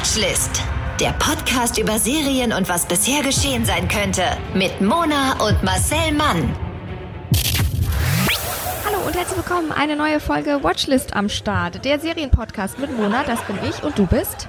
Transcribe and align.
Watchlist. 0.00 0.62
Der 0.98 1.10
Podcast 1.10 1.76
über 1.76 1.98
Serien 1.98 2.54
und 2.54 2.70
was 2.70 2.86
bisher 2.86 3.22
geschehen 3.22 3.66
sein 3.66 3.86
könnte. 3.86 4.22
Mit 4.54 4.80
Mona 4.80 5.34
und 5.46 5.62
Marcel 5.62 6.12
Mann. 6.12 6.56
Hallo 8.86 9.06
und 9.06 9.14
herzlich 9.14 9.36
willkommen. 9.36 9.72
Eine 9.72 9.96
neue 9.96 10.18
Folge 10.18 10.64
Watchlist 10.64 11.12
am 11.12 11.28
Start. 11.28 11.84
Der 11.84 12.00
Serienpodcast 12.00 12.78
mit 12.78 12.96
Mona, 12.96 13.24
das 13.24 13.42
bin 13.42 13.58
ich 13.68 13.82
und 13.82 13.98
du 13.98 14.06
bist. 14.06 14.48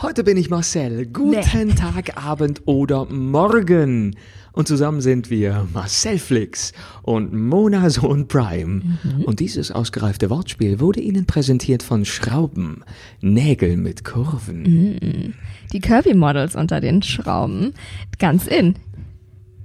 Heute 0.00 0.24
bin 0.24 0.36
ich 0.36 0.48
Marcel. 0.48 1.06
Guten 1.06 1.66
nee. 1.66 1.74
Tag, 1.74 2.16
Abend 2.16 2.62
oder 2.66 3.04
Morgen. 3.06 4.16
Und 4.52 4.66
zusammen 4.66 5.00
sind 5.00 5.30
wir 5.30 5.66
Marcel 5.72 6.18
Flix 6.18 6.72
und 7.02 7.32
Mona 7.32 7.88
Sohn 7.90 8.26
Prime. 8.26 8.82
Mhm. 9.02 9.24
Und 9.24 9.40
dieses 9.40 9.70
ausgereifte 9.70 10.30
Wortspiel 10.30 10.80
wurde 10.80 11.00
Ihnen 11.00 11.26
präsentiert 11.26 11.82
von 11.82 12.04
Schrauben. 12.04 12.84
Nägel 13.20 13.76
mit 13.76 14.04
Kurven. 14.04 14.62
Mhm. 14.62 15.34
Die 15.72 15.80
Kirby-Models 15.80 16.56
unter 16.56 16.80
den 16.80 17.02
Schrauben. 17.02 17.72
Ganz 18.18 18.46
in. 18.46 18.76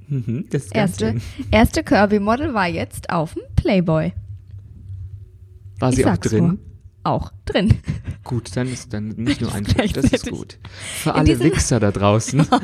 Mhm, 0.08 0.46
das 0.50 0.68
erste, 0.68 1.16
erste 1.52 1.84
Kirby-Model 1.84 2.54
war 2.54 2.68
jetzt 2.68 3.10
auf 3.10 3.34
dem 3.34 3.44
Playboy. 3.56 4.14
War 5.80 5.92
sie 5.92 6.06
auch 6.06 6.18
drin? 6.18 6.60
So. 6.62 6.77
Auch 7.08 7.32
drin. 7.46 7.80
Gut, 8.26 8.58
dann 8.58 8.68
ist 8.68 8.94
dann 8.94 9.08
nicht 9.16 9.40
nur 9.40 9.54
ein 9.54 9.66
Stück, 9.70 9.94
das 9.94 10.12
ist 10.12 10.30
gut. 10.30 10.58
Für 11.02 11.16
alle 11.16 11.40
Wichser 11.40 11.80
da 11.80 11.90
draußen. 11.90 12.46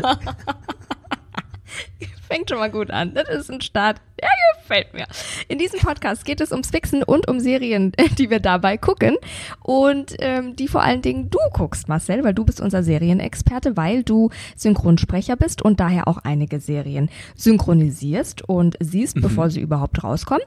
Fängt 2.34 2.50
schon 2.50 2.58
mal 2.58 2.72
gut 2.72 2.90
an. 2.90 3.14
Das 3.14 3.30
ist 3.30 3.52
ein 3.52 3.62
Start. 3.62 4.02
Der 4.20 4.30
gefällt 4.60 4.92
mir. 4.96 5.06
In 5.50 5.60
diesem 5.60 5.80
Podcast 5.80 6.26
geht 6.26 6.42
es 6.42 6.52
ums 6.52 6.72
Fixen 6.72 7.04
und 7.04 7.28
um 7.28 7.40
Serien, 7.40 7.92
die 8.18 8.32
wir 8.32 8.40
dabei 8.40 8.76
gucken. 8.78 9.18
Und 9.62 10.16
ähm, 10.18 10.56
die 10.56 10.68
vor 10.68 10.82
allen 10.82 11.04
Dingen 11.04 11.30
du 11.30 11.38
guckst, 11.52 11.88
Marcel, 11.90 12.24
weil 12.24 12.34
du 12.34 12.44
bist 12.44 12.60
unser 12.60 12.82
Serienexperte, 12.82 13.78
weil 13.78 14.02
du 14.02 14.32
Synchronsprecher 14.56 15.36
bist 15.36 15.62
und 15.62 15.80
daher 15.80 16.08
auch 16.08 16.18
einige 16.24 16.60
Serien 16.60 17.12
synchronisierst 17.36 18.50
und 18.50 18.78
siehst, 18.80 19.18
mhm. 19.18 19.22
bevor 19.22 19.52
sie 19.52 19.62
überhaupt 19.62 20.04
rauskommen. 20.04 20.44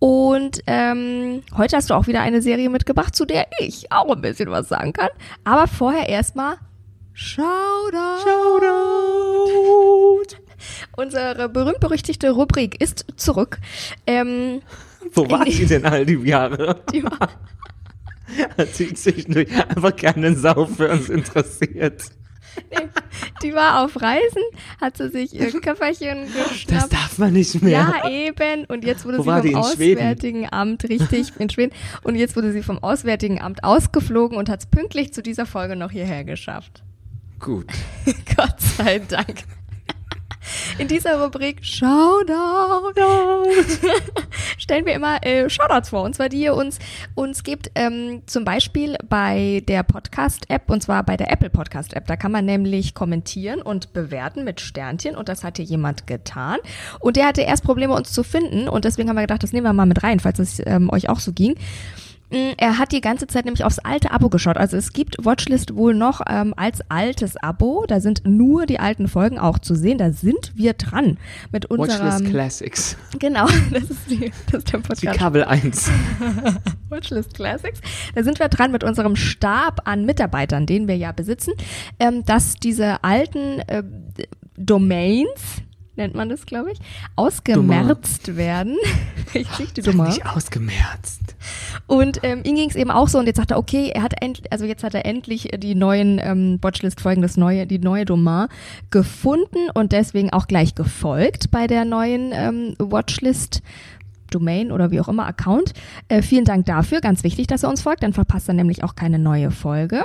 Und 0.00 0.60
ähm, 0.66 1.42
heute 1.56 1.76
hast 1.76 1.88
du 1.88 1.94
auch 1.94 2.08
wieder 2.08 2.20
eine 2.20 2.42
Serie 2.42 2.68
mitgebracht, 2.68 3.16
zu 3.16 3.24
der 3.24 3.46
ich 3.58 3.90
auch 3.90 4.14
ein 4.14 4.20
bisschen 4.20 4.50
was 4.50 4.68
sagen 4.68 4.92
kann. 4.92 5.08
Aber 5.44 5.66
vorher 5.66 6.10
erstmal 6.10 6.56
Shoutout. 7.14 8.22
Shoutout. 8.24 9.02
Unsere 10.96 11.48
berühmt-berüchtigte 11.48 12.30
Rubrik 12.30 12.80
ist 12.80 13.06
zurück. 13.16 13.58
Ähm, 14.06 14.62
Wo 15.12 15.28
war 15.30 15.50
sie 15.50 15.66
denn 15.66 15.84
all 15.86 16.04
die 16.04 16.14
Jahre? 16.14 16.82
Die 16.92 17.02
war 17.02 17.30
Hat 18.58 18.74
sie 18.74 18.94
sich 18.94 19.26
einfach 19.28 19.96
keine 19.96 20.34
Sau 20.34 20.66
für 20.66 20.90
uns 20.90 21.08
interessiert. 21.08 22.02
Nee, 22.70 22.88
die 23.42 23.54
war 23.54 23.82
auf 23.82 24.00
Reisen, 24.00 24.42
hat 24.80 24.98
sie 24.98 25.08
sich 25.08 25.34
ihr 25.34 25.50
Köfferchen 25.60 26.26
geschnappt. 26.26 26.70
Das 26.70 26.88
darf 26.88 27.18
man 27.18 27.32
nicht 27.32 27.62
mehr. 27.62 27.92
Ja, 28.02 28.10
eben. 28.10 28.66
Und 28.66 28.84
jetzt 28.84 29.04
wurde 29.06 29.18
Wo 29.18 29.22
sie 29.22 29.52
vom 29.52 29.62
Auswärtigen 29.62 30.44
Schweden? 30.44 30.52
Amt, 30.52 30.84
richtig, 30.84 31.32
in 31.38 31.48
Schweden. 31.48 31.72
Und 32.02 32.16
jetzt 32.16 32.36
wurde 32.36 32.52
sie 32.52 32.62
vom 32.62 32.82
Auswärtigen 32.82 33.40
Amt 33.40 33.64
ausgeflogen 33.64 34.36
und 34.36 34.48
hat 34.48 34.60
es 34.60 34.66
pünktlich 34.66 35.12
zu 35.12 35.22
dieser 35.22 35.46
Folge 35.46 35.76
noch 35.76 35.90
hierher 35.90 36.24
geschafft. 36.24 36.82
Gut. 37.38 37.66
Gott 38.36 38.60
sei 38.60 38.98
Dank. 38.98 39.44
In 40.78 40.88
dieser 40.88 41.22
Rubrik 41.22 41.64
Shoutout 41.64 42.92
stellen 44.58 44.86
wir 44.86 44.94
immer 44.94 45.24
äh, 45.24 45.48
Shoutouts 45.48 45.90
vor. 45.90 46.02
Und 46.02 46.14
zwar 46.14 46.28
die 46.28 46.42
ihr 46.42 46.54
uns, 46.54 46.78
uns 47.14 47.42
gibt, 47.42 47.70
ähm, 47.74 48.22
zum 48.26 48.44
Beispiel 48.44 48.96
bei 49.08 49.62
der 49.68 49.82
Podcast-App, 49.82 50.70
und 50.70 50.82
zwar 50.82 51.02
bei 51.04 51.16
der 51.16 51.30
Apple 51.30 51.50
Podcast-App. 51.50 52.06
Da 52.06 52.16
kann 52.16 52.32
man 52.32 52.44
nämlich 52.44 52.94
kommentieren 52.94 53.62
und 53.62 53.92
bewerten 53.92 54.44
mit 54.44 54.60
Sternchen. 54.60 55.16
Und 55.16 55.28
das 55.28 55.44
hat 55.44 55.56
hier 55.56 55.66
jemand 55.66 56.06
getan. 56.06 56.58
Und 57.00 57.16
der 57.16 57.26
hatte 57.26 57.42
erst 57.42 57.64
Probleme, 57.64 57.94
uns 57.94 58.12
zu 58.12 58.22
finden. 58.22 58.68
Und 58.68 58.84
deswegen 58.84 59.08
haben 59.08 59.16
wir 59.16 59.22
gedacht, 59.22 59.42
das 59.42 59.52
nehmen 59.52 59.66
wir 59.66 59.72
mal 59.72 59.86
mit 59.86 60.02
rein, 60.02 60.20
falls 60.20 60.38
es 60.38 60.62
ähm, 60.64 60.90
euch 60.90 61.08
auch 61.08 61.20
so 61.20 61.32
ging. 61.32 61.56
Er 62.32 62.78
hat 62.78 62.92
die 62.92 63.00
ganze 63.00 63.26
Zeit 63.26 63.44
nämlich 63.44 63.64
aufs 63.64 63.78
alte 63.78 64.10
Abo 64.10 64.28
geschaut. 64.28 64.56
Also 64.56 64.76
es 64.76 64.92
gibt 64.92 65.16
Watchlist 65.24 65.74
wohl 65.76 65.94
noch 65.94 66.20
ähm, 66.28 66.54
als 66.56 66.80
altes 66.88 67.36
Abo. 67.36 67.84
Da 67.86 68.00
sind 68.00 68.22
nur 68.24 68.66
die 68.66 68.80
alten 68.80 69.08
Folgen 69.08 69.38
auch 69.38 69.58
zu 69.58 69.74
sehen. 69.74 69.98
Da 69.98 70.12
sind 70.12 70.52
wir 70.54 70.72
dran 70.72 71.18
mit 71.50 71.66
unserem 71.66 72.06
Watchlist 72.06 72.30
Classics. 72.30 72.96
Genau, 73.18 73.46
das 73.70 73.84
ist, 73.84 74.10
die, 74.10 74.32
das 74.50 74.64
ist 74.64 74.72
der 74.72 74.78
Podcast. 74.78 75.02
Die 75.02 75.06
Kabel 75.06 75.44
1. 75.44 75.90
Watchlist 76.88 77.34
Classics. 77.34 77.80
Da 78.14 78.22
sind 78.22 78.38
wir 78.38 78.48
dran 78.48 78.72
mit 78.72 78.82
unserem 78.82 79.16
Stab 79.16 79.82
an 79.84 80.04
Mitarbeitern, 80.06 80.66
den 80.66 80.88
wir 80.88 80.96
ja 80.96 81.12
besitzen, 81.12 81.52
ähm, 81.98 82.24
dass 82.24 82.54
diese 82.54 83.04
alten 83.04 83.60
äh, 83.60 83.82
Domains, 84.56 85.62
nennt 85.96 86.14
man 86.14 86.28
das, 86.28 86.46
glaube 86.46 86.72
ich, 86.72 86.78
ausgemerzt 87.16 88.28
Dummer. 88.28 88.38
werden. 88.38 88.76
Richtig, 89.34 89.74
die 89.74 89.82
Dummer. 89.82 90.08
Nicht 90.08 90.26
ausgemerzt. 90.26 91.36
Und 91.86 92.20
ähm, 92.22 92.42
ihm 92.44 92.56
ging 92.56 92.70
es 92.70 92.76
eben 92.76 92.90
auch 92.90 93.08
so 93.08 93.18
und 93.18 93.26
jetzt 93.26 93.36
sagt 93.36 93.50
er, 93.50 93.58
okay, 93.58 93.90
er 93.94 94.02
hat 94.02 94.14
endlich, 94.20 94.50
also 94.52 94.64
jetzt 94.64 94.84
hat 94.84 94.94
er 94.94 95.04
endlich 95.04 95.48
die 95.56 95.74
neuen 95.74 96.20
ähm, 96.22 96.58
Watchlist-Folgen, 96.62 97.22
das 97.22 97.36
neue, 97.36 97.66
die 97.66 97.78
neue 97.78 98.04
Domain 98.04 98.48
gefunden 98.90 99.70
und 99.74 99.92
deswegen 99.92 100.32
auch 100.32 100.46
gleich 100.46 100.74
gefolgt 100.74 101.50
bei 101.50 101.66
der 101.66 101.84
neuen 101.84 102.32
ähm, 102.32 102.74
Watchlist. 102.78 103.62
Domain 104.30 104.72
oder 104.72 104.90
wie 104.90 104.98
auch 104.98 105.08
immer 105.08 105.26
Account. 105.26 105.74
Äh, 106.08 106.22
vielen 106.22 106.46
Dank 106.46 106.64
dafür. 106.64 107.02
Ganz 107.02 107.22
wichtig, 107.22 107.48
dass 107.48 107.64
er 107.64 107.68
uns 107.68 107.82
folgt. 107.82 108.02
Dann 108.02 108.14
verpasst 108.14 108.48
er 108.48 108.54
nämlich 108.54 108.82
auch 108.82 108.94
keine 108.94 109.18
neue 109.18 109.50
Folge. 109.50 110.04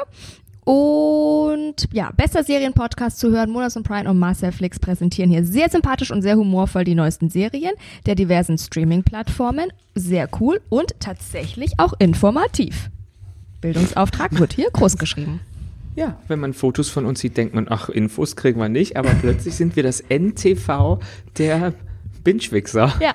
Und 0.67 1.87
ja, 1.93 2.11
bester 2.17 2.43
Serienpodcast 2.43 3.19
zu 3.19 3.31
hören. 3.31 3.49
Monas 3.51 3.77
und 3.77 3.87
Prime 3.87 4.09
und 4.09 4.19
Marcel 4.19 4.51
Flix 4.51 4.79
präsentieren 4.79 5.29
hier 5.29 5.45
sehr 5.45 5.69
sympathisch 5.69 6.11
und 6.11 6.21
sehr 6.21 6.35
humorvoll 6.35 6.83
die 6.83 6.93
neuesten 6.93 7.29
Serien 7.29 7.71
der 8.05 8.15
diversen 8.15 8.57
Streaming-Plattformen. 8.57 9.71
Sehr 9.95 10.27
cool 10.41 10.59
und 10.67 10.99
tatsächlich 10.99 11.71
auch 11.77 11.93
informativ. 11.99 12.89
Bildungsauftrag 13.61 14.37
wird 14.37 14.51
hier 14.51 14.69
groß 14.69 14.97
geschrieben. 14.97 15.39
Ja, 15.95 16.17
wenn 16.27 16.41
man 16.41 16.53
Fotos 16.53 16.89
von 16.89 17.05
uns 17.05 17.21
sieht, 17.21 17.37
denkt 17.37 17.55
man, 17.55 17.67
ach, 17.69 17.87
Infos 17.87 18.35
kriegen 18.35 18.59
wir 18.59 18.67
nicht, 18.67 18.97
aber 18.97 19.11
plötzlich 19.11 19.55
sind 19.55 19.77
wir 19.77 19.83
das 19.83 20.03
NTV 20.09 20.99
der 21.37 21.75
Binge-Wichser. 22.25 22.93
Ja. 22.99 23.13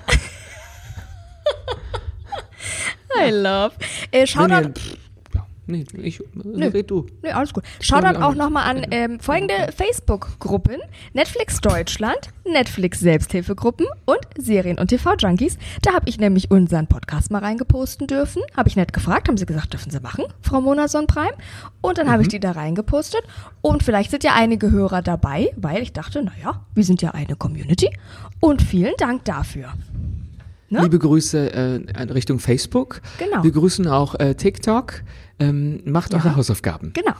I 3.29 3.31
love. 3.31 3.73
Äh, 4.11 4.27
Shoutout. 4.27 4.73
Nee, 5.73 5.85
ich, 6.03 6.23
Nö. 6.35 6.69
red 6.69 6.91
du. 6.91 7.07
Nee, 7.23 7.31
alles 7.31 7.53
gut. 7.53 7.65
Schaut 7.81 8.05
dann 8.05 8.23
auch 8.23 8.35
nochmal 8.35 8.71
an 8.71 8.87
ähm, 8.91 9.21
folgende 9.21 9.55
Facebook-Gruppen. 9.75 10.77
Netflix 11.15 11.61
Deutschland, 11.61 12.29
Netflix 12.45 13.01
Selbsthilfegruppen 13.01 13.87
und 14.05 14.21
Serien- 14.37 14.79
und 14.79 14.89
TV-Junkies. 14.89 15.57
Da 15.81 15.95
habe 15.95 16.09
ich 16.09 16.19
nämlich 16.19 16.51
unseren 16.51 16.87
Podcast 16.87 17.31
mal 17.31 17.39
reingeposten 17.39 18.07
dürfen. 18.07 18.43
Habe 18.55 18.69
ich 18.69 18.77
nett 18.77 18.93
gefragt, 18.93 19.29
haben 19.29 19.39
sie 19.39 19.47
gesagt, 19.47 19.73
dürfen 19.73 19.91
sie 19.91 20.01
machen, 20.01 20.25
Frau 20.43 20.61
Mona 20.61 20.89
Sonnenprime. 20.89 21.35
Und 21.81 21.97
dann 21.97 22.07
mhm. 22.07 22.13
habe 22.13 22.23
ich 22.23 22.29
die 22.29 22.41
da 22.41 22.53
reingepostet. 22.53 23.23
Und 23.63 23.83
vielleicht 23.83 24.11
sind 24.11 24.25
ja 24.25 24.35
einige 24.35 24.71
Hörer 24.71 25.01
dabei, 25.01 25.53
weil 25.57 25.83
ich 25.83 25.93
dachte, 25.93 26.23
naja, 26.23 26.67
wir 26.75 26.85
sind 26.85 27.01
ja 27.01 27.13
eine 27.13 27.35
Community. 27.37 27.91
Und 28.41 28.61
vielen 28.61 28.95
Dank 28.99 29.25
dafür. 29.25 29.73
Ne? 30.73 30.81
Liebe 30.81 30.99
Grüße 30.99 31.53
äh, 31.53 32.03
Richtung 32.15 32.39
Facebook. 32.39 33.03
Genau. 33.19 33.45
Wir 33.45 33.51
grüßen 33.51 33.87
auch 33.87 34.19
äh, 34.19 34.35
TikTok. 34.35 35.03
Ähm, 35.39 35.83
macht 35.85 36.15
ja. 36.15 36.19
eure 36.19 36.35
Hausaufgaben. 36.35 36.95
Genau. 36.95 37.13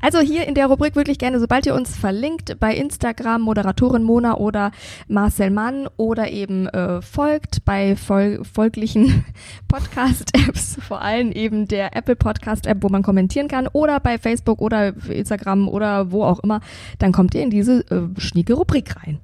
Also 0.00 0.20
hier 0.20 0.46
in 0.46 0.54
der 0.54 0.66
Rubrik 0.66 0.96
wirklich 0.96 1.18
gerne, 1.18 1.38
sobald 1.38 1.66
ihr 1.66 1.74
uns 1.74 1.94
verlinkt 1.94 2.58
bei 2.58 2.74
Instagram, 2.74 3.42
Moderatorin 3.42 4.02
Mona 4.02 4.38
oder 4.38 4.70
Marcel 5.08 5.50
Mann 5.50 5.88
oder 5.98 6.30
eben 6.30 6.68
äh, 6.68 7.02
folgt 7.02 7.66
bei 7.66 7.96
fol 7.96 8.40
folglichen 8.50 9.24
Podcast-Apps, 9.68 10.78
vor 10.80 11.02
allem 11.02 11.32
eben 11.32 11.68
der 11.68 11.94
Apple 11.94 12.16
Podcast-App, 12.16 12.82
wo 12.82 12.88
man 12.88 13.02
kommentieren 13.02 13.48
kann 13.48 13.68
oder 13.68 14.00
bei 14.00 14.16
Facebook 14.16 14.62
oder 14.62 14.94
Instagram 15.08 15.68
oder 15.68 16.10
wo 16.12 16.24
auch 16.24 16.38
immer, 16.38 16.60
dann 16.98 17.12
kommt 17.12 17.34
ihr 17.34 17.42
in 17.42 17.50
diese 17.50 17.80
äh, 17.90 18.18
schnieke 18.18 18.54
Rubrik 18.54 18.96
rein. 18.96 19.18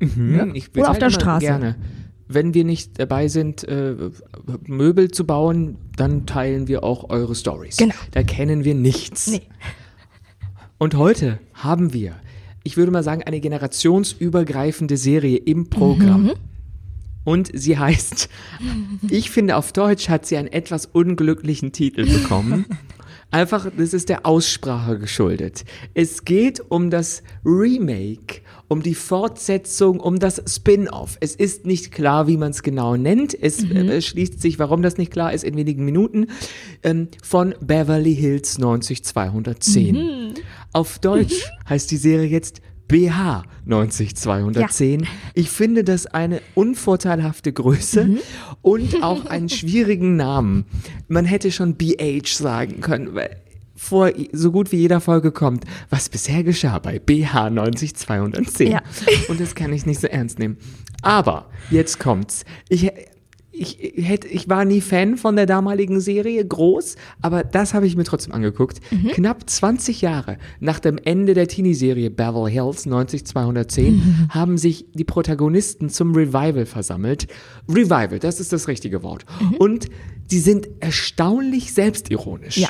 Mhm, 0.00 0.34
ja? 0.34 0.82
oder 0.82 0.90
auf 0.90 0.98
der 0.98 1.10
Straße. 1.10 1.46
Gerne 1.46 1.76
wenn 2.34 2.54
wir 2.54 2.64
nicht 2.64 2.98
dabei 2.98 3.28
sind, 3.28 3.66
äh, 3.68 3.94
Möbel 4.64 5.10
zu 5.10 5.26
bauen, 5.26 5.76
dann 5.96 6.26
teilen 6.26 6.68
wir 6.68 6.84
auch 6.84 7.10
eure 7.10 7.34
Stories. 7.34 7.76
Genau. 7.76 7.94
Da 8.12 8.22
kennen 8.22 8.64
wir 8.64 8.74
nichts. 8.74 9.28
Nee. 9.28 9.42
Und 10.78 10.96
heute 10.96 11.38
haben 11.54 11.92
wir, 11.92 12.16
ich 12.64 12.76
würde 12.76 12.90
mal 12.90 13.02
sagen, 13.02 13.22
eine 13.22 13.40
generationsübergreifende 13.40 14.96
Serie 14.96 15.36
im 15.36 15.70
Programm. 15.70 16.24
Mhm. 16.24 16.32
Und 17.24 17.50
sie 17.54 17.78
heißt, 17.78 18.28
ich 19.08 19.30
finde 19.30 19.56
auf 19.56 19.72
Deutsch 19.72 20.08
hat 20.08 20.26
sie 20.26 20.36
einen 20.36 20.48
etwas 20.48 20.86
unglücklichen 20.86 21.72
Titel 21.72 22.04
bekommen. 22.04 22.66
Einfach, 23.32 23.66
das 23.76 23.94
ist 23.94 24.08
der 24.10 24.26
Aussprache 24.26 24.98
geschuldet. 24.98 25.64
Es 25.94 26.24
geht 26.24 26.62
um 26.68 26.90
das 26.90 27.22
Remake, 27.44 28.42
um 28.68 28.82
die 28.82 28.94
Fortsetzung, 28.94 30.00
um 30.00 30.18
das 30.18 30.42
Spin-off. 30.46 31.16
Es 31.20 31.34
ist 31.34 31.64
nicht 31.66 31.92
klar, 31.92 32.26
wie 32.26 32.36
man 32.36 32.50
es 32.50 32.62
genau 32.62 32.96
nennt. 32.96 33.34
Es 33.40 33.62
Mhm. 33.62 33.76
äh, 33.88 34.02
schließt 34.02 34.40
sich, 34.40 34.58
warum 34.58 34.82
das 34.82 34.98
nicht 34.98 35.10
klar 35.12 35.32
ist, 35.32 35.44
in 35.44 35.56
wenigen 35.56 35.84
Minuten. 35.84 36.26
Ähm, 36.82 37.08
von 37.22 37.54
Beverly 37.60 38.14
Hills 38.14 38.58
90210. 38.58 39.94
Mhm. 39.94 40.34
Auf 40.74 40.98
Deutsch 40.98 41.50
heißt 41.68 41.90
die 41.90 41.96
Serie 41.96 42.28
jetzt 42.28 42.60
BH 42.88 43.44
90210. 43.64 45.06
Ich 45.34 45.48
finde 45.50 45.84
das 45.84 46.04
eine 46.06 46.42
unvorteilhafte 46.54 47.52
Größe 47.52 48.04
Mhm. 48.04 48.18
Und 48.62 49.02
auch 49.02 49.26
einen 49.26 49.48
schwierigen 49.48 50.16
Namen. 50.16 50.64
Man 51.08 51.24
hätte 51.24 51.50
schon 51.50 51.74
BH 51.74 52.26
sagen 52.26 52.80
können, 52.80 53.14
weil 53.14 53.42
vor 53.74 54.12
so 54.32 54.52
gut 54.52 54.70
wie 54.70 54.76
jeder 54.76 55.00
Folge 55.00 55.32
kommt, 55.32 55.64
was 55.90 56.08
bisher 56.08 56.44
geschah 56.44 56.78
bei 56.78 57.00
BH 57.00 57.50
90210. 57.50 58.70
Ja. 58.70 58.82
Und 59.28 59.40
das 59.40 59.56
kann 59.56 59.72
ich 59.72 59.86
nicht 59.86 60.00
so 60.00 60.06
ernst 60.06 60.38
nehmen. 60.38 60.56
Aber 61.02 61.50
jetzt 61.70 61.98
kommt's. 61.98 62.44
Ich, 62.68 62.90
ich, 63.52 63.92
hätte, 63.96 64.28
ich 64.28 64.48
war 64.48 64.64
nie 64.64 64.80
Fan 64.80 65.16
von 65.16 65.36
der 65.36 65.46
damaligen 65.46 66.00
Serie, 66.00 66.44
groß, 66.44 66.96
aber 67.20 67.44
das 67.44 67.74
habe 67.74 67.86
ich 67.86 67.96
mir 67.96 68.04
trotzdem 68.04 68.32
angeguckt. 68.32 68.80
Knapp 69.12 69.48
20 69.48 70.00
Jahre 70.00 70.38
nach 70.60 70.80
dem 70.80 70.98
Ende 70.98 71.34
der 71.34 71.48
Teenie-Serie 71.48 72.10
Beverly 72.10 72.52
Hills 72.52 72.86
90210 72.86 74.28
haben 74.30 74.56
sich 74.56 74.86
die 74.94 75.04
Protagonisten 75.04 75.90
zum 75.90 76.14
Revival 76.14 76.66
versammelt. 76.66 77.26
Revival, 77.68 78.18
das 78.18 78.40
ist 78.40 78.52
das 78.52 78.68
richtige 78.68 79.02
Wort. 79.02 79.24
Und 79.58 79.88
die 80.30 80.38
sind 80.38 80.68
erstaunlich 80.80 81.74
selbstironisch. 81.74 82.56
Ja. 82.56 82.68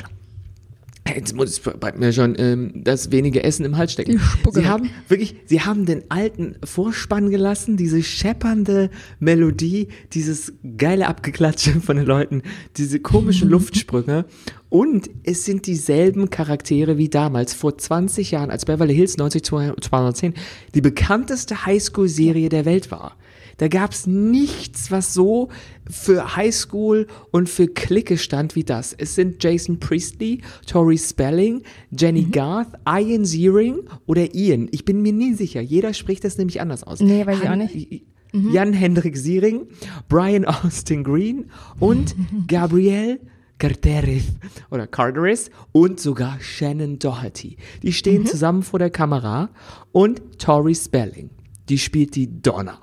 Jetzt 1.07 1.35
muss 1.35 1.59
bei 1.59 1.91
mir 1.93 2.13
schon 2.13 2.35
ähm, 2.37 2.71
das 2.75 3.11
wenige 3.11 3.43
Essen 3.43 3.65
im 3.65 3.77
Hals 3.77 3.91
stecken. 3.91 4.21
Sie 4.51 4.67
haben 4.67 4.89
wirklich, 5.09 5.35
sie 5.45 5.61
haben 5.61 5.85
den 5.85 6.03
alten 6.09 6.55
Vorspann 6.63 7.29
gelassen, 7.29 7.75
diese 7.75 8.01
scheppernde 8.01 8.89
Melodie, 9.19 9.89
dieses 10.13 10.53
geile 10.77 11.07
Abgeklatsche 11.07 11.81
von 11.81 11.97
den 11.97 12.05
Leuten, 12.05 12.41
diese 12.77 12.99
komischen 12.99 13.49
Luftsprünge. 13.51 14.25
Und 14.69 15.09
es 15.23 15.45
sind 15.45 15.67
dieselben 15.67 16.29
Charaktere 16.29 16.97
wie 16.97 17.09
damals, 17.09 17.53
vor 17.53 17.77
20 17.77 18.31
Jahren, 18.31 18.49
als 18.49 18.65
Beverly 18.65 18.95
Hills 18.95 19.17
90210 19.17 20.33
die 20.73 20.81
bekannteste 20.81 21.65
Highschool-Serie 21.65 22.49
der 22.49 22.65
Welt 22.65 22.91
war. 22.91 23.17
Da 23.57 23.67
gab's 23.67 24.07
nichts, 24.07 24.91
was 24.91 25.13
so 25.13 25.49
für 25.89 26.35
Highschool 26.35 27.07
und 27.31 27.49
für 27.49 27.67
Clique 27.67 28.17
stand 28.17 28.55
wie 28.55 28.63
das. 28.63 28.93
Es 28.93 29.15
sind 29.15 29.43
Jason 29.43 29.79
Priestley, 29.79 30.41
Tori 30.65 30.97
Spelling, 30.97 31.63
Jenny 31.91 32.23
Garth, 32.23 32.69
Ian 32.87 33.25
Ziering 33.25 33.81
oder 34.05 34.33
Ian. 34.33 34.67
Ich 34.71 34.85
bin 34.85 35.01
mir 35.01 35.13
nie 35.13 35.33
sicher. 35.33 35.61
Jeder 35.61 35.93
spricht 35.93 36.23
das 36.23 36.37
nämlich 36.37 36.61
anders 36.61 36.83
aus. 36.83 36.99
Nee, 36.99 37.25
weiß 37.25 37.39
ich 37.41 37.49
auch 37.49 37.55
nicht. 37.55 38.03
Jan-Hendrik 38.33 39.15
Siering, 39.15 39.67
Brian 40.09 40.45
Austin 40.63 41.03
Green 41.03 41.51
und 41.79 42.15
Gabrielle 42.47 43.19
Carteris 43.59 44.25
oder 44.71 44.87
Carteris 44.87 45.51
und 45.71 45.99
sogar 45.99 46.39
Shannon 46.41 46.99
Doherty. 46.99 47.57
Die 47.83 47.93
stehen 47.93 48.25
zusammen 48.25 48.63
vor 48.63 48.79
der 48.79 48.89
Kamera 48.89 49.49
und 49.91 50.39
Tori 50.39 50.75
Spelling, 50.75 51.29
die 51.69 51.77
spielt 51.77 52.15
die 52.15 52.41
Donna. 52.41 52.77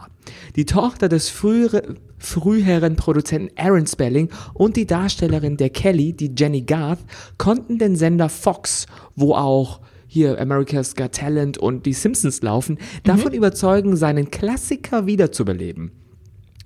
Die 0.56 0.66
Tochter 0.66 1.08
des 1.08 1.28
frühere, 1.28 1.96
früheren 2.18 2.96
Produzenten 2.96 3.50
Aaron 3.56 3.86
Spelling 3.86 4.28
und 4.54 4.76
die 4.76 4.86
Darstellerin 4.86 5.56
der 5.56 5.70
Kelly, 5.70 6.12
die 6.12 6.32
Jenny 6.36 6.62
Garth, 6.62 7.00
konnten 7.38 7.78
den 7.78 7.96
Sender 7.96 8.28
Fox, 8.28 8.86
wo 9.16 9.34
auch 9.34 9.80
hier 10.06 10.40
America's 10.40 10.96
Got 10.96 11.12
Talent 11.12 11.56
und 11.56 11.86
die 11.86 11.92
Simpsons 11.92 12.42
laufen, 12.42 12.78
davon 13.04 13.32
überzeugen, 13.32 13.94
seinen 13.94 14.30
Klassiker 14.30 15.06
wiederzubeleben. 15.06 15.92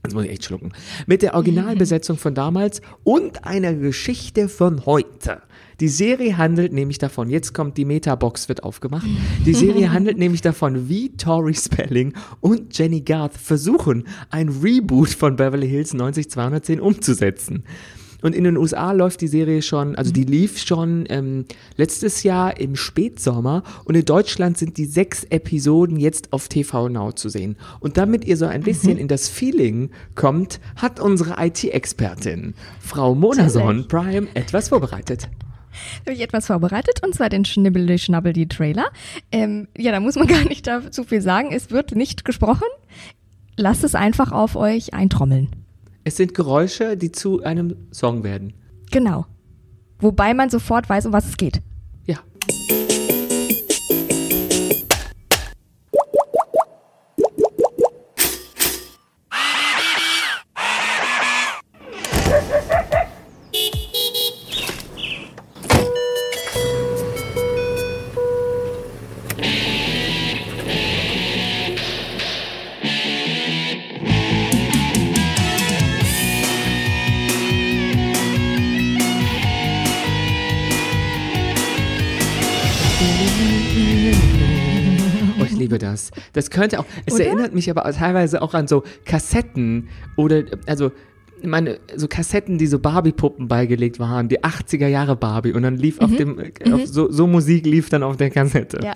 Jetzt 0.05 0.13
muss 0.13 0.25
ich 0.25 0.31
echt 0.33 0.45
schlucken. 0.45 0.73
Mit 1.07 1.23
der 1.23 1.35
Originalbesetzung 1.35 2.19
von 2.19 2.35
damals 2.35 2.83
und 3.05 3.47
einer 3.47 3.73
Geschichte 3.73 4.51
von 4.51 4.85
heute. 4.85 5.41
Die 5.81 5.89
Serie 5.89 6.37
handelt 6.37 6.75
nämlich 6.75 6.99
davon, 6.99 7.31
jetzt 7.31 7.55
kommt 7.55 7.79
die 7.79 7.87
Metabox, 7.87 8.49
wird 8.49 8.63
aufgemacht. 8.63 9.07
Die 9.47 9.55
Serie 9.55 9.93
handelt 9.93 10.19
nämlich 10.19 10.43
davon, 10.43 10.91
wie 10.91 11.17
Tori 11.17 11.55
Spelling 11.55 12.13
und 12.41 12.77
Jenny 12.77 13.01
Garth 13.01 13.35
versuchen, 13.35 14.05
ein 14.29 14.51
Reboot 14.51 15.09
von 15.09 15.37
Beverly 15.37 15.69
Hills 15.69 15.95
90210 15.95 16.81
umzusetzen. 16.81 17.65
Und 18.25 18.35
in 18.35 18.45
den 18.45 18.57
USA 18.57 18.93
läuft 18.93 19.21
die 19.21 19.29
Serie 19.29 19.61
schon, 19.61 19.97
also 19.97 20.11
die 20.11 20.25
lief 20.25 20.59
schon 20.59 21.05
ähm, 21.11 21.45
letztes 21.77 22.23
Jahr 22.23 22.59
im 22.59 22.75
Spätsommer 22.75 23.63
und 23.85 23.97
in 23.97 24.07
Deutschland 24.07 24.57
sind 24.57 24.79
die 24.79 24.87
sechs 24.87 25.25
Episoden 25.25 25.99
jetzt 25.99 26.33
auf 26.33 26.49
TV 26.49 26.89
Now 26.89 27.13
zu 27.13 27.29
sehen. 27.29 27.57
Und 27.81 27.99
damit 27.99 28.25
ihr 28.25 28.39
so 28.39 28.47
ein 28.47 28.63
bisschen 28.63 28.97
in 28.97 29.09
das 29.09 29.29
Feeling 29.29 29.91
kommt, 30.15 30.59
hat 30.77 31.01
unsere 31.01 31.37
IT-Expertin, 31.39 32.55
Frau 32.81 33.15
Monason 33.15 33.87
Prime, 33.89 34.27
etwas 34.33 34.71
vorbereitet. 34.71 35.29
habe 36.01 36.15
ich 36.15 36.23
etwas 36.23 36.47
vorbereitet 36.47 37.03
und 37.05 37.15
zwar 37.15 37.29
den 37.29 37.45
Schnibbel 37.45 37.99
Schnabbel 37.99 38.33
die 38.33 38.49
Trailer. 38.49 38.87
Ähm, 39.33 39.69
ja, 39.77 39.93
da 39.93 40.01
muss 40.01 40.15
man 40.15 40.27
gar 40.29 40.45
nicht 40.45 40.67
dazu 40.67 41.05
viel 41.05 41.21
sagen. 41.21 41.53
Es 41.53 41.71
wird 41.71 41.95
nicht 41.95 42.25
gesprochen. 42.25 42.69
Lasst 43.59 43.85
es 43.85 43.95
einfach 43.95 44.33
auf 44.33 44.57
euch 44.57 44.95
eintrommeln. 44.95 45.51
Es 46.05 46.17
sind 46.17 46.35
Geräusche, 46.35 46.99
die 46.99 47.11
zu 47.11 47.43
einem 47.43 47.77
Song 47.91 48.23
werden. 48.25 48.53
Genau. 48.91 49.25
Wobei 49.99 50.35
man 50.35 50.51
sofort 50.51 50.89
weiß, 50.89 51.07
um 51.07 51.13
was 51.15 51.27
es 51.27 51.39
geht. 51.39 51.63
Ja. 52.07 52.19
Das. 86.35 86.51
Könnte 86.51 86.79
auch, 86.79 86.85
es 87.07 87.15
Oder? 87.15 87.27
erinnert 87.27 87.55
mich 87.55 87.71
aber 87.71 87.91
teilweise 87.93 88.43
auch 88.43 88.55
an 88.55 88.69
so 88.69 88.85
Kassetten 89.05 89.89
oder, 90.17 90.45
also, 90.67 90.93
meine, 91.47 91.79
so 91.97 92.09
Kassetten, 92.09 92.59
die 92.59 92.67
so 92.67 92.79
Barbie-Puppen 92.79 93.49
beigelegt 93.49 93.99
waren, 93.99 94.29
die 94.29 94.41
80er 94.41 94.87
Jahre 94.87 95.17
Barbie 95.17 95.53
und 95.53 95.63
dann 95.63 95.77
lief 95.77 96.01
auf 96.01 96.15
dem, 96.15 96.39
äh, 96.39 96.53
auf 96.73 96.87
so, 96.87 97.11
so 97.11 97.27
Musik 97.27 97.67
lief 97.67 97.91
dann 97.91 98.03
auf 98.03 98.17
der 98.17 98.31
Kassette. 98.31 98.81
Ja. 98.83 98.95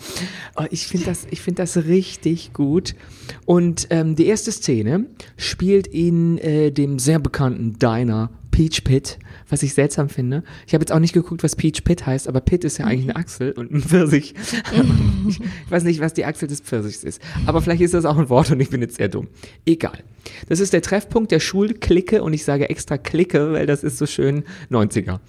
Oh, 0.57 0.65
ich 0.71 0.87
finde 0.87 1.07
das, 1.07 1.27
ich 1.31 1.41
finde 1.41 1.63
das 1.63 1.77
richtig 1.77 2.53
gut. 2.53 2.95
Und 3.45 3.89
ähm, 3.91 4.17
die 4.17 4.27
erste 4.27 4.53
Szene 4.53 5.07
spielt 5.37 5.87
in 5.87 6.39
äh, 6.39 6.71
dem 6.71 6.99
sehr 6.99 7.19
bekannten 7.19 7.79
Diner 7.79 8.31
Peach 8.51 8.85
Pit, 8.85 9.19
was 9.49 9.63
ich 9.63 9.75
seltsam 9.75 10.09
finde. 10.09 10.43
Ich 10.67 10.75
habe 10.75 10.83
jetzt 10.83 10.93
auch 10.93 10.99
nicht 10.99 11.13
geguckt, 11.13 11.43
was 11.43 11.57
Peach 11.57 11.85
Pit 11.85 12.07
heißt, 12.07 12.29
aber 12.29 12.41
Pit 12.41 12.65
ist 12.65 12.79
ja 12.79 12.87
eigentlich 12.87 13.05
eine 13.05 13.17
Achsel 13.17 13.53
und 13.53 13.73
ein 13.73 13.81
Pfirsich. 13.81 14.35
ich 15.29 15.41
weiß 15.71 15.85
nicht, 15.85 16.01
was 16.01 16.15
die 16.15 16.25
Achsel 16.25 16.49
des 16.49 16.61
Pfirsichs 16.61 17.05
ist. 17.05 17.21
Aber 17.47 17.63
vielleicht 17.63 17.83
ist 17.83 17.95
das 17.95 18.05
auch 18.05 18.19
ein 18.19 18.29
Wort 18.29 18.51
und 18.51 18.61
ich 18.61 18.71
bin 18.71 18.81
jetzt 18.81 18.97
sehr 18.97 19.09
dumm. 19.09 19.29
Egal. 19.65 20.03
Das 20.49 20.61
ist 20.61 20.73
der 20.73 20.83
Treffpunkt 20.83 21.31
der 21.31 21.41
Schulklicke 21.41 22.23
und 22.23 22.33
ich 22.33 22.45
sage 22.45 22.69
extra 22.69 22.99
Clique, 22.99 23.53
weil 23.53 23.67
das 23.67 23.83
ist 23.83 23.99
so 23.99 24.07
schön 24.07 24.45
90er. 24.71 25.21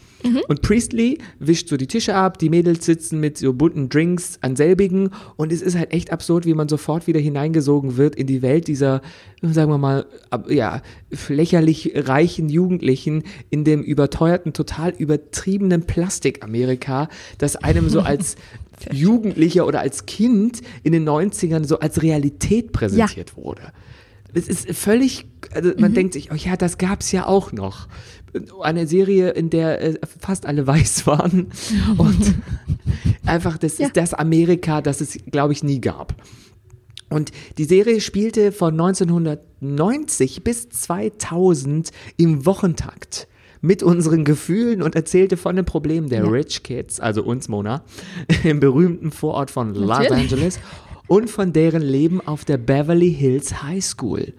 Und 0.47 0.61
Priestley 0.61 1.17
wischt 1.39 1.69
so 1.69 1.77
die 1.77 1.87
Tische 1.87 2.15
ab, 2.15 2.37
die 2.37 2.49
Mädels 2.49 2.85
sitzen 2.85 3.19
mit 3.19 3.37
so 3.37 3.53
bunten 3.53 3.89
Drinks 3.89 4.37
an 4.41 4.55
selbigen. 4.55 5.11
Und 5.37 5.51
es 5.51 5.61
ist 5.61 5.77
halt 5.77 5.93
echt 5.93 6.11
absurd, 6.11 6.45
wie 6.45 6.53
man 6.53 6.67
sofort 6.67 7.07
wieder 7.07 7.19
hineingesogen 7.19 7.97
wird 7.97 8.15
in 8.15 8.27
die 8.27 8.41
Welt 8.41 8.67
dieser, 8.67 9.01
sagen 9.41 9.71
wir 9.71 9.77
mal, 9.77 10.05
ja, 10.49 10.81
lächerlich 11.29 11.93
reichen 11.95 12.49
Jugendlichen 12.49 13.23
in 13.49 13.63
dem 13.63 13.81
überteuerten, 13.81 14.53
total 14.53 14.91
übertriebenen 14.91 15.83
Plastik-Amerika, 15.83 17.07
das 17.37 17.55
einem 17.55 17.89
so 17.89 18.01
als 18.01 18.35
Jugendlicher 18.91 19.65
oder 19.67 19.79
als 19.79 20.05
Kind 20.05 20.61
in 20.83 20.91
den 20.91 21.07
90ern 21.07 21.65
so 21.65 21.79
als 21.79 22.01
Realität 22.01 22.71
präsentiert 22.71 23.37
wurde. 23.37 23.61
Es 24.33 24.47
ist 24.47 24.69
völlig, 24.73 25.25
also 25.53 25.71
man 25.77 25.93
denkt 25.93 26.13
sich, 26.13 26.31
oh 26.31 26.35
ja, 26.35 26.55
das 26.55 26.77
gab's 26.77 27.11
ja 27.11 27.25
auch 27.25 27.51
noch. 27.51 27.87
Eine 28.61 28.85
Serie, 28.85 29.31
in 29.31 29.49
der 29.49 29.81
äh, 29.81 29.99
fast 30.19 30.45
alle 30.45 30.67
weiß 30.67 31.07
waren 31.07 31.47
und 31.97 32.35
einfach, 33.25 33.57
das 33.57 33.77
Ja. 33.79 33.87
ist 33.87 33.97
das 33.97 34.13
Amerika, 34.13 34.81
das 34.81 35.01
es, 35.01 35.17
glaube 35.31 35.53
ich, 35.53 35.63
nie 35.63 35.81
gab. 35.81 36.13
Und 37.09 37.31
die 37.57 37.63
Serie 37.65 38.01
spielte 38.01 38.51
von 38.51 38.73
1990 38.79 40.43
bis 40.43 40.69
2000 40.69 41.89
im 42.17 42.45
Wochentakt 42.45 43.27
mit 43.61 43.83
unseren 43.83 44.23
Gefühlen 44.25 44.81
und 44.81 44.95
erzählte 44.95 45.35
von 45.35 45.55
den 45.55 45.65
Problemen 45.65 46.07
der 46.09 46.23
Ja. 46.23 46.29
Rich 46.29 46.63
Kids, 46.63 46.99
also 46.99 47.23
uns 47.23 47.49
Mona, 47.49 47.83
im 48.43 48.59
berühmten 48.59 49.11
Vorort 49.11 49.49
von 49.51 49.73
Los 49.73 49.87
Natürlich. 49.89 50.11
Angeles 50.31 50.59
und 51.09 51.29
von 51.29 51.51
deren 51.51 51.81
Leben 51.81 52.21
auf 52.21 52.45
der 52.45 52.57
Beverly 52.57 53.13
Hills 53.13 53.61
High 53.63 53.83
School. 53.83 54.33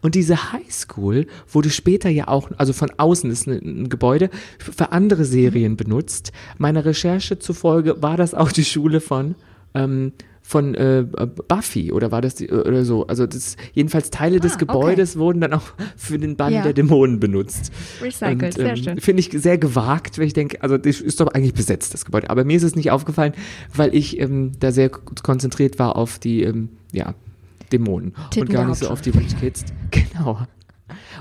Und 0.00 0.14
diese 0.14 0.52
High 0.52 0.70
School 0.70 1.26
wurde 1.50 1.70
später 1.70 2.10
ja 2.10 2.28
auch, 2.28 2.50
also 2.58 2.72
von 2.72 2.90
außen 2.96 3.30
ist 3.30 3.46
ein, 3.46 3.88
Gebäude, 3.88 4.28
für 4.58 4.92
andere 4.92 5.24
Serien 5.24 5.76
benutzt. 5.76 6.32
Meiner 6.58 6.84
Recherche 6.84 7.38
zufolge 7.38 8.02
war 8.02 8.16
das 8.16 8.34
auch 8.34 8.52
die 8.52 8.64
Schule 8.64 9.00
von, 9.00 9.34
ähm, 9.74 10.12
von 10.46 10.74
äh, 10.74 11.06
Buffy 11.48 11.90
oder 11.90 12.12
war 12.12 12.20
das 12.20 12.34
die, 12.34 12.50
oder 12.50 12.84
so. 12.84 13.06
Also 13.06 13.26
das, 13.26 13.56
jedenfalls 13.72 14.10
Teile 14.10 14.40
des 14.40 14.52
Ah, 14.52 14.54
okay. 14.56 14.66
Gebäudes 14.66 15.16
wurden 15.18 15.40
dann 15.40 15.54
auch 15.54 15.62
für 15.96 16.18
den 16.18 16.36
Bann 16.36 16.52
Ja. 16.52 16.62
der 16.62 16.74
Dämonen 16.74 17.18
benutzt. 17.18 17.72
Recycelt, 18.02 18.42
Und, 18.42 18.52
sehr 18.52 18.68
ähm, 18.68 18.76
schön. 18.76 19.00
Finde 19.00 19.20
ich 19.20 19.30
sehr 19.32 19.56
gewagt, 19.56 20.18
weil 20.18 20.26
ich 20.26 20.34
denke, 20.34 20.62
also 20.62 20.76
das 20.76 21.00
ist 21.00 21.18
doch 21.20 21.28
eigentlich 21.28 21.54
besetzt, 21.54 21.94
das 21.94 22.04
Gebäude. 22.04 22.28
Aber 22.28 22.44
mir 22.44 22.58
ist 22.58 22.62
es 22.62 22.76
nicht 22.76 22.90
aufgefallen, 22.90 23.32
weil 23.74 23.94
ich 23.94 24.20
ähm, 24.20 24.52
da 24.60 24.70
sehr 24.70 24.90
konzentriert 24.90 25.78
war 25.78 25.96
auf 25.96 26.18
die, 26.18 26.42
ähm, 26.42 26.68
ja, 26.92 27.14
Dämonen 27.72 28.12
Titten 28.30 28.48
und 28.48 28.52
gar 28.52 28.68
nicht 28.68 28.78
so 28.78 28.88
auf 28.88 29.00
die 29.00 29.10
Rich 29.10 29.38
Kids. 29.40 29.64
Genau. 29.90 30.46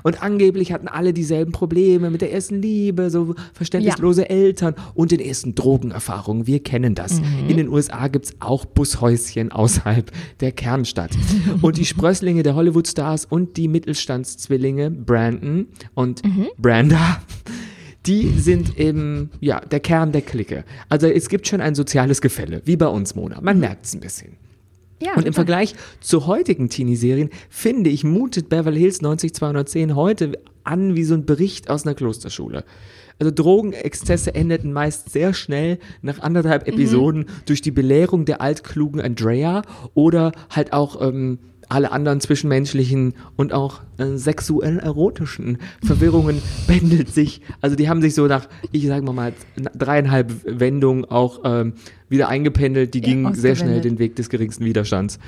Und 0.03 0.22
angeblich 0.22 0.72
hatten 0.72 0.88
alle 0.88 1.13
dieselben 1.13 1.51
Probleme 1.51 2.10
mit 2.10 2.22
der 2.22 2.31
ersten 2.31 2.62
Liebe, 2.62 3.10
so 3.10 3.36
verständnislose 3.53 4.29
Eltern 4.29 4.75
und 4.93 5.12
den 5.12 5.19
ersten 5.19 5.55
Drogenerfahrungen. 5.55 6.45
Wir 6.45 6.62
kennen 6.62 6.93
das. 6.93 7.19
Mhm. 7.22 7.50
In 7.50 7.57
den 7.57 7.69
USA 7.69 8.07
gibt 8.10 8.25
es 8.25 8.33
auch 8.39 8.65
Bushäuschen 8.65 9.51
außerhalb 9.51 10.12
der 10.41 10.51
Kernstadt. 10.51 11.12
Und 11.62 11.77
die 11.77 11.86
Sprösslinge 11.86 12.43
der 12.43 12.55
Hollywood-Stars 12.55 13.25
und 13.25 13.57
die 13.57 13.67
Mittelstandszwillinge 13.67 14.91
Brandon 14.91 15.67
und 15.95 16.24
Mhm. 16.24 16.48
Branda, 16.57 17.22
die 18.05 18.27
sind 18.38 18.77
eben, 18.77 19.29
ja, 19.39 19.62
der 19.62 19.79
Kern 19.79 20.12
der 20.12 20.22
Clique. 20.22 20.65
Also 20.89 21.07
es 21.07 21.29
gibt 21.29 21.48
schon 21.48 21.62
ein 21.62 21.75
soziales 21.75 22.22
Gefälle, 22.22 22.62
wie 22.65 22.75
bei 22.75 22.88
uns, 22.88 23.15
Mona. 23.15 23.39
Man 23.41 23.60
merkt 23.60 23.86
es 23.86 23.93
ein 23.93 24.01
bisschen. 24.01 24.38
Ja, 25.03 25.15
Und 25.15 25.25
im. 25.25 25.33
Vergleich 25.33 25.75
zu 26.00 26.27
heutigen 26.27 26.69
Teenie-Serien, 26.69 27.29
finde 27.50 27.89
ich, 27.89 28.03
mutet 28.03 28.50
Beverly 28.50 28.79
Hills 28.79 29.01
90210 29.01 29.95
heute 29.95 30.33
an 30.63 30.95
wie 30.95 31.03
so 31.03 31.13
ein 31.13 31.25
Bericht 31.25 31.69
aus 31.69 31.86
einer 31.86 31.95
Klosterschule. 31.95 32.63
Also 33.19 33.31
Drogenexzesse 33.31 34.33
endeten 34.33 34.74
meist 34.74 35.10
sehr 35.12 35.33
schnell 35.33 35.77
nach 36.01 36.19
anderthalb 36.19 36.67
Mhm. 36.67 36.74
Episoden 36.74 37.25
durch 37.45 37.62
die 37.62 37.72
Belehrung 37.72 38.25
der 38.25 38.41
altklugen 38.41 39.01
Andrea 39.01 39.62
oder 39.93 40.31
halt 40.50 40.74
auch 40.74 41.01
ähm, 41.01 41.39
alle 41.70 41.91
anderen 41.91 42.20
zwischenmenschlichen 42.20 43.13
und 43.36 43.53
auch 43.53 43.82
äh, 43.98 44.17
sexuell 44.17 44.79
erotischen 44.79 45.58
Verwirrungen 45.84 46.41
pendelt 46.67 47.10
sich. 47.13 47.41
Also 47.62 47.75
die 47.75 47.89
haben 47.89 48.01
sich 48.01 48.15
so 48.15 48.27
nach, 48.27 48.48
ich 48.72 48.86
sage 48.88 49.03
mal 49.05 49.13
mal, 49.13 49.34
dreieinhalb 49.75 50.32
Wendungen 50.46 51.05
auch 51.05 51.41
ähm, 51.43 51.74
wieder 52.10 52.27
eingependelt. 52.29 52.93
Die 52.93 53.00
Ja, 53.00 53.05
gingen 53.05 53.34
sehr 53.36 53.55
schnell 53.55 53.82
den 53.82 54.00
Weg 54.00 54.15
des 54.15 54.29
geringsten 54.29 54.65
Widerstands. 54.65 55.20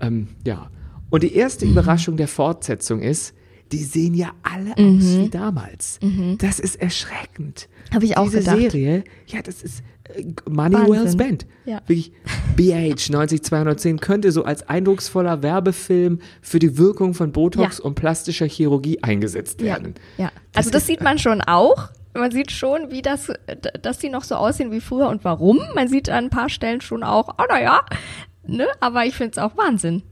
Ähm, 0.00 0.28
ja. 0.46 0.70
Und 1.10 1.22
die 1.22 1.34
erste 1.34 1.64
Überraschung 1.66 2.16
der 2.16 2.28
Fortsetzung 2.28 3.00
ist, 3.00 3.34
die 3.72 3.82
sehen 3.82 4.14
ja 4.14 4.32
alle 4.42 4.72
aus 4.72 5.18
wie 5.18 5.28
damals. 5.30 5.98
Das 6.38 6.58
ist 6.60 6.76
erschreckend. 6.76 7.68
Hab 7.92 8.02
ich 8.02 8.16
auch 8.16 8.24
Diese 8.24 8.38
gedacht. 8.40 8.58
Serie, 8.58 9.04
ja, 9.26 9.42
das 9.42 9.62
ist 9.62 9.82
äh, 10.08 10.24
Money 10.48 10.74
Wahnsinn. 10.74 10.92
well 10.92 11.08
spent. 11.10 11.46
Ja. 11.64 11.80
Wirklich, 11.86 12.12
BH 12.56 13.10
90210 13.10 14.00
könnte 14.00 14.32
so 14.32 14.44
als 14.44 14.68
eindrucksvoller 14.68 15.42
Werbefilm 15.42 16.18
für 16.42 16.58
die 16.58 16.76
Wirkung 16.78 17.14
von 17.14 17.32
Botox 17.32 17.78
Ja. 17.78 17.84
und 17.84 17.94
plastischer 17.94 18.46
Chirurgie 18.46 19.02
eingesetzt 19.02 19.60
Ja, 19.60 19.66
werden. 19.66 19.94
ja. 20.18 20.30
Also 20.54 20.70
das 20.70 20.86
sieht 20.86 21.00
man 21.00 21.18
schon 21.18 21.40
auch. 21.40 21.90
Man 22.16 22.30
sieht 22.30 22.52
schon, 22.52 22.90
wie 22.92 23.02
das, 23.02 23.32
dass 23.82 23.98
die 23.98 24.08
noch 24.08 24.22
so 24.22 24.36
aussehen 24.36 24.70
wie 24.70 24.80
früher 24.80 25.08
und 25.08 25.24
warum. 25.24 25.58
Man 25.74 25.88
sieht 25.88 26.08
an 26.08 26.24
ein 26.24 26.30
paar 26.30 26.48
Stellen 26.48 26.80
schon 26.80 27.02
auch, 27.02 27.28
oh 27.38 27.44
naja, 27.48 27.80
ne? 28.46 28.68
Aber 28.80 29.04
ich 29.04 29.14
finde 29.16 29.32
es 29.32 29.38
auch 29.38 29.56
Wahnsinn. 29.56 30.02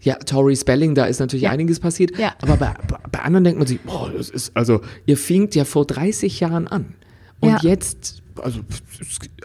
Ja, 0.00 0.14
Tori 0.16 0.54
Spelling, 0.54 0.94
da 0.94 1.06
ist 1.06 1.18
natürlich 1.18 1.44
Ja. 1.44 1.50
einiges 1.50 1.80
passiert. 1.80 2.16
Ja. 2.18 2.34
Aber 2.42 2.56
bei, 2.56 2.74
bei- 2.88 2.98
bei 3.10 3.18
anderen 3.20 3.42
denkt 3.44 3.58
man 3.58 3.66
sich, 3.66 3.80
boah, 3.80 4.12
das 4.16 4.28
ist, 4.28 4.54
also, 4.56 4.82
ihr 5.06 5.16
fingt 5.16 5.54
ja 5.54 5.64
vor 5.64 5.86
30 5.86 6.38
Jahren 6.40 6.68
an. 6.68 6.94
Und 7.40 7.48
Ja. 7.50 7.58
jetzt, 7.62 8.22
also, 8.42 8.60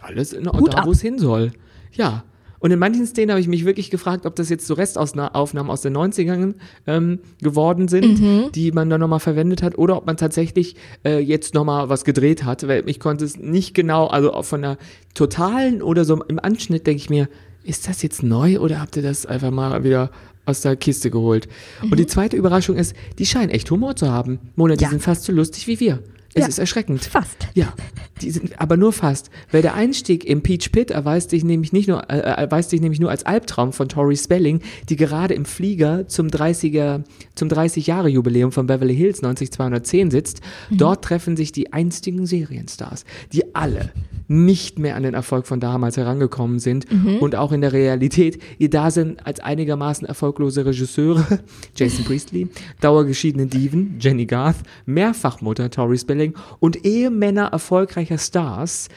alles 0.01 0.33
in, 0.33 0.43
da, 0.45 0.51
wo 0.85 0.91
es 0.91 1.01
hin 1.01 1.19
soll. 1.19 1.51
Ja. 1.93 2.23
Und 2.61 2.71
in 2.71 2.79
manchen 2.79 3.05
Szenen 3.05 3.31
habe 3.31 3.39
ich 3.39 3.47
mich 3.47 3.63
wirklich 3.63 3.89
gefragt, 3.89 4.25
ob 4.25 4.35
das 4.35 4.49
jetzt 4.49 4.67
so 4.67 4.73
Restaufnahmen 4.73 5.71
aus 5.71 5.81
den 5.81 5.95
90ern 5.95 6.55
ähm, 6.87 7.19
geworden 7.41 7.87
sind, 7.87 8.19
Mhm. 8.19 8.51
die 8.53 8.73
man 8.73 8.89
dann 8.89 8.99
nochmal 8.99 9.21
verwendet 9.21 9.63
hat, 9.63 9.77
oder 9.77 9.95
ob 9.95 10.05
man 10.05 10.17
tatsächlich 10.17 10.75
äh, 11.05 11.19
jetzt 11.19 11.53
nochmal 11.53 11.87
was 11.87 12.03
gedreht 12.03 12.43
hat, 12.43 12.67
weil 12.67 12.83
ich 12.89 12.99
konnte 12.99 13.23
es 13.23 13.37
nicht 13.37 13.73
genau, 13.75 14.07
also 14.07 14.41
von 14.43 14.61
der 14.61 14.77
totalen 15.13 15.81
oder 15.81 16.03
so 16.03 16.21
im 16.25 16.37
Anschnitt 16.39 16.85
denke 16.85 17.01
ich 17.01 17.09
mir, 17.09 17.29
ist 17.63 17.87
das 17.87 18.01
jetzt 18.01 18.23
neu 18.23 18.59
oder 18.59 18.81
habt 18.81 18.95
ihr 18.97 19.03
das 19.03 19.25
einfach 19.25 19.51
mal 19.51 19.83
wieder 19.85 20.11
aus 20.45 20.59
der 20.61 20.75
Kiste 20.75 21.09
geholt? 21.11 21.47
Und 21.83 21.97
die 21.97 22.07
zweite 22.07 22.35
Überraschung 22.35 22.75
ist, 22.75 22.93
die 23.19 23.25
scheinen 23.25 23.49
echt 23.51 23.69
Humor 23.71 23.95
zu 23.95 24.11
haben. 24.11 24.39
Mona, 24.55 24.75
die 24.75 24.83
Ja. 24.83 24.89
sind 24.89 25.01
fast 25.01 25.23
so 25.23 25.31
lustig 25.31 25.67
wie 25.67 25.79
wir. 25.79 25.99
Es 26.39 26.45
Ja. 26.45 26.47
ist 26.49 26.59
erschreckend. 26.59 27.03
Fast. 27.05 27.47
Ja, 27.53 27.73
sind 28.19 28.59
aber 28.59 28.75
nur 28.77 28.91
fast. 28.93 29.29
Weil 29.51 29.61
der 29.61 29.75
Einstieg 29.75 30.25
im 30.25 30.41
Peach 30.41 30.71
Pit 30.71 30.91
erweist 30.91 31.29
sich 31.29 31.43
nämlich 31.43 31.71
nicht 31.73 31.87
nur, 31.87 32.09
äh, 32.09 32.17
erweist 32.19 32.69
sich 32.69 32.81
nämlich 32.81 32.99
nur 32.99 33.09
als 33.09 33.25
Albtraum 33.25 33.71
von 33.73 33.87
Tori 33.89 34.17
Spelling, 34.17 34.61
die 34.89 34.95
gerade 34.95 35.33
im 35.33 35.45
Flieger 35.45 36.07
zum 36.07 36.27
30er, 36.27 37.03
zum 37.35 37.47
30-Jahre-Jubiläum 37.49 38.51
von 38.51 38.67
Beverly 38.67 38.95
Hills 38.95 39.21
90210 39.21 40.11
sitzt. 40.11 40.41
Dort 40.69 41.03
treffen 41.05 41.37
sich 41.37 41.51
die 41.51 41.71
einstigen 41.73 42.25
Serienstars, 42.25 43.05
die 43.33 43.55
alle 43.55 43.91
nicht 44.27 44.77
mehr 44.77 44.95
an 44.95 45.01
den 45.03 45.15
Erfolg 45.15 45.47
von 45.47 45.59
damals 45.59 45.97
herangekommen 45.97 46.59
sind 46.59 46.85
und 47.19 47.35
auch 47.35 47.51
in 47.51 47.61
der 47.61 47.73
Realität 47.73 48.39
ihr 48.59 48.69
Dasein 48.69 49.17
als 49.23 49.39
einigermaßen 49.39 50.05
erfolglose 50.07 50.65
Regisseure, 50.67 51.39
Jason 51.75 52.05
Priestley, 52.05 52.47
dauergeschiedene 52.79 53.47
Diven, 53.47 53.95
Jenny 53.99 54.25
Garth, 54.27 54.57
Mehrfachmutter 54.85 55.71
Tori 55.71 55.97
Spelling 55.97 56.28
und 56.59 56.85
Ehemänner 56.85 57.47
erfolgreicher 57.47 58.17
Stars, 58.17 58.89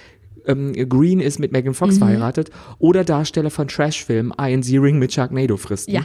ähm, 0.47 0.73
Green 0.89 1.21
ist 1.21 1.39
mit 1.39 1.53
Megan 1.53 1.75
Fox 1.75 1.99
verheiratet, 1.99 2.51
oder 2.79 3.05
Darsteller 3.05 3.51
von 3.51 3.69
Trashfilmen 3.69 4.33
Ian 4.41 4.63
Ziering 4.63 4.99
mit 4.99 5.13
Sharknado 5.13 5.57
fristen. 5.57 5.95
Ja. 5.95 6.03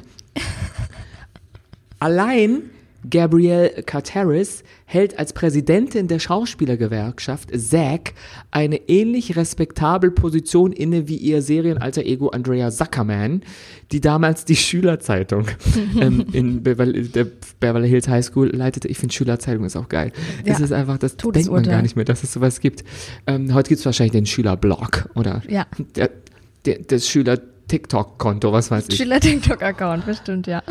Allein 2.00 2.64
Gabrielle 3.10 3.84
Carteris 3.86 4.64
hält 4.86 5.20
als 5.20 5.34
Präsidentin 5.34 6.08
der 6.08 6.20
Schauspielergewerkschaft 6.20 7.50
SAG 7.54 8.14
eine 8.52 8.78
ähnlich 8.90 9.36
respektabel 9.36 10.12
Position 10.12 10.72
inne 10.72 11.08
wie 11.08 11.18
ihr 11.18 11.42
Serienalter 11.42 12.04
Ego 12.06 12.30
Andrea 12.30 12.72
Zuckerman, 12.72 13.42
die 13.92 14.02
damals 14.02 14.46
die 14.46 14.56
Schülerzeitung 14.56 15.46
ähm, 16.02 16.26
in 16.32 16.64
Beverly, 16.64 17.08
der 17.08 17.28
Beverly 17.60 17.90
Hills 17.90 18.08
High 18.08 18.26
School 18.26 18.50
leitete. 18.56 18.88
Ich 18.88 18.98
finde 18.98 19.14
Schülerzeitung 19.14 19.66
ist 19.66 19.76
auch 19.76 19.90
geil. 19.90 20.12
Es 20.46 20.60
Ja. 20.60 20.66
ist 20.66 20.72
einfach, 20.72 20.98
das 20.98 21.18
denkt 21.18 21.52
man 21.52 21.64
gar 21.64 21.82
nicht 21.82 21.96
mehr, 21.96 22.06
dass 22.06 22.24
es 22.24 22.34
sowas 22.34 22.60
gibt. 22.60 22.84
Ähm, 23.28 23.54
heute 23.54 23.70
gibt 23.70 23.80
es 23.80 23.86
wahrscheinlich 23.86 24.14
den 24.14 24.26
Schülerblog 24.26 25.10
oder 25.16 25.42
Ja. 25.48 25.66
der, 25.96 26.10
der, 26.66 26.80
das 26.80 27.08
Schüler-TikTok-Konto, 27.08 28.52
was 28.52 28.72
weiß 28.72 28.86
ich. 28.90 28.96
Schüler 28.98 29.20
TikTok-Account, 29.20 30.06
bestimmt, 30.06 30.48
ja. 30.48 30.64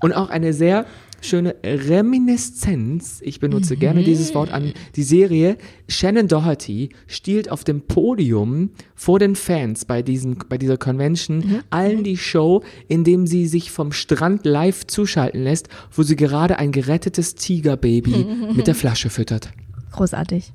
Und 0.00 0.12
auch 0.12 0.30
eine 0.30 0.52
sehr 0.52 0.86
schöne 1.22 1.56
Reminiszenz, 1.64 3.20
ich 3.22 3.40
benutze 3.40 3.76
gerne 3.76 4.02
dieses 4.02 4.34
Wort 4.34 4.52
an 4.52 4.72
die 4.96 5.02
Serie. 5.02 5.56
Shannon 5.88 6.28
Doherty 6.28 6.90
stiehlt 7.06 7.50
auf 7.50 7.64
dem 7.64 7.82
Podium 7.82 8.70
vor 8.94 9.18
den 9.18 9.36
Fans 9.36 9.84
bei, 9.84 10.02
diesem, 10.02 10.36
bei 10.48 10.58
dieser 10.58 10.76
Convention 10.76 11.62
allen 11.70 12.04
die 12.04 12.16
Show, 12.16 12.62
indem 12.88 13.26
sie 13.26 13.46
sich 13.46 13.70
vom 13.70 13.92
Strand 13.92 14.44
live 14.44 14.86
zuschalten 14.86 15.42
lässt, 15.42 15.68
wo 15.92 16.02
sie 16.02 16.16
gerade 16.16 16.58
ein 16.58 16.72
gerettetes 16.72 17.34
Tigerbaby 17.34 18.26
mit 18.54 18.66
der 18.66 18.74
Flasche 18.74 19.10
füttert. 19.10 19.50
Großartig. 19.92 20.52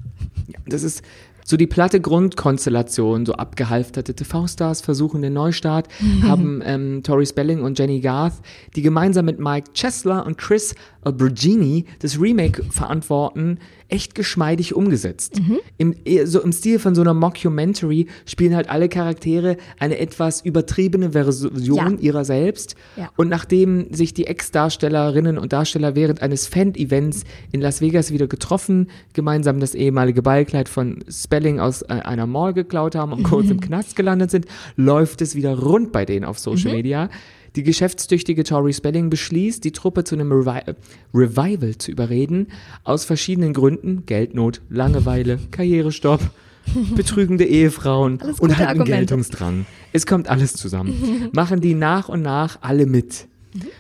Ja, 0.48 0.60
das 0.66 0.84
ist 0.84 1.04
so 1.48 1.56
die 1.56 1.66
platte 1.66 2.02
Grundkonstellation, 2.02 3.26
so 3.26 3.34
abgehalfterte 3.34 4.14
TV-Stars 4.14 4.82
versuchen 4.82 5.22
den 5.22 5.32
Neustart, 5.32 5.88
haben 6.24 6.62
ähm, 6.66 7.04
Tori 7.04 7.26
Spelling 7.26 7.62
und 7.62 7.80
Jenny 7.80 8.02
Garth, 8.02 8.34
die 8.76 8.82
gemeinsam 8.82 9.26
mit 9.26 9.40
Mike 9.40 9.72
Chesler 9.74 10.26
und 10.26 10.38
Chris 10.38 10.76
Albergini 11.04 11.86
das 12.00 12.20
Remake 12.20 12.64
verantworten, 12.70 13.60
echt 13.90 14.16
geschmeidig 14.16 14.76
umgesetzt. 14.76 15.40
Im, 15.78 15.96
eher 16.04 16.28
so 16.28 16.42
Im 16.42 16.52
Stil 16.52 16.78
von 16.80 16.94
so 16.94 17.02
einer 17.02 17.14
Mockumentary 17.14 18.08
spielen 18.26 18.56
halt 18.56 18.70
alle 18.70 18.90
Charaktere 18.90 19.58
eine 19.80 19.98
etwas 20.00 20.42
übertriebene 20.42 21.12
Version 21.12 21.94
Ja. 21.94 22.00
ihrer 22.00 22.26
selbst. 22.26 22.76
Ja. 22.98 23.10
Und 23.16 23.30
nachdem 23.30 23.94
sich 23.94 24.14
die 24.14 24.28
Ex-Darstellerinnen 24.28 25.38
und 25.38 25.54
Darsteller 25.54 25.96
während 25.96 26.22
eines 26.22 26.48
Fan-Events 26.48 27.24
in 27.52 27.62
Las 27.62 27.82
Vegas 27.82 28.12
wieder 28.12 28.28
getroffen, 28.28 28.90
gemeinsam 29.14 29.60
das 29.60 29.74
ehemalige 29.74 30.22
Ballkleid 30.22 30.68
von 30.68 31.04
Spelling 31.10 31.60
aus 31.60 31.82
äh, 31.84 31.88
einer 31.88 32.28
Mall 32.28 32.54
geklaut 32.54 32.96
haben 32.96 33.14
und 33.14 33.24
kurz 33.24 33.50
im 33.50 33.60
Knast 33.62 33.96
gelandet 33.96 34.32
sind, 34.32 34.46
läuft 34.76 35.22
es 35.22 35.36
wieder 35.36 35.58
rund 35.58 35.92
bei 35.92 36.06
denen 36.06 36.26
auf 36.26 36.40
Social 36.40 36.74
Media. 36.74 37.10
Die 37.56 37.64
geschäftstüchtige 37.64 38.44
Tori 38.44 38.74
Spelling 38.74 39.10
beschließt, 39.10 39.64
die 39.64 39.72
Truppe 39.72 40.04
zu 40.04 40.16
einem 40.16 40.32
Revi 40.32 40.76
Revival 41.14 41.78
zu 41.78 41.92
überreden, 41.92 42.48
aus 42.84 43.06
verschiedenen 43.06 43.54
Gründen, 43.54 44.06
Geldnot, 44.06 44.62
Langeweile, 44.70 45.40
Karrierestopp, 45.52 46.22
betrügende 46.96 47.46
Ehefrauen 47.46 48.20
und 48.40 48.58
halt 48.58 48.70
einen 48.70 48.80
Argumente. 48.80 48.92
Geltungsdrang. 48.92 49.66
Es 49.94 50.06
kommt 50.06 50.30
alles 50.30 50.54
zusammen. 50.54 51.30
Machen 51.32 51.62
die 51.62 51.74
nach 51.74 52.10
und 52.10 52.22
nach 52.22 52.60
alle 52.62 52.86
mit. 52.86 53.28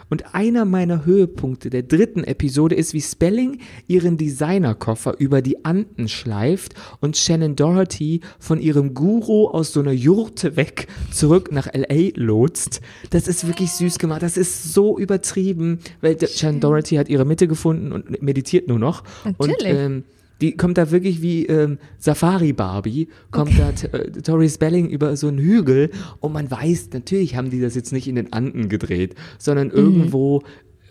Und 0.09 0.33
einer 0.33 0.65
meiner 0.65 1.05
Höhepunkte 1.05 1.69
der 1.69 1.83
dritten 1.83 2.23
Episode 2.23 2.75
ist, 2.75 2.93
wie 2.93 3.01
Spelling 3.01 3.59
ihren 3.87 4.17
Designerkoffer 4.17 5.15
über 5.19 5.41
die 5.41 5.65
Anden 5.65 6.07
schleift 6.07 6.73
und 6.99 7.17
Shannon 7.17 7.55
Doherty 7.55 8.21
von 8.39 8.59
ihrem 8.59 8.93
Guru 8.93 9.47
aus 9.47 9.73
so 9.73 9.79
einer 9.79 9.91
Jurte 9.91 10.55
weg 10.55 10.87
zurück 11.11 11.51
nach 11.51 11.67
L.A. 11.67 12.11
lotst. 12.15 12.81
Das 13.09 13.27
ist 13.27 13.47
wirklich 13.47 13.71
süß 13.71 13.99
gemacht. 13.99 14.23
Das 14.23 14.37
ist 14.37 14.73
so 14.73 14.97
übertrieben, 14.97 15.79
weil 16.01 16.17
Shannon 16.27 16.61
Doherty 16.61 16.95
hat 16.95 17.09
ihre 17.09 17.25
Mitte 17.25 17.47
gefunden 17.47 17.91
und 17.91 18.21
meditiert 18.21 18.67
nur 18.67 18.79
noch. 18.79 19.03
Und 19.37 19.49
Natürlich. 19.51 19.77
ähm, 19.77 20.03
die 20.41 20.55
kommt 20.55 20.77
da 20.77 20.91
wirklich 20.91 21.21
wie 21.21 21.45
ähm, 21.47 21.77
Safari 21.97 22.53
Barbie, 22.53 23.07
kommt 23.31 23.57
da 23.59 23.71
T- 23.71 23.87
äh, 23.87 24.11
Tori 24.21 24.49
Spelling 24.49 24.89
über 24.89 25.15
so 25.17 25.27
einen 25.27 25.39
Hügel 25.39 25.89
und 26.19 26.33
man 26.33 26.49
weiß, 26.51 26.89
natürlich 26.93 27.35
haben 27.35 27.49
die 27.49 27.59
das 27.61 27.75
jetzt 27.75 27.91
nicht 27.91 28.07
in 28.07 28.15
den 28.15 28.33
Anden 28.33 28.69
gedreht, 28.69 29.15
sondern 29.39 29.71
irgendwo, 29.71 30.43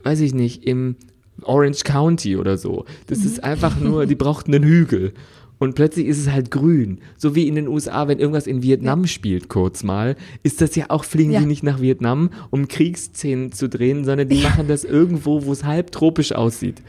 weiß 0.02 0.20
ich 0.20 0.34
nicht, 0.34 0.64
im 0.64 0.96
Orange 1.42 1.84
County 1.84 2.36
oder 2.36 2.56
so. 2.58 2.84
Das 3.08 3.24
ist 3.24 3.44
einfach 3.44 3.78
nur, 3.80 4.06
die 4.06 4.14
brauchten 4.14 4.54
einen 4.54 4.64
Hügel. 4.64 5.12
Und 5.58 5.74
plötzlich 5.74 6.06
ist 6.06 6.18
es 6.18 6.30
halt 6.30 6.50
grün. 6.50 6.98
So 7.16 7.34
wie 7.34 7.48
in 7.48 7.54
den 7.54 7.66
USA, 7.66 8.08
wenn 8.08 8.18
irgendwas 8.18 8.46
in 8.46 8.62
Vietnam 8.62 9.06
spielt, 9.06 9.48
kurz 9.48 9.84
mal, 9.84 10.14
ist 10.42 10.60
das 10.60 10.76
ja 10.76 10.86
auch, 10.90 11.02
fliegen 11.04 11.30
Ja. 11.30 11.40
die 11.40 11.46
nicht 11.46 11.62
nach 11.62 11.80
Vietnam, 11.80 12.28
um 12.50 12.68
Kriegsszenen 12.68 13.52
zu 13.52 13.66
drehen, 13.68 14.04
sondern 14.04 14.28
die 14.28 14.42
machen 14.42 14.68
das 14.68 14.84
irgendwo, 14.84 15.46
wo 15.46 15.52
es 15.52 15.64
halb 15.64 15.92
tropisch 15.92 16.32
aussieht. 16.32 16.82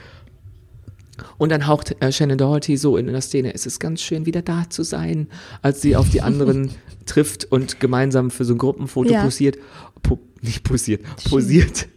Und 1.37 1.51
dann 1.51 1.67
haucht 1.67 1.95
äh, 2.01 2.11
Shannon 2.11 2.37
Doherty 2.37 2.77
so 2.77 2.97
in 2.97 3.07
der 3.07 3.21
Szene, 3.21 3.53
es 3.53 3.65
ist 3.65 3.79
ganz 3.79 4.01
schön 4.01 4.25
wieder 4.25 4.41
da 4.41 4.69
zu 4.69 4.83
sein, 4.83 5.27
als 5.61 5.81
sie 5.81 5.95
auf 5.95 6.09
die 6.09 6.21
anderen 6.21 6.71
trifft 7.05 7.45
und 7.51 7.79
gemeinsam 7.79 8.31
für 8.31 8.45
so 8.45 8.53
ein 8.53 8.57
Gruppenfoto 8.57 9.11
Ja. 9.11 9.23
posiert, 9.23 9.57
po, 10.03 10.19
nicht 10.41 10.63
posiert, 10.63 11.01
posiert. 11.29 11.87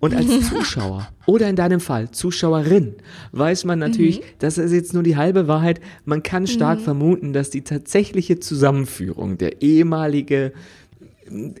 Und 0.00 0.14
als 0.14 0.50
Zuschauer 0.50 1.08
oder 1.24 1.48
in 1.48 1.56
deinem 1.56 1.80
Fall 1.80 2.10
Zuschauerin 2.10 2.94
weiß 3.32 3.64
man 3.64 3.78
natürlich, 3.78 4.20
das 4.38 4.58
ist 4.58 4.72
jetzt 4.72 4.92
nur 4.92 5.02
die 5.02 5.16
halbe 5.16 5.48
Wahrheit. 5.48 5.80
Man 6.04 6.22
kann 6.22 6.46
stark 6.46 6.80
vermuten, 6.80 7.32
dass 7.32 7.48
die 7.48 7.62
tatsächliche 7.62 8.38
Zusammenführung 8.38 9.38
der 9.38 9.62
ehemalige 9.62 10.52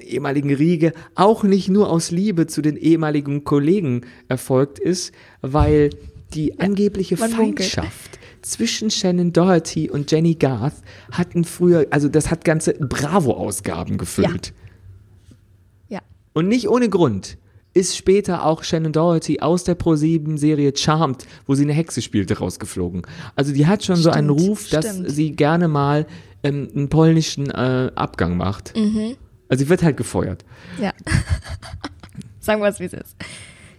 ehemaligen 0.00 0.52
Riege 0.54 0.92
auch 1.14 1.42
nicht 1.42 1.70
nur 1.70 1.88
aus 1.88 2.10
Liebe 2.10 2.46
zu 2.46 2.60
den 2.60 2.76
ehemaligen 2.76 3.44
Kollegen 3.44 4.02
erfolgt 4.28 4.78
ist, 4.78 5.12
weil 5.40 5.88
die 6.34 6.58
angebliche 6.60 7.16
munkelt. 7.16 7.68
Feindschaft 7.70 8.18
zwischen 8.42 8.90
Shannon 8.90 9.32
Doherty 9.32 9.90
und 9.90 10.10
Jenny 10.10 10.34
Garth 10.34 10.74
hatten 11.10 11.44
früher, 11.44 11.86
also 11.90 12.08
das 12.08 12.30
hat 12.30 12.44
ganze 12.44 12.74
Bravo-Ausgaben 12.74 13.98
gefüllt. 13.98 14.52
Ja. 15.88 16.00
Und 16.34 16.48
nicht 16.48 16.68
ohne 16.68 16.88
Grund 16.88 17.38
ist 17.72 17.96
später 17.96 18.44
auch 18.44 18.62
Shannon 18.62 18.92
Doherty 18.92 19.40
aus 19.40 19.64
der 19.64 19.76
Pro7-Serie 19.76 20.72
Charmed, 20.76 21.26
wo 21.46 21.54
sie 21.54 21.64
eine 21.64 21.72
Hexe 21.72 22.02
spielte, 22.02 22.38
rausgeflogen. 22.38 23.02
Also 23.34 23.52
die 23.52 23.66
hat 23.66 23.84
schon 23.84 23.96
so 23.96 24.10
einen 24.10 24.28
Stimmt, 24.30 24.48
Ruf, 24.48 24.68
dass 24.70 24.86
stimmt. 24.86 25.10
sie 25.10 25.32
gerne 25.32 25.66
mal 25.66 26.06
ähm, 26.44 26.68
einen 26.74 26.88
polnischen 26.88 27.50
äh, 27.50 27.90
Abgang 27.94 28.36
macht. 28.36 28.76
Mhm. 28.76 29.16
Also 29.48 29.64
sie 29.64 29.70
wird 29.70 29.82
halt 29.82 29.96
gefeuert. 29.96 30.44
Ja. 30.80 30.92
Sagen 32.40 32.60
wir 32.62 32.68
es, 32.68 32.78
wie 32.78 32.84
es 32.84 32.92
ist. 32.92 33.16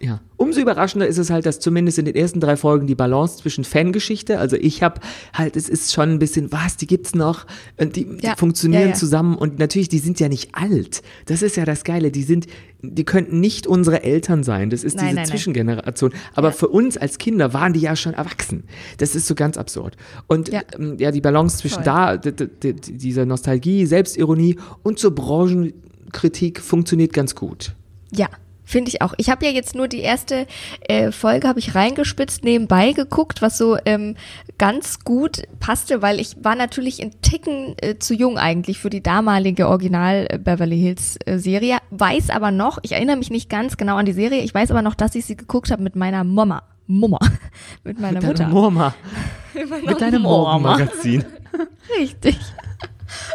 Ja. 0.02 0.20
Umso 0.38 0.60
überraschender 0.60 1.08
ist 1.08 1.18
es 1.18 1.30
halt, 1.30 1.46
dass 1.46 1.60
zumindest 1.60 1.98
in 1.98 2.06
den 2.06 2.16
ersten 2.16 2.40
drei 2.42 2.58
Folgen 2.58 2.88
die 2.88 2.96
Balance 2.96 3.38
zwischen 3.38 3.64
Fangeschichte, 3.64 4.38
also 4.40 4.58
ich 4.58 4.84
habe 4.84 5.00
halt, 5.34 5.56
es 5.56 5.70
ist 5.70 5.94
schon 5.94 6.10
ein 6.12 6.20
bisschen, 6.20 6.52
was, 6.52 6.75
die 6.78 6.88
gibt's 6.88 7.16
noch, 7.16 7.46
und 7.80 7.96
die, 7.96 8.06
die 8.18 8.25
Ja. 8.25 8.36
funktionieren 8.36 8.82
Ja, 8.84 8.88
ja. 8.90 8.94
zusammen 8.96 9.36
und 9.36 9.58
natürlich, 9.60 9.88
die 9.90 10.00
sind 10.00 10.20
ja 10.20 10.28
nicht 10.28 10.54
alt. 10.54 11.02
Das 11.28 11.42
ist 11.42 11.56
ja 11.56 11.64
das 11.66 11.84
Geile, 11.86 12.12
die 12.12 12.24
sind, 12.24 12.48
die 12.82 13.06
könnten 13.06 13.40
nicht 13.40 13.66
unsere 13.66 14.04
Eltern 14.04 14.44
sein, 14.44 14.70
das 14.70 14.84
ist 14.84 14.96
Nein, 14.98 15.06
diese 15.06 15.16
nein, 15.16 15.24
nein. 15.24 15.25
Zwischengeneration. 15.32 16.14
Aber 16.34 16.52
für 16.52 16.68
uns 16.68 16.98
als 16.98 17.18
Kinder 17.18 17.54
waren 17.54 17.72
die 17.74 17.80
ja 17.80 17.96
schon 17.96 18.14
erwachsen. 18.14 18.66
Das 18.98 19.16
ist 19.16 19.28
so 19.28 19.36
ganz 19.36 19.58
absurd. 19.58 19.96
Und 20.28 20.52
ähm, 20.54 20.98
ja 21.00 21.12
die 21.12 21.22
Balance 21.22 21.58
zwischen 21.60 21.84
Voll. 21.84 21.84
da, 21.86 22.18
dieser 22.18 23.25
Nostalgie, 23.25 23.86
Selbstironie 23.86 24.58
und 24.84 25.00
zur 25.00 25.16
Branchenkritik 25.16 26.60
funktioniert 26.62 27.14
ganz 27.14 27.36
gut. 27.36 27.74
Ja, 28.12 28.27
finde 28.66 28.90
ich 28.90 29.01
auch. 29.01 29.14
Ich 29.18 29.30
habe 29.30 29.46
ja 29.46 29.51
jetzt 29.51 29.75
nur 29.75 29.88
die 29.88 30.01
erste 30.01 30.48
äh, 30.82 31.12
Folge 31.12 31.48
habe 31.48 31.60
ich 31.60 31.75
reingespitzt 31.75 32.44
nebenbei 32.44 32.92
geguckt, 32.92 33.42
was 33.42 33.58
so 33.58 33.78
ähm, 33.86 34.16
ganz 34.58 35.00
gut 35.04 35.44
passte, 35.60 36.01
weil 36.01 36.20
ich 36.20 36.44
war 36.44 36.56
natürlich 36.56 37.01
in 37.01 37.22
Ticken 37.22 37.75
äh, 37.82 37.98
zu 38.00 38.14
jung 38.14 38.38
eigentlich 38.38 38.80
für 38.80 38.90
die 38.90 39.04
damalige 39.04 39.68
Original 39.68 40.28
äh, 40.30 40.38
Beverly 40.38 40.80
Hills 40.80 41.18
äh, 41.25 41.38
Serie, 41.38 41.78
weiß 41.92 42.30
aber 42.32 42.51
noch, 42.51 42.80
ich 42.82 42.94
erinnere 42.94 43.18
mich 43.18 43.30
nicht 43.30 43.50
ganz 43.50 43.78
genau 43.78 43.98
an 43.98 44.06
die 44.06 44.14
Serie, 44.14 44.42
ich 44.42 44.54
weiß 44.54 44.72
aber 44.72 44.82
noch, 44.82 44.96
dass 44.96 45.16
ich 45.16 45.25
sie 45.25 45.36
geguckt 45.36 45.72
habe 45.72 45.84
mit 45.84 45.96
meiner 45.96 46.24
Mama. 46.24 46.64
Mama. 46.88 47.20
mit 47.84 48.00
meiner 48.00 48.20
Mit 48.20 48.24
Mutter. 48.24 48.44
deiner 48.44 48.54
Mama. 48.54 48.96
meiner 49.54 49.86
Mit 49.86 50.01
deinem 50.01 50.22
Mama. 50.22 50.60
Morgenmagazin. 50.60 51.25
Richtig. 52.00 52.38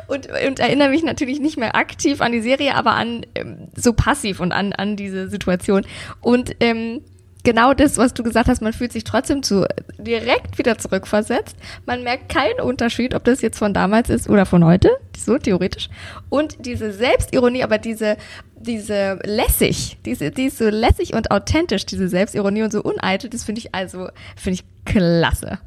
Und, 0.06 0.28
und 0.28 0.58
erinnere 0.58 0.90
mich 0.90 1.02
natürlich 1.02 1.40
nicht 1.40 1.56
mehr 1.56 1.76
aktiv 1.76 2.20
an 2.20 2.32
die 2.32 2.40
Serie, 2.40 2.74
aber 2.74 2.92
an 2.92 3.26
ähm, 3.34 3.68
so 3.76 3.92
passiv 3.92 4.40
und 4.40 4.52
an, 4.52 4.72
an 4.72 4.96
diese 4.96 5.28
Situation. 5.28 5.86
Und 6.20 6.56
ähm, 6.60 7.02
genau 7.44 7.74
das, 7.74 7.96
was 7.96 8.14
du 8.14 8.22
gesagt 8.22 8.48
hast, 8.48 8.62
man 8.62 8.72
fühlt 8.72 8.92
sich 8.92 9.04
trotzdem 9.04 9.42
zu 9.42 9.66
direkt 9.98 10.58
wieder 10.58 10.78
zurückversetzt. 10.78 11.56
Man 11.86 12.02
merkt 12.02 12.28
keinen 12.28 12.60
Unterschied, 12.60 13.14
ob 13.14 13.24
das 13.24 13.40
jetzt 13.42 13.58
von 13.58 13.74
damals 13.74 14.10
ist 14.10 14.28
oder 14.28 14.46
von 14.46 14.64
heute, 14.64 14.90
so 15.16 15.38
theoretisch. 15.38 15.88
Und 16.28 16.64
diese 16.66 16.92
Selbstironie, 16.92 17.62
aber 17.62 17.78
diese 17.78 18.16
diese 18.62 19.18
lässig, 19.24 19.96
diese 20.04 20.30
die 20.30 20.46
ist 20.46 20.58
so 20.58 20.68
lässig 20.68 21.14
und 21.14 21.30
authentisch, 21.30 21.86
diese 21.86 22.08
Selbstironie 22.08 22.62
und 22.62 22.72
so 22.72 22.82
uneitel, 22.82 23.30
das 23.30 23.44
finde 23.44 23.60
ich 23.60 23.74
also 23.74 24.08
finde 24.36 24.60
ich 24.60 24.64
klasse. 24.84 25.58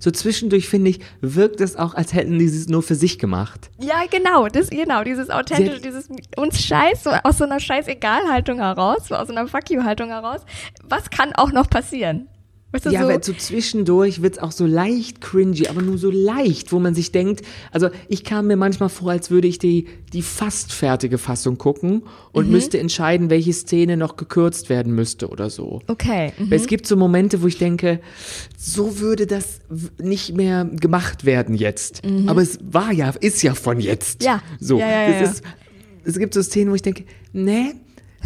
So 0.00 0.10
zwischendurch, 0.10 0.68
finde 0.68 0.90
ich, 0.90 1.00
wirkt 1.20 1.60
es 1.60 1.76
auch, 1.76 1.94
als 1.94 2.14
hätten 2.14 2.38
die 2.38 2.44
es 2.44 2.68
nur 2.68 2.82
für 2.82 2.94
sich 2.94 3.18
gemacht. 3.18 3.70
Ja, 3.78 4.02
genau, 4.10 4.48
das, 4.48 4.70
genau, 4.70 5.04
dieses 5.04 5.30
authentische, 5.30 5.80
dieses 5.80 6.08
uns 6.36 6.62
scheiß, 6.62 7.04
so 7.04 7.10
aus 7.10 7.38
so 7.38 7.44
einer 7.44 7.60
scheiß 7.60 7.88
Egal-Haltung 7.88 8.58
heraus, 8.58 9.08
so 9.08 9.14
aus 9.14 9.28
so 9.28 9.34
einer 9.34 9.46
Fuck 9.48 9.70
you-Haltung 9.70 10.08
heraus. 10.08 10.40
Was 10.82 11.10
kann 11.10 11.32
auch 11.34 11.52
noch 11.52 11.68
passieren? 11.68 12.28
Weißt 12.76 12.86
du, 12.86 12.90
Ja, 12.90 13.00
so, 13.00 13.08
aber 13.08 13.22
so 13.22 13.32
zwischendurch 13.32 14.20
wird 14.20 14.34
es 14.34 14.42
auch 14.42 14.52
so 14.52 14.66
leicht 14.66 15.22
cringy, 15.22 15.66
aber 15.68 15.80
nur 15.80 15.96
so 15.96 16.10
leicht, 16.10 16.72
wo 16.72 16.78
man 16.78 16.94
sich 16.94 17.10
denkt, 17.10 17.40
also 17.72 17.88
ich 18.08 18.22
kam 18.22 18.48
mir 18.48 18.56
manchmal 18.56 18.90
vor, 18.90 19.12
als 19.12 19.30
würde 19.30 19.48
ich 19.48 19.58
die, 19.58 19.86
die 20.12 20.20
fast 20.20 20.72
fertige 20.72 21.16
Fassung 21.16 21.56
gucken 21.56 22.02
und 22.32 22.50
müsste 22.50 22.78
entscheiden, 22.78 23.30
welche 23.30 23.54
Szene 23.54 23.96
noch 23.96 24.16
gekürzt 24.16 24.68
werden 24.68 24.94
müsste 24.94 25.28
oder 25.28 25.48
so. 25.48 25.80
okay. 25.86 26.32
mhm. 26.38 26.52
Es 26.52 26.66
gibt 26.66 26.86
so 26.86 26.96
Momente, 26.96 27.40
wo 27.42 27.46
ich 27.46 27.56
denke, 27.56 28.00
so 28.58 29.00
würde 29.00 29.26
das 29.26 29.60
nicht 29.98 30.36
mehr 30.36 30.64
gemacht 30.64 31.24
werden 31.24 31.54
jetzt. 31.54 32.02
Aber 32.26 32.42
es 32.42 32.58
war 32.62 32.92
ja, 32.92 33.10
ist 33.20 33.42
ja 33.42 33.54
von 33.54 33.80
jetzt. 33.80 34.22
Ja. 34.22 34.42
So. 34.60 34.78
Ja, 34.78 34.86
ja, 34.86 35.02
ja, 35.02 35.10
ja. 35.10 35.20
Ist, 35.20 35.42
es 36.04 36.18
gibt 36.18 36.34
so 36.34 36.42
Szenen, 36.42 36.70
wo 36.70 36.74
ich 36.74 36.82
denke, 36.82 37.04
nee, 37.32 37.72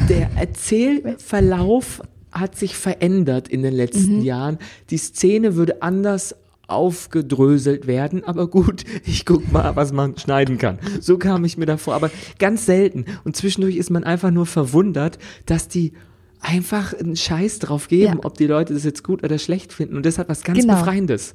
der 0.08 0.30
Erzählverlauf 0.36 2.02
hat 2.32 2.56
sich 2.56 2.76
verändert 2.76 3.48
in 3.48 3.62
den 3.62 3.74
letzten 3.74 4.18
Mhm. 4.18 4.22
Jahren. 4.22 4.58
Die 4.90 4.98
Szene 4.98 5.56
würde 5.56 5.82
anders 5.82 6.34
aufgedröselt 6.68 7.86
werden, 7.86 8.24
aber 8.24 8.48
gut, 8.48 8.84
ich 9.04 9.24
guck 9.26 9.50
mal, 9.52 9.74
was 9.76 9.92
man 9.92 10.16
schneiden 10.18 10.58
kann. 10.58 10.78
So 11.00 11.18
kam 11.18 11.44
ich 11.44 11.56
mir 11.58 11.66
davor, 11.66 11.94
aber 11.94 12.10
ganz 12.38 12.66
selten. 12.66 13.04
Und 13.24 13.36
zwischendurch 13.36 13.76
ist 13.76 13.90
man 13.90 14.04
einfach 14.04 14.30
nur 14.30 14.46
verwundert, 14.46 15.18
dass 15.46 15.68
die 15.68 15.92
einfach 16.40 16.94
einen 16.94 17.16
Scheiß 17.16 17.58
drauf 17.58 17.88
geben, 17.88 18.14
Ja. 18.18 18.24
ob 18.24 18.36
die 18.38 18.46
Leute 18.46 18.72
das 18.74 18.84
jetzt 18.84 19.04
gut 19.04 19.22
oder 19.24 19.38
schlecht 19.38 19.72
finden. 19.72 19.96
Und 19.96 20.06
das 20.06 20.18
hat 20.18 20.28
was 20.28 20.42
ganz 20.42 20.60
Genau. 20.60 20.78
Befreiendes. 20.78 21.34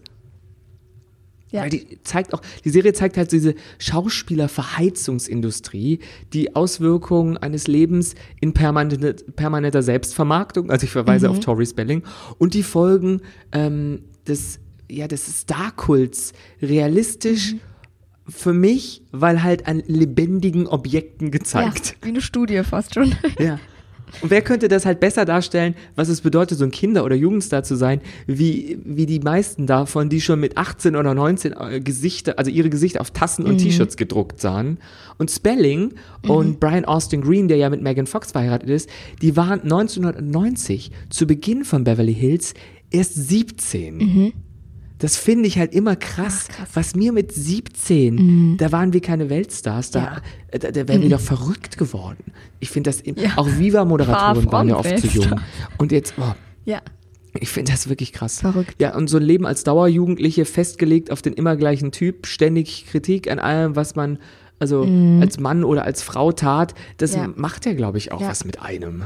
Ja. 1.56 1.64
Weil 1.64 1.72
die 1.72 2.00
zeigt 2.04 2.34
auch, 2.34 2.42
die 2.64 2.70
Serie 2.70 2.94
zeigt 2.94 3.18
halt 3.18 3.32
diese 3.32 3.56
Schauspielerverheizungsindustrie, 3.80 6.00
die 6.34 6.56
Auswirkungen 6.56 7.38
eines 7.38 7.66
Lebens 7.68 8.16
in 8.42 8.54
permanente, 8.54 9.16
permanenter 9.36 9.84
Selbstvermarktung, 9.84 10.70
also 10.70 10.86
ich 10.86 10.92
verweise 10.92 11.30
auf 11.30 11.40
Tori 11.40 11.66
Spelling, 11.66 12.04
und 12.38 12.54
die 12.54 12.64
Folgen 12.64 13.22
ähm, 13.52 14.04
des, 14.28 14.60
ja, 14.90 15.08
des 15.08 15.42
Star-Kults 15.42 16.34
realistisch 16.62 17.56
für 18.28 18.54
mich, 18.54 19.04
weil 19.12 19.44
halt 19.44 19.68
an 19.68 19.84
lebendigen 19.86 20.68
Objekten 20.68 21.28
ja, 21.28 21.32
gezeigt. 21.32 21.98
wie 22.02 22.10
eine 22.10 22.22
Studie 22.22 22.64
fast 22.64 22.96
schon. 22.96 23.14
Ja. 23.40 23.60
Und 24.22 24.30
wer 24.32 24.42
könnte 24.42 24.68
das 24.68 24.86
halt 24.86 25.00
besser 25.00 25.26
darstellen, 25.26 25.76
was 25.96 26.10
es 26.10 26.22
bedeutet, 26.22 26.58
so 26.58 26.64
ein 26.64 26.72
Kinder- 26.72 27.04
oder 27.04 27.16
Jugendstar 27.16 27.64
zu 27.64 27.76
sein, 27.76 28.02
wie, 28.28 28.78
wie 28.86 29.06
die 29.06 29.20
meisten 29.20 29.68
davon, 29.68 30.10
die 30.10 30.22
schon 30.22 30.40
mit 30.40 30.58
18 30.58 30.96
oder 30.96 31.14
19 31.14 31.54
äh, 31.54 31.80
Gesichter, 31.82 32.38
also 32.38 32.50
ihre 32.52 32.70
Gesichter 32.70 33.02
auf 33.02 33.12
Tassen 33.12 33.46
und 33.46 33.54
Mhm. 33.56 33.58
T-Shirts 33.60 33.98
gedruckt 33.98 34.40
sahen. 34.40 34.78
Und 35.18 35.32
Spelling 35.32 35.94
und 36.28 36.60
Brian 36.60 36.86
Austin 36.86 37.22
Green, 37.22 37.48
der 37.48 37.58
ja 37.58 37.70
mit 37.70 37.82
Megan 37.82 38.06
Fox 38.08 38.32
verheiratet 38.32 38.70
ist, 38.70 38.90
die 39.22 39.36
waren 39.38 39.62
1990 39.62 40.92
zu 41.10 41.28
Beginn 41.28 41.64
von 41.64 41.84
Beverly 41.84 42.14
Hills 42.14 42.54
erst 42.92 43.16
17. 43.16 44.34
Das 45.00 45.18
finde 45.18 45.48
ich 45.48 45.58
halt 45.58 45.74
immer 45.74 45.96
krass, 45.96 46.48
Ach, 46.52 46.56
krass. 46.56 46.70
was 46.74 46.96
mir 46.96 47.12
mit 47.12 47.32
17, 47.34 48.56
da 48.58 48.72
waren 48.72 48.94
wir 48.94 49.02
keine 49.02 49.30
Weltstars, 49.30 49.92
da, 49.92 50.00
Ja. 50.00 50.22
äh, 50.52 50.60
da, 50.60 50.72
da 50.72 50.88
wären 50.88 51.02
wir 51.02 51.10
doch 51.10 51.20
verrückt 51.20 51.78
geworden. 51.78 52.32
Ich 52.60 52.70
finde 52.70 52.90
das, 52.92 53.04
Ja. 53.06 53.32
auch 53.38 53.48
Viva-Moderatoren 53.48 54.52
waren 54.52 54.70
ja 54.70 54.78
oft 54.78 54.98
zu 55.00 55.08
jung. 55.08 55.40
Und 55.78 55.92
jetzt, 55.92 56.14
oh, 56.18 56.34
Ja. 56.64 56.82
ich 57.40 57.50
finde 57.50 57.72
das 57.74 57.90
wirklich 57.90 58.14
krass. 58.14 58.40
Verrückt. 58.40 58.76
Ja, 58.80 58.96
und 58.96 59.10
so 59.10 59.18
ein 59.18 59.24
Leben 59.24 59.46
als 59.46 59.64
Dauerjugendliche 59.66 60.46
festgelegt 60.46 61.12
auf 61.12 61.22
den 61.22 61.34
immer 61.34 61.56
gleichen 61.58 61.92
Typ, 61.92 62.26
ständig 62.26 62.86
Kritik 62.88 63.30
an 63.30 63.40
allem, 63.40 63.76
was 63.76 63.96
man 63.96 64.20
also 64.58 64.88
als 65.20 65.38
Mann 65.38 65.66
oder 65.66 65.84
als 65.84 66.02
Frau 66.02 66.32
tat, 66.32 66.74
das 66.96 67.12
Mhm. 67.12 67.22
Ja. 67.22 67.30
macht 67.36 67.66
ja, 67.66 67.74
glaube 67.74 67.98
ich, 67.98 68.14
auch 68.14 68.22
was 68.22 68.46
mit 68.46 68.62
einem. 68.62 69.04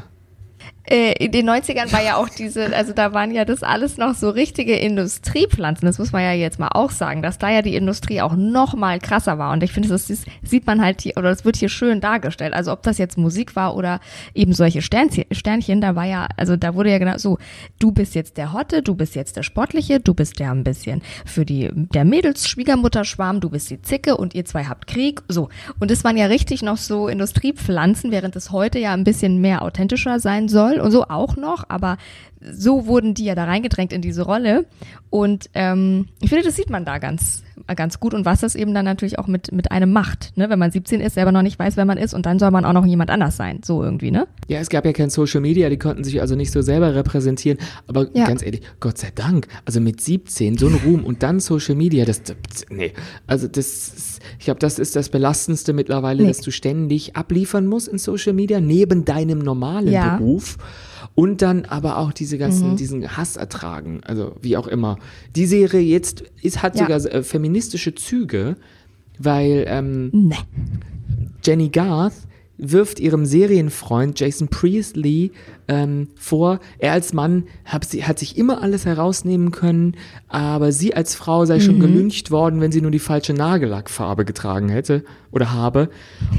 Äh, 0.89 1.13
in 1.23 1.31
den 1.31 1.47
90ern 1.47 1.91
war 1.91 2.03
ja 2.03 2.15
auch 2.15 2.29
diese, 2.29 2.75
also 2.75 2.93
da 2.93 3.13
waren 3.13 3.29
ja 3.31 3.45
das 3.45 3.61
alles 3.61 3.97
noch 3.97 4.15
so 4.15 4.31
richtige 4.31 4.75
Industriepflanzen, 4.75 5.85
das 5.85 5.99
muss 5.99 6.11
man 6.11 6.23
ja 6.23 6.33
jetzt 6.33 6.57
mal 6.57 6.69
auch 6.69 6.89
sagen, 6.89 7.21
dass 7.21 7.37
da 7.37 7.51
ja 7.51 7.61
die 7.61 7.75
Industrie 7.75 8.21
auch 8.21 8.35
noch 8.35 8.73
mal 8.73 8.99
krasser 8.99 9.37
war. 9.37 9.53
Und 9.53 9.61
ich 9.61 9.71
finde, 9.71 9.89
das 9.89 10.09
ist, 10.09 10.25
sieht 10.41 10.65
man 10.65 10.81
halt 10.81 11.01
hier, 11.01 11.15
oder 11.15 11.29
das 11.29 11.45
wird 11.45 11.57
hier 11.57 11.69
schön 11.69 12.01
dargestellt, 12.01 12.55
also 12.55 12.71
ob 12.71 12.81
das 12.81 12.97
jetzt 12.97 13.19
Musik 13.19 13.55
war 13.55 13.75
oder 13.75 13.99
eben 14.33 14.53
solche 14.53 14.81
Sternchen, 14.81 15.25
Sternchen, 15.31 15.79
da 15.79 15.95
war 15.95 16.05
ja, 16.05 16.27
also 16.37 16.55
da 16.55 16.73
wurde 16.73 16.89
ja 16.89 16.97
genau 16.97 17.19
so, 17.19 17.37
du 17.77 17.91
bist 17.91 18.15
jetzt 18.15 18.37
der 18.37 18.51
Hotte, 18.53 18.81
du 18.81 18.95
bist 18.95 19.13
jetzt 19.13 19.37
der 19.37 19.43
Sportliche, 19.43 19.99
du 19.99 20.15
bist 20.15 20.39
der 20.39 20.49
ein 20.49 20.63
bisschen 20.63 21.03
für 21.23 21.45
die, 21.45 21.69
der 21.71 22.03
Mädels 22.03 22.49
Schwiegermutterschwarm, 22.49 23.41
du 23.41 23.51
bist 23.51 23.69
die 23.69 23.79
Zicke 23.83 24.17
und 24.17 24.33
ihr 24.33 24.45
zwei 24.45 24.63
habt 24.65 24.87
Krieg, 24.87 25.21
so. 25.27 25.49
Und 25.79 25.91
es 25.91 26.03
waren 26.03 26.17
ja 26.17 26.25
richtig 26.25 26.63
noch 26.63 26.77
so 26.77 27.07
Industriepflanzen, 27.07 28.11
während 28.11 28.35
es 28.35 28.51
heute 28.51 28.79
ja 28.79 28.93
ein 28.93 29.03
bisschen 29.03 29.39
mehr 29.39 29.61
authentischer 29.61 30.19
sein 30.19 30.49
soll 30.49 30.78
und 30.79 30.91
so 30.91 31.03
auch 31.05 31.35
noch, 31.35 31.65
aber 31.69 31.97
so 32.41 32.85
wurden 32.85 33.13
die 33.13 33.25
ja 33.25 33.35
da 33.35 33.43
reingedrängt 33.45 33.91
in 33.91 34.01
diese 34.01 34.21
Rolle. 34.21 34.65
Und 35.09 35.49
ähm, 35.53 36.07
ich 36.21 36.29
finde, 36.29 36.45
das 36.45 36.55
sieht 36.55 36.69
man 36.69 36.85
da 36.85 36.97
ganz, 36.99 37.43
ganz 37.75 37.99
gut 37.99 38.13
und 38.13 38.25
was 38.25 38.39
das 38.41 38.55
eben 38.55 38.73
dann 38.73 38.85
natürlich 38.85 39.19
auch 39.19 39.27
mit, 39.27 39.51
mit 39.51 39.71
einem 39.71 39.91
macht, 39.91 40.37
ne? 40.37 40.49
Wenn 40.49 40.59
man 40.59 40.71
17 40.71 41.01
ist, 41.01 41.15
selber 41.15 41.31
noch 41.31 41.41
nicht 41.41 41.59
weiß, 41.59 41.75
wer 41.75 41.85
man 41.85 41.97
ist 41.97 42.13
und 42.13 42.25
dann 42.25 42.39
soll 42.39 42.51
man 42.51 42.63
auch 42.63 42.73
noch 42.73 42.85
jemand 42.85 43.09
anders 43.09 43.35
sein, 43.35 43.59
so 43.63 43.83
irgendwie, 43.83 44.11
ne? 44.11 44.27
Ja, 44.47 44.59
es 44.59 44.69
gab 44.69 44.85
ja 44.85 44.93
kein 44.93 45.09
Social 45.09 45.41
Media, 45.41 45.69
die 45.69 45.77
konnten 45.77 46.03
sich 46.03 46.21
also 46.21 46.35
nicht 46.35 46.51
so 46.51 46.61
selber 46.61 46.95
repräsentieren. 46.95 47.59
Aber 47.87 48.07
Ja. 48.13 48.25
ganz 48.25 48.41
ehrlich, 48.43 48.61
Gott 48.79 48.97
sei 48.97 49.09
Dank, 49.13 49.47
also 49.65 49.81
mit 49.81 49.99
17 49.99 50.57
so 50.57 50.67
ein 50.67 50.75
Ruhm 50.75 51.03
und 51.03 51.23
dann 51.23 51.39
Social 51.41 51.75
Media, 51.75 52.05
das, 52.05 52.23
das 52.23 52.65
nee, 52.69 52.93
also 53.27 53.47
das, 53.47 54.08
ich 54.39 54.45
glaube, 54.45 54.59
das 54.59 54.79
ist 54.79 54.95
das 54.95 55.09
Belastendste 55.09 55.73
mittlerweile, 55.73 56.21
Nee. 56.23 56.29
dass 56.29 56.39
du 56.39 56.49
ständig 56.51 57.15
abliefern 57.15 57.67
musst 57.67 57.87
in 57.89 57.97
Social 57.99 58.33
Media 58.33 58.59
neben 58.61 59.05
deinem 59.05 59.39
normalen 59.39 59.91
Ja. 59.91 60.13
Mhm. 60.13 60.17
Beruf. 60.19 60.57
Und 61.13 61.41
dann 61.41 61.65
aber 61.65 61.97
auch 61.97 62.13
diese 62.13 62.37
ganzen, 62.37 62.77
diesen 62.77 63.17
Hass 63.17 63.35
ertragen, 63.35 63.99
also 64.05 64.35
wie 64.41 64.55
auch 64.55 64.67
immer. 64.67 64.97
Die 65.35 65.45
Serie 65.45 65.81
jetzt 65.81 66.23
ist, 66.41 66.63
hat 66.63 66.75
Ja. 66.79 66.83
sogar 66.83 67.13
äh, 67.13 67.23
feministische 67.23 67.93
Züge, 67.93 68.55
weil 69.17 69.65
ähm, 69.67 70.09
Ne. 70.13 70.35
Jenny 71.43 71.69
Garth 71.69 72.13
wirft 72.61 72.99
ihrem 72.99 73.25
Serienfreund 73.25 74.19
Jason 74.19 74.49
Priestley 74.49 75.31
ähm, 75.69 76.09
vor, 76.15 76.59
er 76.77 76.91
als 76.91 77.13
Mann 77.13 77.45
hat, 77.63 77.85
sie, 77.85 78.03
hat 78.03 78.19
sich 78.19 78.37
immer 78.37 78.61
alles 78.61 78.85
herausnehmen 78.85 79.51
können, 79.51 79.95
aber 80.27 80.71
sie 80.73 80.93
als 80.93 81.15
Frau 81.15 81.45
sei 81.45 81.55
Mhm. 81.55 81.61
schon 81.61 81.79
gelüncht 81.79 82.31
worden, 82.31 82.59
wenn 82.59 82.71
sie 82.71 82.81
nur 82.81 82.91
die 82.91 82.99
falsche 82.99 83.33
Nagellackfarbe 83.33 84.25
getragen 84.25 84.67
hätte 84.69 85.03
oder 85.31 85.53
habe. 85.53 85.89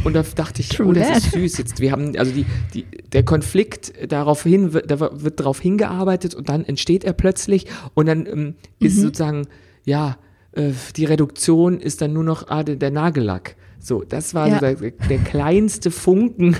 Und 0.04 0.14
da 0.14 0.22
dachte 0.34 0.60
ich, 0.60 0.68
True 0.68 0.88
oh, 0.88 0.92
das 0.92 1.08
that. 1.08 1.16
ist 1.18 1.32
süß. 1.32 1.58
Jetzt, 1.58 1.80
wir 1.80 1.90
haben, 1.92 2.16
also 2.18 2.32
die, 2.32 2.44
die, 2.74 2.84
der 3.12 3.24
Konflikt 3.24 3.92
darauf 4.12 4.42
hin, 4.42 4.72
wird- 4.74 4.90
da 4.90 5.00
wird 5.00 5.40
darauf 5.40 5.58
hingearbeitet 5.60 6.34
und 6.34 6.48
dann 6.48 6.64
entsteht 6.64 7.02
er 7.04 7.12
plötzlich 7.14 7.66
und 7.94 8.06
dann 8.06 8.26
ähm, 8.26 8.54
ist 8.78 8.98
Mhm. 8.98 9.02
sozusagen, 9.02 9.46
ja, 9.86 10.18
äh, 10.52 10.70
die 10.96 11.04
Reduktion 11.06 11.80
ist 11.80 12.02
dann 12.02 12.12
nur 12.12 12.24
noch 12.24 12.48
ah, 12.48 12.62
der 12.62 12.90
Nagellack. 12.90 13.56
So, 13.80 14.02
das 14.06 14.34
war 14.34 14.48
Ja. 14.48 14.54
so 14.60 14.60
der, 14.60 14.90
der 15.08 15.18
kleinste 15.18 15.90
Funken, 15.90 16.54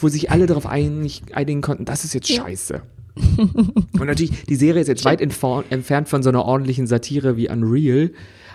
wo 0.00 0.08
sich 0.08 0.30
alle 0.30 0.46
darauf 0.46 0.66
einig, 0.66 1.22
einigen 1.34 1.60
konnten, 1.60 1.84
das 1.84 2.04
ist 2.04 2.14
jetzt 2.14 2.28
Ja. 2.30 2.42
scheiße. 2.42 2.82
Und 3.14 4.06
natürlich, 4.06 4.44
die 4.46 4.54
Serie 4.56 4.80
ist 4.80 4.88
jetzt 4.88 5.04
weit 5.04 5.20
entfernt 5.20 6.08
von 6.08 6.22
so 6.22 6.30
einer 6.30 6.44
ordentlichen 6.46 6.86
Satire 6.86 7.36
wie 7.36 7.48
Unreal, 7.50 8.10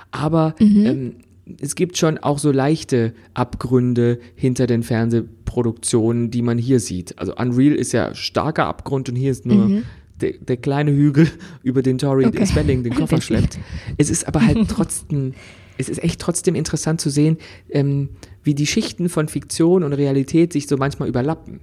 aber 0.10 0.56
Mhm. 0.60 0.86
ähm, 0.86 1.16
es 1.62 1.76
gibt 1.76 1.98
schon 1.98 2.18
auch 2.18 2.40
so 2.40 2.52
leichte 2.52 3.14
Abgründe 3.36 4.20
hinter 4.36 4.66
den 4.68 4.82
Fernsehproduktionen, 4.84 6.32
die 6.32 6.42
man 6.42 6.58
hier 6.58 6.80
sieht. 6.80 7.18
Also 7.20 7.36
Unreal 7.36 7.74
ist 7.76 7.92
ja 7.94 8.14
starker 8.16 8.66
Abgrund 8.66 9.10
und 9.10 9.16
hier 9.16 9.32
ist 9.32 9.46
nur 9.46 9.84
der, 10.20 10.34
der 10.40 10.58
kleine 10.58 10.92
Hügel, 10.92 11.28
über 11.64 11.82
den 11.84 11.98
Tori 12.00 12.24
Mhm. 12.24 12.30
Okay. 12.30 12.48
Spelling 12.48 12.84
den 12.84 12.96
Koffer 12.96 13.22
schleppt. 13.22 13.60
Es 13.98 14.10
ist 14.10 14.28
aber 14.28 14.46
halt 14.46 14.68
trotzdem, 14.70 15.34
es 15.78 15.90
ist 15.90 16.04
echt 16.04 16.20
trotzdem 16.20 16.56
interessant 16.56 17.02
zu 17.02 17.10
sehen, 17.10 17.38
ähm, 17.70 18.10
wie 18.44 18.56
die 18.56 18.68
Schichten 18.68 19.10
von 19.10 19.28
Fiktion 19.28 19.84
und 19.84 19.94
Realität 19.94 20.54
sich 20.54 20.68
so 20.68 20.78
manchmal 20.78 21.10
überlappen. 21.10 21.62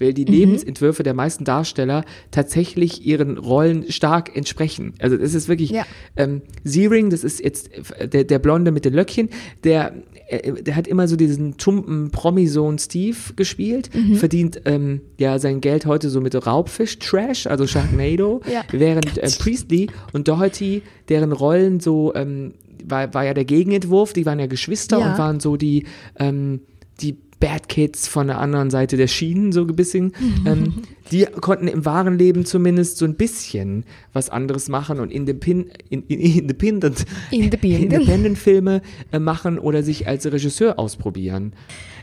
Weil 0.00 0.14
die 0.14 0.24
Lebensentwürfe 0.24 1.02
der 1.02 1.14
meisten 1.14 1.44
Darsteller 1.44 2.04
tatsächlich 2.30 3.04
ihren 3.06 3.38
Rollen 3.38 3.90
stark 3.92 4.34
entsprechen. 4.36 4.94
Also 4.98 5.16
es 5.16 5.34
ist 5.34 5.48
wirklich, 5.48 5.70
Ja. 5.70 5.84
ähm, 6.16 6.42
Searing, 6.64 7.10
das 7.10 7.24
ist 7.24 7.40
jetzt 7.42 7.70
äh, 7.98 8.08
der, 8.08 8.24
der 8.24 8.38
Blonde 8.38 8.70
mit 8.72 8.84
den 8.84 8.94
Löckchen, 8.94 9.28
der, 9.64 9.94
äh, 10.28 10.62
der 10.62 10.76
hat 10.76 10.86
immer 10.88 11.06
so 11.08 11.16
diesen 11.16 11.56
tumpen 11.58 12.10
Promi-Sohn 12.10 12.78
Steve 12.78 13.16
gespielt, 13.36 13.90
verdient 14.14 14.62
ähm, 14.64 15.00
ja 15.18 15.38
sein 15.38 15.60
Geld 15.60 15.86
heute 15.86 16.08
so 16.10 16.20
mit 16.20 16.34
Raubfisch-Trash, 16.34 17.46
also 17.46 17.66
Sharknado, 17.66 18.40
Ja. 18.50 18.62
während 18.72 19.18
äh, 19.18 19.28
Priestley 19.38 19.88
und 20.12 20.28
Doherty, 20.28 20.82
deren 21.08 21.32
Rollen 21.32 21.80
so, 21.80 22.14
ähm, 22.14 22.54
war, 22.84 23.12
war 23.12 23.24
ja 23.26 23.34
der 23.34 23.44
Gegenentwurf, 23.44 24.12
die 24.14 24.24
waren 24.24 24.38
ja 24.38 24.46
Geschwister 24.46 24.98
Ja. 25.00 25.12
und 25.12 25.18
waren 25.18 25.40
so 25.40 25.56
die, 25.56 25.84
ähm, 26.18 26.60
die 27.00 27.18
Bad 27.40 27.68
Kids 27.68 28.06
von 28.06 28.26
der 28.26 28.38
anderen 28.38 28.70
Seite 28.70 28.96
der 28.96 29.08
Schienen, 29.08 29.50
so 29.50 29.62
ein 29.62 29.74
bisschen. 29.74 30.12
ähm, 30.46 30.74
die 31.10 31.24
konnten 31.24 31.66
im 31.66 31.84
wahren 31.84 32.18
Leben 32.18 32.44
zumindest 32.44 32.98
so 32.98 33.06
ein 33.06 33.14
bisschen 33.14 33.84
was 34.12 34.28
anderes 34.28 34.68
machen 34.68 35.00
und 35.00 35.10
indepin 35.10 35.70
in, 35.88 36.04
in, 36.06 36.20
independent, 36.20 37.06
Independent. 37.30 37.92
independent 37.94 38.38
Filme 38.38 38.82
äh, 39.10 39.18
machen 39.18 39.58
oder 39.58 39.82
sich 39.82 40.06
als 40.06 40.30
Regisseur 40.30 40.78
ausprobieren. 40.78 41.54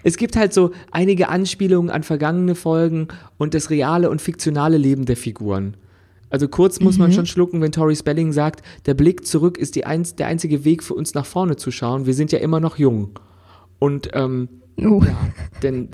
Es 0.04 0.18
gibt 0.18 0.36
halt 0.36 0.54
so 0.54 0.72
einige 0.92 1.30
Anspielungen 1.30 1.92
an 1.92 2.04
vergangene 2.04 2.56
Folgen 2.56 3.08
und 3.38 3.54
das 3.54 3.70
reale 3.70 4.10
und 4.10 4.22
fiktionale 4.22 4.78
Leben 4.78 5.06
der 5.06 5.18
Figuren. 5.18 5.78
Also 6.30 6.48
kurz 6.50 6.82
muss 6.82 6.98
man 6.98 7.14
schon 7.14 7.26
schlucken, 7.26 7.62
wenn 7.62 7.72
Tori 7.72 7.96
Spelling 7.96 8.34
sagt, 8.34 8.62
der 8.86 8.96
Blick 8.96 9.26
zurück 9.26 9.58
ist 9.58 9.76
die 9.76 9.86
einz 9.86 10.16
der 10.16 10.28
einzige 10.28 10.66
Weg 10.66 10.84
für 10.84 10.94
uns 10.94 11.14
nach 11.14 11.26
vorne 11.26 11.56
zu 11.56 11.72
schauen. 11.72 12.06
Wir 12.06 12.14
sind 12.14 12.34
ja 12.34 12.40
immer 12.40 12.60
noch 12.60 12.78
jung. 12.78 13.12
Und 13.80 14.10
ähm, 14.14 14.50
Uh. 14.78 15.04
ja, 15.04 15.18
denn 15.64 15.90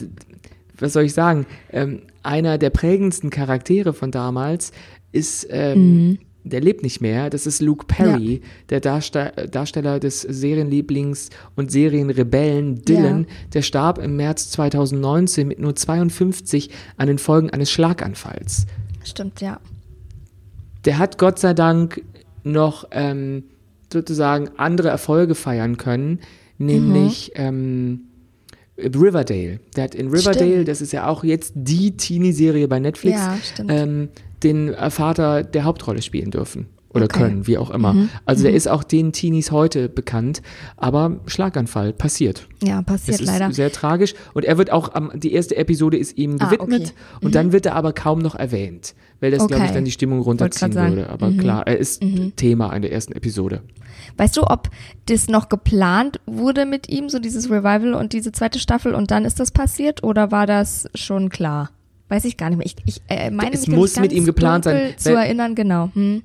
was 0.77 0.93
soll 0.93 1.03
ich 1.03 1.13
sagen? 1.13 1.45
Ähm, 1.71 2.01
einer 2.23 2.57
der 2.57 2.69
prägendsten 2.69 3.29
Charaktere 3.29 3.93
von 3.93 4.11
damals 4.11 4.71
ist, 5.11 5.47
ähm, 5.49 6.17
der 6.43 6.61
lebt 6.61 6.83
nicht 6.83 6.99
mehr. 6.99 7.29
Das 7.29 7.47
ist 7.47 7.61
Luke 7.61 7.85
Perry, 7.85 8.41
der 8.69 8.81
Darste 8.81 9.31
Darsteller 9.49 9.99
des 9.99 10.21
Serienlieblings 10.21 11.29
und 11.55 11.71
Serienrebellen 11.71 12.81
Dylan. 12.81 13.21
Ja. 13.21 13.35
Der 13.53 13.61
starb 13.61 13.97
im 13.97 14.17
März 14.17 14.49
2019 14.51 15.47
mit 15.47 15.59
nur 15.59 15.75
52 15.75 16.69
an 16.97 17.07
den 17.07 17.17
Folgen 17.17 17.49
eines 17.49 17.71
Schlaganfalls. 17.71 18.65
Stimmt, 19.03 19.41
ja. 19.41 19.59
Der 20.85 20.97
hat 20.97 21.17
Gott 21.17 21.39
sei 21.39 21.53
Dank 21.53 22.01
noch 22.43 22.85
ähm, 22.91 23.45
sozusagen 23.91 24.49
andere 24.57 24.89
Erfolge 24.89 25.35
feiern 25.35 25.77
können, 25.77 26.19
nämlich 26.57 27.31
ähm, 27.35 28.01
Riverdale. 28.77 29.59
Der 29.75 29.83
hat 29.85 29.95
in 29.95 30.07
Riverdale, 30.07 30.51
Stimmt. 30.51 30.67
das 30.67 30.81
ist 30.81 30.93
ja 30.93 31.07
auch 31.07 31.23
jetzt 31.23 31.53
die 31.55 31.95
Teenie-Serie 31.95 32.67
bei 32.67 32.79
Netflix, 32.79 33.17
Ja, 33.17 33.37
ähm, 33.69 34.09
den 34.41 34.73
Vater 34.89 35.43
der 35.43 35.63
Hauptrolle 35.63 36.01
spielen 36.01 36.31
dürfen. 36.31 36.67
Oder 36.93 37.05
Okay. 37.05 37.19
können, 37.19 37.47
wie 37.47 37.57
auch 37.57 37.71
immer. 37.71 37.95
Also 38.25 38.43
der 38.43 38.53
ist 38.53 38.67
auch 38.67 38.83
den 38.83 39.11
Teenies 39.13 39.49
heute 39.51 39.89
bekannt, 39.89 40.43
aber 40.77 41.19
Schlaganfall 41.25 41.91
passiert. 41.91 42.47
Ja, 42.63 42.81
passiert 42.83 43.19
ist 43.19 43.25
leider. 43.27 43.51
sehr 43.51 43.71
tragisch 43.71 44.13
und 44.33 44.45
er 44.45 44.57
wird 44.59 44.71
auch 44.71 44.93
am, 44.93 45.11
die 45.15 45.33
erste 45.33 45.55
Episode 45.55 45.97
ist 45.97 46.17
ihm 46.17 46.35
Ah, 46.39 46.45
gewidmet 46.45 46.93
okay. 47.15 47.25
und 47.25 47.33
dann 47.35 47.51
wird 47.51 47.65
er 47.65 47.75
aber 47.75 47.93
kaum 47.93 48.19
noch 48.19 48.35
erwähnt, 48.35 48.93
weil 49.21 49.31
das 49.31 49.39
glaube 49.47 49.63
ich 49.63 49.69
Okay. 49.69 49.73
dann 49.73 49.85
die 49.85 49.91
Stimmung 49.91 50.21
runterziehen. 50.21 50.69
Mhm. 50.69 50.75
würde. 50.75 51.09
Aber 51.09 51.31
klar, 51.31 51.65
er 51.65 51.77
ist 51.77 52.03
Thema 52.35 52.71
in 52.75 52.83
der 52.83 52.91
ersten 52.91 53.13
Episode. 53.13 53.61
Weißt 54.17 54.37
du, 54.37 54.43
ob 54.43 54.69
das 55.07 55.27
noch 55.27 55.49
geplant 55.49 56.19
wurde 56.27 56.65
mit 56.67 56.89
ihm, 56.89 57.09
so 57.09 57.17
dieses 57.19 57.49
Revival 57.49 57.95
und 57.95 58.13
diese 58.13 58.31
zweite 58.31 58.59
Staffel 58.59 58.93
und 58.93 59.09
dann 59.09 59.25
ist 59.25 59.39
das 59.39 59.49
passiert 59.51 60.03
oder 60.03 60.31
war 60.31 60.45
das 60.45 60.87
schon 60.93 61.29
klar? 61.29 61.71
Weiß 62.09 62.25
ich 62.25 62.37
gar 62.37 62.49
nicht 62.49 62.57
mehr. 62.59 62.67
Ich, 62.67 62.75
ich 62.85 63.01
äh, 63.07 63.31
meine 63.31 63.55
Es 63.55 63.65
muss 63.67 63.99
mit 63.99 64.13
ihm 64.13 64.25
geplant 64.25 64.65
sein, 64.65 64.93
zu 64.97 65.15
erinnern, 65.15 65.55
genau. 65.55 65.89
Hm. 65.95 66.21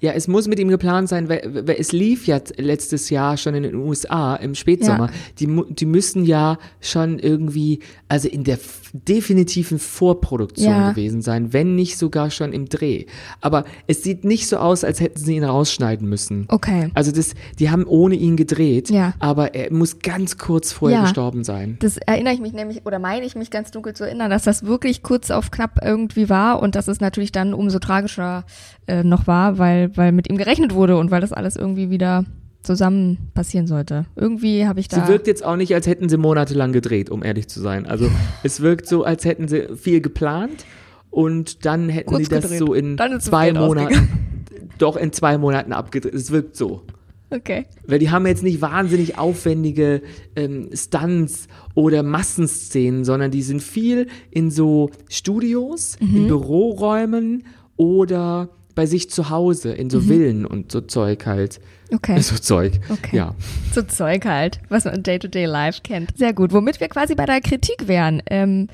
Ja, 0.00 0.12
es 0.12 0.28
muss 0.28 0.46
mit 0.46 0.58
ihm 0.58 0.68
geplant 0.68 1.08
sein, 1.08 1.28
weil, 1.28 1.66
weil 1.66 1.76
es 1.78 1.92
lief 1.92 2.26
ja 2.26 2.38
letztes 2.58 3.08
Jahr 3.08 3.36
schon 3.36 3.54
in 3.54 3.62
den 3.62 3.74
USA 3.74 4.36
im 4.36 4.54
Spätsommer. 4.54 5.06
Ja. 5.06 5.12
Die, 5.38 5.74
die 5.74 5.86
müssen 5.86 6.24
ja 6.24 6.58
schon 6.80 7.18
irgendwie, 7.18 7.80
also 8.08 8.28
in 8.28 8.44
der 8.44 8.58
f- 8.96 9.04
definitiven 9.04 9.78
Vorproduktion 9.78 10.68
Ja. 10.72 10.90
gewesen 10.90 11.22
sein, 11.22 11.52
wenn 11.52 11.74
nicht 11.74 11.98
sogar 11.98 12.30
schon 12.30 12.52
im 12.52 12.68
Dreh. 12.68 13.06
Aber 13.40 13.64
es 13.86 14.02
sieht 14.02 14.24
nicht 14.24 14.48
so 14.48 14.56
aus, 14.58 14.84
als 14.84 15.00
hätten 15.00 15.18
sie 15.18 15.36
ihn 15.36 15.44
rausschneiden 15.44 16.08
müssen. 16.08 16.46
Okay. 16.48 16.90
Also 16.94 17.12
das, 17.12 17.34
die 17.58 17.70
haben 17.70 17.84
ohne 17.86 18.14
ihn 18.14 18.36
gedreht, 18.36 18.90
Ja. 18.90 19.14
aber 19.18 19.54
er 19.54 19.72
muss 19.72 19.98
ganz 20.00 20.38
kurz 20.38 20.72
vorher 20.72 20.98
Ja. 20.98 21.02
gestorben 21.04 21.44
sein. 21.44 21.76
Das 21.80 21.96
erinnere 21.96 22.34
ich 22.34 22.40
mich 22.40 22.52
nämlich, 22.52 22.86
oder 22.86 22.98
meine 22.98 23.24
ich 23.26 23.36
mich 23.36 23.50
ganz 23.50 23.70
dunkel 23.70 23.94
zu 23.94 24.04
erinnern, 24.04 24.30
dass 24.30 24.42
das 24.44 24.64
wirklich 24.64 25.02
kurz 25.02 25.30
auf 25.30 25.50
knapp 25.50 25.80
irgendwie 25.82 26.28
war 26.28 26.62
und 26.62 26.74
dass 26.74 26.88
es 26.88 27.00
natürlich 27.00 27.32
dann 27.32 27.54
umso 27.54 27.78
tragischer 27.78 28.44
äh, 28.86 29.02
noch 29.02 29.26
war, 29.26 29.58
weil, 29.58 29.96
weil 29.96 30.12
mit 30.12 30.30
ihm 30.30 30.36
gerechnet 30.38 30.74
wurde 30.74 30.96
und 30.96 31.10
weil 31.10 31.20
das 31.20 31.32
alles 31.32 31.56
irgendwie 31.56 31.90
wieder 31.90 32.24
zusammen 32.66 33.30
passieren 33.34 33.66
sollte. 33.66 34.04
Irgendwie 34.16 34.66
habe 34.66 34.80
ich 34.80 34.88
da. 34.88 35.04
Sie 35.06 35.10
wirkt 35.12 35.26
jetzt 35.26 35.44
auch 35.44 35.56
nicht, 35.56 35.72
als 35.74 35.86
hätten 35.86 36.08
sie 36.08 36.16
monatelang 36.18 36.72
gedreht, 36.72 37.08
um 37.10 37.22
ehrlich 37.24 37.48
zu 37.48 37.60
sein. 37.60 37.86
Also 37.86 38.10
es 38.42 38.60
wirkt 38.60 38.86
so, 38.86 39.04
als 39.04 39.24
hätten 39.24 39.48
sie 39.48 39.68
viel 39.76 40.00
geplant 40.00 40.64
und 41.10 41.64
dann 41.64 41.88
hätten 41.88 42.10
Kurz 42.10 42.24
sie 42.24 42.28
das 42.28 42.42
gedreht. 42.42 42.58
so 42.58 42.74
in 42.74 42.98
zwei 43.20 43.52
Monaten, 43.54 44.08
doch 44.78 44.96
in 44.96 45.12
zwei 45.12 45.38
Monaten 45.38 45.72
abgedreht. 45.72 46.12
Es 46.14 46.30
wirkt 46.30 46.56
so. 46.56 46.82
okay. 47.30 47.64
Weil 47.86 47.98
die 48.00 48.10
haben 48.10 48.26
jetzt 48.26 48.42
nicht 48.42 48.60
wahnsinnig 48.60 49.16
aufwendige 49.18 50.02
ähm, 50.36 50.68
Stunts 50.74 51.48
oder 51.74 52.02
Massenszenen, 52.02 53.04
sondern 53.04 53.30
die 53.30 53.42
sind 53.42 53.62
viel 53.62 54.08
in 54.30 54.50
so 54.50 54.90
Studios, 55.08 55.96
Mhm. 56.00 56.16
in 56.16 56.26
Büroräumen 56.28 57.44
oder 57.76 58.48
bei 58.76 58.86
sich 58.86 59.10
zu 59.10 59.28
Hause, 59.30 59.72
in 59.72 59.86
Mhm. 59.86 59.90
so 59.90 60.00
Villen 60.02 60.46
und 60.46 60.70
so 60.70 60.80
Zeug 60.80 61.26
halt. 61.26 61.60
Okay. 61.92 62.18
So 62.20 62.36
Zeug. 62.36 62.78
Okay. 62.88 63.16
Ja. 63.16 63.34
So 63.74 63.82
Zeug 63.82 64.24
halt, 64.24 64.60
was 64.68 64.84
man 64.84 64.94
in 64.94 65.02
Day-to-Day 65.02 65.46
Life 65.46 65.80
kennt. 65.82 66.16
Sehr 66.16 66.32
gut. 66.32 66.52
Womit 66.52 66.78
wir 66.80 66.88
quasi 66.88 67.14
bei 67.16 67.26
der 67.26 67.40
Kritik 67.40 67.88
wären. 67.88 68.22
Ähm, 68.30 68.68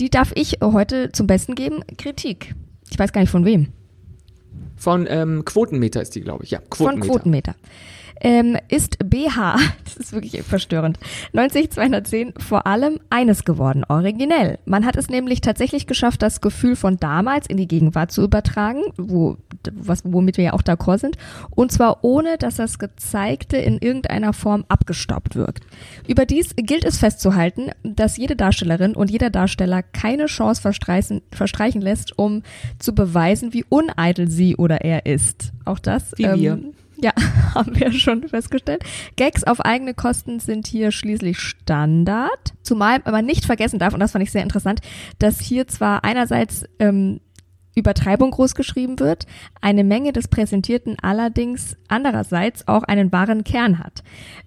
die 0.00 0.10
darf 0.10 0.32
ich 0.34 0.58
heute 0.62 1.10
zum 1.12 1.26
Besten 1.28 1.54
geben. 1.54 1.84
Kritik. 1.98 2.54
Ich 2.90 2.98
weiß 2.98 3.12
gar 3.12 3.20
nicht 3.20 3.30
von 3.30 3.44
wem. 3.44 3.68
Von 4.76 5.06
ähm, 5.08 5.44
Quotenmeter 5.44 6.02
ist 6.02 6.14
die, 6.14 6.20
glaube 6.20 6.44
ich. 6.44 6.50
Ja, 6.50 6.60
Von 6.72 6.98
Quotenmeter. 7.00 7.54
Ähm, 8.20 8.56
ist 8.68 8.98
BH, 8.98 9.56
das 9.84 9.96
ist 9.96 10.12
wirklich 10.12 10.42
verstörend, 10.42 10.98
90210 11.32 12.34
vor 12.38 12.66
allem 12.66 13.00
eines 13.10 13.44
geworden, 13.44 13.84
originell. 13.88 14.58
Man 14.64 14.86
hat 14.86 14.96
es 14.96 15.08
nämlich 15.08 15.40
tatsächlich 15.40 15.86
geschafft, 15.86 16.22
das 16.22 16.40
Gefühl 16.40 16.76
von 16.76 16.96
damals 16.96 17.46
in 17.46 17.56
die 17.56 17.68
Gegenwart 17.68 18.12
zu 18.12 18.22
übertragen, 18.22 18.82
wo, 18.96 19.36
was, 19.72 20.02
womit 20.04 20.36
wir 20.36 20.44
ja 20.44 20.52
auch 20.52 20.62
d'accord 20.62 20.98
sind, 20.98 21.16
und 21.50 21.72
zwar 21.72 22.04
ohne, 22.04 22.38
dass 22.38 22.56
das 22.56 22.78
Gezeigte 22.78 23.56
in 23.56 23.78
irgendeiner 23.78 24.32
Form 24.32 24.64
abgestaubt 24.68 25.36
wirkt. 25.36 25.64
Überdies 26.06 26.54
gilt 26.56 26.84
es 26.84 26.98
festzuhalten, 26.98 27.70
dass 27.82 28.16
jede 28.16 28.36
Darstellerin 28.36 28.94
und 28.94 29.10
jeder 29.10 29.30
Darsteller 29.30 29.82
keine 29.82 30.26
Chance 30.26 30.62
verstreichen, 30.62 31.22
verstreichen 31.32 31.80
lässt, 31.80 32.18
um 32.18 32.42
zu 32.78 32.94
beweisen, 32.94 33.52
wie 33.52 33.64
uneitel 33.68 34.28
sie 34.28 34.56
oder 34.56 34.82
er 34.82 35.06
ist. 35.06 35.52
Auch 35.64 35.78
das 35.78 36.12
Wie 36.16 36.24
wir. 36.24 36.58
Ja, 37.04 37.12
haben 37.54 37.78
wir 37.78 37.92
schon 37.92 38.26
festgestellt. 38.26 38.82
Gags 39.16 39.44
auf 39.44 39.60
eigene 39.60 39.94
Kosten 39.94 40.40
sind 40.40 40.66
hier 40.66 40.90
schließlich 40.90 41.38
Standard. 41.38 42.54
Zumal 42.62 43.00
man 43.04 43.26
nicht 43.26 43.44
vergessen 43.44 43.78
darf, 43.78 43.94
und 43.94 44.00
das 44.00 44.12
fand 44.12 44.24
ich 44.24 44.32
sehr 44.32 44.42
interessant, 44.42 44.80
dass 45.18 45.38
hier 45.38 45.68
zwar 45.68 46.02
einerseits 46.02 46.64
ähm, 46.78 47.20
Übertreibung 47.74 48.30
groß 48.30 48.54
geschrieben 48.54 48.98
wird, 49.00 49.26
eine 49.60 49.84
Menge 49.84 50.12
des 50.12 50.28
Präsentierten 50.28 50.96
allerdings 51.02 51.76
andererseits 51.88 52.66
auch 52.68 52.82
einen 52.84 53.12
wahren 53.12 53.44
Kern 53.44 53.78
hat. 53.78 54.02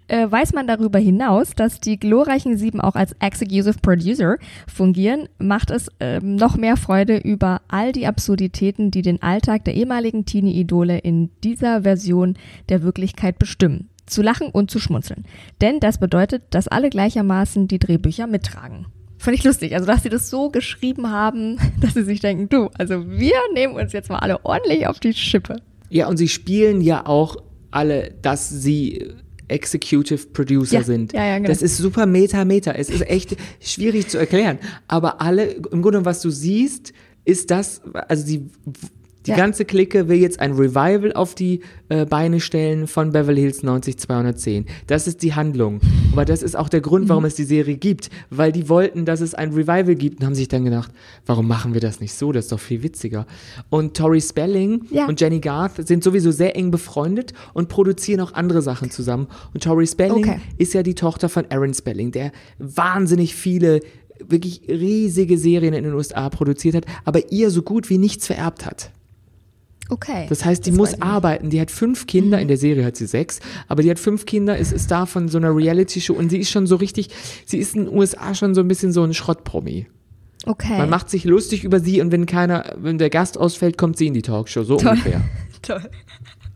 Äh, 0.07 0.31
weiß 0.31 0.53
man 0.53 0.67
darüber 0.67 0.99
hinaus, 0.99 1.51
dass 1.55 1.81
die 1.81 1.99
glorreichen 1.99 2.57
Sieben 2.57 2.79
auch 2.79 2.95
als 2.95 3.13
Executive 3.19 3.75
Producer 3.81 4.37
fungieren, 4.73 5.27
macht 5.37 5.69
es 5.69 5.91
ähm, 5.99 6.35
noch 6.35 6.55
mehr 6.55 6.77
Freude 6.77 7.17
über 7.17 7.61
all 7.67 7.91
die 7.91 8.07
Absurditäten, 8.07 8.91
die 8.91 9.01
den 9.01 9.21
Alltag 9.21 9.65
der 9.65 9.75
ehemaligen 9.75 10.25
Teenie-Idole 10.25 10.99
in 10.99 11.29
dieser 11.43 11.81
Version 11.81 12.37
der 12.69 12.83
Wirklichkeit 12.83 13.37
bestimmen. 13.37 13.89
Zu 14.05 14.21
lachen 14.21 14.47
und 14.47 14.71
zu 14.71 14.79
schmunzeln. 14.79 15.25
Denn 15.59 15.81
das 15.81 15.97
bedeutet, 15.97 16.43
dass 16.51 16.69
alle 16.69 16.89
gleichermaßen 16.89 17.67
die 17.67 17.77
Drehbücher 17.77 18.25
mittragen. 18.25 18.85
Fand 19.17 19.35
ich 19.37 19.43
lustig. 19.43 19.73
Also, 19.73 19.85
dass 19.87 20.03
sie 20.03 20.09
das 20.09 20.29
so 20.29 20.49
geschrieben 20.49 21.09
haben, 21.09 21.57
dass 21.81 21.93
sie 21.95 22.03
sich 22.03 22.19
denken, 22.19 22.49
du, 22.49 22.69
also 22.77 23.09
wir 23.09 23.33
nehmen 23.53 23.75
uns 23.75 23.93
jetzt 23.93 24.09
mal 24.09 24.19
alle 24.19 24.43
ordentlich 24.45 24.87
auf 24.87 24.99
die 24.99 25.13
Schippe. 25.13 25.57
Ja, 25.89 26.07
und 26.07 26.17
sie 26.17 26.27
spielen 26.27 26.81
ja 26.81 27.05
auch 27.05 27.37
alle, 27.71 28.13
dass 28.21 28.49
sie 28.49 29.13
Executive 29.47 30.27
Producer 30.33 30.75
Ja, 30.79 30.83
sind. 30.83 31.13
ja, 31.13 31.25
ja, 31.25 31.37
genau. 31.37 31.47
Das 31.49 31.61
ist 31.61 31.77
super 31.77 32.05
meta, 32.05 32.43
meta. 32.43 32.71
Es 32.73 32.89
ist 32.89 33.07
echt 33.09 33.37
schwierig 33.61 34.09
zu 34.09 34.17
erklären. 34.17 34.59
Aber 34.87 35.21
alle, 35.21 35.51
im 35.71 35.81
Grunde, 35.81 36.03
was 36.05 36.21
du 36.21 36.29
siehst, 36.29 36.91
ist 37.23 37.49
das, 37.51 37.81
also 37.93 38.25
die, 38.25 38.45
die 39.27 39.31
Ja. 39.31 39.37
ganze 39.37 39.65
Clique 39.65 40.07
will 40.07 40.17
jetzt 40.17 40.39
ein 40.39 40.53
Revival 40.53 41.13
auf 41.13 41.35
die 41.35 41.59
äh, 41.89 42.05
Beine 42.05 42.39
stellen 42.39 42.87
von 42.87 43.11
Beverly 43.11 43.41
Hills 43.41 43.61
90210. 43.63 44.65
Das 44.87 45.07
ist 45.07 45.21
die 45.23 45.33
Handlung. 45.35 45.79
Aber 46.11 46.25
das 46.25 46.41
ist 46.43 46.55
auch 46.57 46.69
der 46.69 46.81
Grund, 46.81 47.05
Mhm. 47.05 47.09
warum 47.09 47.25
es 47.25 47.35
die 47.35 47.43
Serie 47.43 47.77
gibt. 47.77 48.09
Weil 48.29 48.51
die 48.51 48.67
wollten, 48.69 49.05
dass 49.05 49.21
es 49.21 49.33
ein 49.35 49.49
Revival 49.53 49.95
gibt 49.95 50.19
und 50.19 50.25
haben 50.25 50.35
sich 50.35 50.47
dann 50.47 50.63
gedacht, 50.65 50.91
warum 51.25 51.47
machen 51.47 51.73
wir 51.73 51.81
das 51.81 51.99
nicht 51.99 52.13
so? 52.13 52.31
Das 52.31 52.45
ist 52.45 52.51
doch 52.51 52.59
viel 52.59 52.83
witziger. 52.83 53.25
Und 53.69 53.95
Tori 53.95 54.21
Spelling 54.21 54.85
Ja. 54.89 55.05
und 55.07 55.19
Jenny 55.21 55.39
Garth 55.39 55.87
sind 55.87 56.03
sowieso 56.03 56.31
sehr 56.31 56.55
eng 56.55 56.71
befreundet 56.71 57.33
und 57.53 57.69
produzieren 57.69 58.19
auch 58.21 58.33
andere 58.33 58.61
Sachen 58.61 58.89
zusammen. 58.91 59.27
Und 59.53 59.63
Tori 59.63 59.87
Spelling 59.87 60.23
Okay. 60.29 60.39
ist 60.57 60.73
ja 60.73 60.83
die 60.83 60.95
Tochter 60.95 61.29
von 61.29 61.45
Aaron 61.49 61.73
Spelling, 61.73 62.11
der 62.11 62.31
wahnsinnig 62.59 63.35
viele, 63.35 63.81
wirklich 64.27 64.61
riesige 64.67 65.37
Serien 65.37 65.73
in 65.73 65.83
den 65.83 65.93
USA 65.93 66.29
produziert 66.29 66.75
hat, 66.75 66.85
aber 67.05 67.31
ihr 67.31 67.51
so 67.51 67.61
gut 67.61 67.89
wie 67.89 67.97
nichts 67.97 68.25
vererbt 68.27 68.65
hat. 68.65 68.91
Okay. 69.89 70.25
Das 70.29 70.43
heißt, 70.43 70.65
die 70.65 70.71
weiß 70.71 70.77
muss 70.77 71.01
arbeiten. 71.01 71.49
Die 71.49 71.61
hat 71.61 71.71
fünf 71.71 72.07
Kinder, 72.07 72.39
in 72.39 72.47
der 72.47 72.57
Serie 72.57 72.85
hat 72.85 72.95
sie 72.95 73.05
sechs, 73.05 73.39
aber 73.67 73.83
die 73.83 73.89
hat 73.89 73.99
fünf 73.99 74.25
Kinder, 74.25 74.57
ist, 74.57 74.73
ist 74.73 74.91
da 74.91 75.05
von 75.05 75.29
so 75.29 75.37
einer 75.37 75.55
Reality-Show 75.55 76.13
und 76.13 76.29
sie 76.29 76.39
ist 76.39 76.51
schon 76.51 76.67
so 76.67 76.75
richtig, 76.75 77.09
sie 77.45 77.57
ist 77.57 77.75
in 77.75 77.85
den 77.85 77.95
USA 77.95 78.33
schon 78.35 78.53
so 78.55 78.61
ein 78.61 78.67
bisschen 78.67 78.91
so 78.91 79.03
ein 79.03 79.13
Schrottpromi. 79.13 79.87
Okay. 80.45 80.77
Man 80.77 80.89
macht 80.89 81.09
sich 81.09 81.25
lustig 81.25 81.63
über 81.63 81.79
sie 81.79 82.01
und 82.01 82.11
wenn 82.11 82.25
keiner, 82.25 82.73
wenn 82.77 82.97
der 82.97 83.09
Gast 83.09 83.37
ausfällt, 83.37 83.77
kommt 83.77 83.97
sie 83.97 84.07
in 84.07 84.13
die 84.13 84.21
Talkshow, 84.21 84.63
so 84.63 84.77
Toll. 84.77 84.91
ungefähr. 84.91 85.21
Toll. 85.61 85.83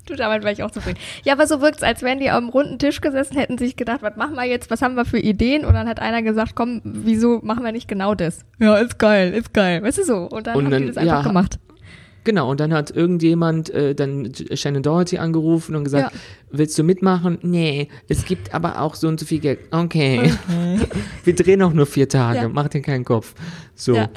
Du, 0.07 0.15
damit 0.15 0.43
wäre 0.43 0.51
ich 0.51 0.63
auch 0.63 0.71
zufrieden. 0.71 0.99
Ja, 1.23 1.33
aber 1.33 1.45
so 1.45 1.61
wirkt's, 1.61 1.83
als 1.83 2.01
wären 2.01 2.19
die 2.19 2.29
am 2.29 2.49
runden 2.49 2.79
Tisch 2.79 3.01
gesessen, 3.01 3.37
hätten 3.37 3.57
sich 3.57 3.75
gedacht, 3.75 4.01
was 4.01 4.15
machen 4.15 4.35
wir 4.35 4.45
jetzt, 4.45 4.71
was 4.71 4.81
haben 4.81 4.95
wir 4.95 5.05
für 5.05 5.19
Ideen? 5.19 5.63
Und 5.63 5.73
dann 5.73 5.87
hat 5.87 5.99
einer 5.99 6.21
gesagt, 6.23 6.55
komm, 6.55 6.81
wieso 6.83 7.39
machen 7.43 7.63
wir 7.63 7.71
nicht 7.71 7.87
genau 7.87 8.15
das? 8.15 8.43
Ja, 8.59 8.77
ist 8.77 8.97
geil, 8.97 9.33
ist 9.33 9.53
geil. 9.53 9.83
Weißt 9.83 9.99
du 9.99 10.03
so? 10.03 10.17
Und 10.29 10.47
dann 10.47 10.55
Und 10.55 10.65
haben 10.65 10.71
dann, 10.71 10.81
die 10.81 10.87
das 10.87 10.97
einfach 10.97 11.17
ja, 11.17 11.21
gemacht. 11.21 11.59
Genau, 12.23 12.51
und 12.51 12.60
dann 12.60 12.71
hat 12.71 12.91
irgendjemand 12.91 13.69
äh, 13.71 13.95
dann 13.95 14.31
Shannon 14.53 14.84
Doherty 14.84 15.17
angerufen 15.17 15.75
und 15.75 15.84
gesagt, 15.86 16.13
Ja. 16.13 16.19
willst 16.51 16.77
du 16.77 16.84
mitmachen? 16.84 17.39
Nee, 17.41 17.88
es 18.07 18.25
gibt 18.25 18.53
aber 18.53 18.79
auch 18.81 18.93
so 18.95 19.07
und 19.07 19.19
so 19.19 19.25
viel 19.25 19.39
Geld. 19.39 19.60
Okay. 19.71 20.31
Wir 21.23 21.36
drehen 21.36 21.62
auch 21.63 21.73
nur 21.73 21.86
vier 21.88 22.07
Tage, 22.07 22.39
Ja. 22.41 22.49
mach 22.49 22.67
dir 22.67 22.81
keinen 22.81 23.05
Kopf. 23.05 23.34
So. 23.81 23.95
Ja. 23.95 24.09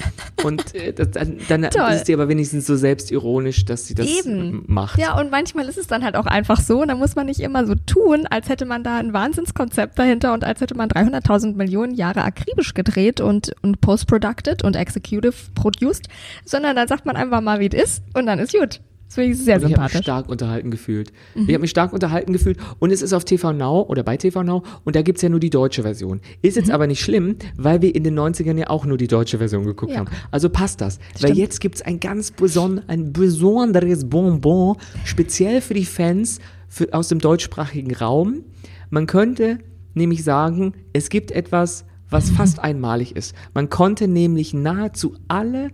Und 0.44 0.74
äh, 0.74 0.92
das, 0.92 1.12
dann, 1.12 1.38
dann 1.48 1.64
ist 1.64 2.06
sie 2.06 2.12
aber 2.12 2.28
wenigstens 2.28 2.66
so 2.66 2.76
selbstironisch, 2.76 3.64
dass 3.64 3.86
sie 3.86 3.94
das 3.94 4.06
Eben. 4.06 4.64
macht. 4.66 4.98
Ja, 4.98 5.18
und 5.18 5.30
manchmal 5.30 5.66
ist 5.68 5.78
es 5.78 5.86
dann 5.86 6.04
halt 6.04 6.16
auch 6.16 6.26
einfach 6.26 6.60
so. 6.60 6.82
Und 6.82 6.88
da 6.88 6.94
muss 6.94 7.16
man 7.16 7.26
nicht 7.26 7.40
immer 7.40 7.66
so 7.66 7.74
tun, 7.74 8.26
als 8.28 8.50
hätte 8.50 8.66
man 8.66 8.84
da 8.84 8.98
ein 8.98 9.14
Wahnsinnskonzept 9.14 9.98
dahinter 9.98 10.34
und 10.34 10.44
als 10.44 10.60
hätte 10.60 10.74
man 10.76 10.90
300.000 10.90 11.54
Millionen 11.54 11.94
Jahre 11.94 12.24
akribisch 12.24 12.74
gedreht 12.74 13.22
und, 13.22 13.54
und 13.62 13.80
post-producted 13.80 14.62
und 14.62 14.76
executive 14.76 15.34
produced, 15.54 16.08
sondern 16.44 16.76
dann 16.76 16.86
sagt 16.86 17.06
man 17.06 17.16
einfach 17.16 17.40
mal, 17.40 17.58
wie 17.60 17.68
es 17.68 17.82
ist 17.82 18.02
und 18.12 18.26
dann 18.26 18.38
ist 18.38 18.52
gut. 18.52 18.80
Das 19.14 19.22
finde 19.24 19.30
ich 19.36 19.44
sehr 19.44 19.56
Und 19.56 19.60
ich 19.60 19.64
habe 19.64 19.68
mich 19.68 19.74
sympathisch. 19.92 20.02
stark 20.04 20.28
unterhalten 20.28 20.70
gefühlt. 20.70 21.12
Mhm. 21.34 21.42
Ich 21.42 21.48
habe 21.54 21.60
mich 21.60 21.70
stark 21.70 21.92
unterhalten 21.92 22.32
gefühlt 22.32 22.58
und 22.80 22.90
es 22.90 23.00
ist 23.00 23.12
auf 23.12 23.24
TV 23.24 23.52
Now 23.52 23.82
oder 23.88 24.02
bei 24.02 24.16
TV 24.16 24.42
Now 24.42 24.62
und 24.84 24.96
da 24.96 25.02
gibt's 25.02 25.22
ja 25.22 25.28
nur 25.28 25.38
die 25.40 25.50
deutsche 25.50 25.82
Version. 25.82 26.20
Ist 26.42 26.56
Mhm. 26.56 26.62
jetzt 26.62 26.70
aber 26.72 26.86
nicht 26.88 27.00
schlimm, 27.00 27.36
weil 27.56 27.80
wir 27.80 27.94
in 27.94 28.02
den 28.02 28.14
90ern 28.18 28.58
ja 28.58 28.70
auch 28.70 28.84
nur 28.86 28.96
die 28.98 29.06
deutsche 29.06 29.38
Version 29.38 29.64
geguckt 29.64 29.92
Ja. 29.92 29.98
haben. 29.98 30.08
Also 30.32 30.48
passt 30.48 30.80
das. 30.80 30.98
Weil 31.20 31.30
Stimmt. 31.30 31.36
jetzt 31.38 31.60
gibt's 31.60 31.80
ein 31.82 32.00
ganz 32.00 32.32
beson 32.32 32.80
ein 32.88 33.12
besonderes 33.12 34.08
Bonbon, 34.08 34.76
speziell 35.04 35.60
für 35.60 35.74
die 35.74 35.84
Fans 35.84 36.40
für, 36.68 36.92
aus 36.92 37.08
dem 37.08 37.20
deutschsprachigen 37.20 37.94
Raum. 37.94 38.42
Man 38.90 39.06
könnte 39.06 39.58
nämlich 39.94 40.24
sagen, 40.24 40.72
es 40.92 41.08
gibt 41.08 41.30
etwas, 41.30 41.84
was 42.10 42.30
fast 42.30 42.58
einmalig 42.64 43.14
ist. 43.14 43.34
Man 43.54 43.70
konnte 43.70 44.08
nämlich 44.08 44.54
nahezu 44.54 45.14
alle 45.28 45.70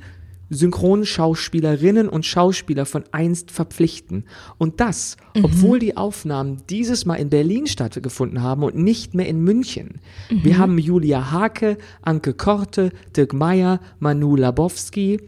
Synchronschauspielerinnen 0.50 2.08
und 2.08 2.26
Schauspieler 2.26 2.84
von 2.84 3.04
einst 3.12 3.50
verpflichten. 3.50 4.24
Und 4.58 4.80
das, 4.80 5.16
obwohl 5.42 5.78
die 5.78 5.96
Aufnahmen 5.96 6.58
dieses 6.68 7.06
Mal 7.06 7.16
in 7.16 7.30
Berlin 7.30 7.66
stattgefunden 7.66 8.42
haben 8.42 8.62
und 8.62 8.76
nicht 8.76 9.14
mehr 9.14 9.28
in 9.28 9.40
München. 9.42 10.00
Wir 10.28 10.58
haben 10.58 10.76
Julia 10.78 11.30
Hake, 11.30 11.78
Anke 12.02 12.34
Korte, 12.34 12.90
Dirk 13.16 13.32
Meyer, 13.32 13.80
Manu 14.00 14.36
Labowski, 14.36 15.20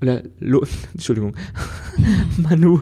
oder, 0.00 0.22
Lo, 0.38 0.64
Entschuldigung, 0.94 1.34
Manu 2.36 2.80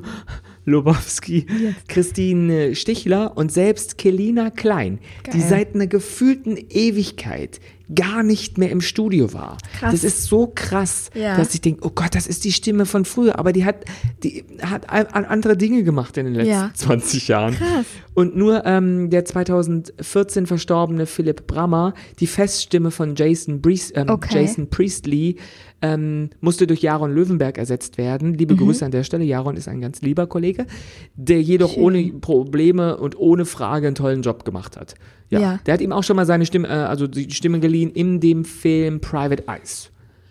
Lobowski, 0.66 1.46
Christine 1.86 2.74
Stichler 2.74 3.36
und 3.36 3.52
selbst 3.52 3.98
Kelina 3.98 4.50
Klein, 4.50 4.98
die 5.26 5.38
Geil. 5.38 5.48
seit 5.48 5.74
einer 5.74 5.86
gefühlten 5.86 6.56
Ewigkeit 6.56 7.60
gar 7.94 8.22
nicht 8.24 8.58
mehr 8.58 8.70
im 8.70 8.80
Studio 8.80 9.32
war. 9.32 9.58
Krass. 9.78 9.92
Das 9.92 10.04
ist 10.04 10.24
so 10.24 10.50
krass, 10.52 11.10
Ja. 11.14 11.36
dass 11.36 11.54
ich 11.54 11.60
denke, 11.60 11.86
oh 11.86 11.90
Gott, 11.94 12.14
das 12.16 12.26
ist 12.26 12.44
die 12.44 12.50
Stimme 12.52 12.84
von 12.84 13.04
früher, 13.04 13.38
aber 13.38 13.52
die 13.52 13.64
hat, 13.64 13.84
die 14.24 14.44
hat 14.60 14.90
an 14.90 15.06
an 15.06 15.24
andere 15.24 15.56
Dinge 15.56 15.84
gemacht 15.84 16.16
in 16.16 16.24
den 16.26 16.34
letzten 16.34 16.50
Ja. 16.50 16.70
20 16.74 17.28
Jahren. 17.28 17.54
Krass. 17.54 17.86
Und 18.14 18.34
nur 18.36 18.64
ähm, 18.66 19.10
der 19.10 19.24
2014 19.24 20.46
verstorbene 20.46 21.06
Philipp 21.06 21.46
Brammer, 21.46 21.94
die 22.18 22.26
Feststimme 22.26 22.90
von 22.90 23.14
Jason, 23.14 23.60
Brees, 23.60 23.92
ähm, 23.94 24.08
Okay. 24.08 24.34
Jason 24.42 24.68
Priestley, 24.68 25.36
ähm, 25.82 26.30
musste 26.40 26.66
durch 26.66 26.80
Jaron 26.80 27.12
Löwenberg 27.14 27.58
ersetzt 27.58 27.98
werden. 27.98 28.32
Liebe 28.34 28.54
Mhm. 28.54 28.58
Grüße 28.58 28.84
an 28.84 28.90
der 28.90 29.04
Stelle. 29.04 29.24
Jaron 29.24 29.56
ist 29.56 29.68
ein 29.68 29.80
ganz 29.80 30.00
lieber 30.00 30.26
Kollege, 30.26 30.66
der 31.14 31.42
jedoch 31.42 31.76
ohne 31.76 32.02
Probleme 32.14 32.96
und 32.96 33.16
ohne 33.18 33.44
Frage 33.44 33.86
einen 33.88 33.94
tollen 33.94 34.22
Job 34.22 34.44
gemacht 34.44 34.76
hat. 34.78 34.94
Ja. 35.30 35.40
Ja. 35.40 35.60
Der 35.66 35.74
hat 35.74 35.80
ihm 35.80 35.92
auch 35.92 36.04
schon 36.04 36.16
mal 36.16 36.26
seine 36.26 36.46
Stimme, 36.46 36.68
äh, 36.68 36.72
also 36.72 37.06
die 37.06 37.30
Stimme 37.30 37.60
geliehen 37.60 37.90
in 37.90 38.20
dem 38.20 38.44
Film 38.44 39.00
Private 39.00 39.44
Eyes. 39.48 39.90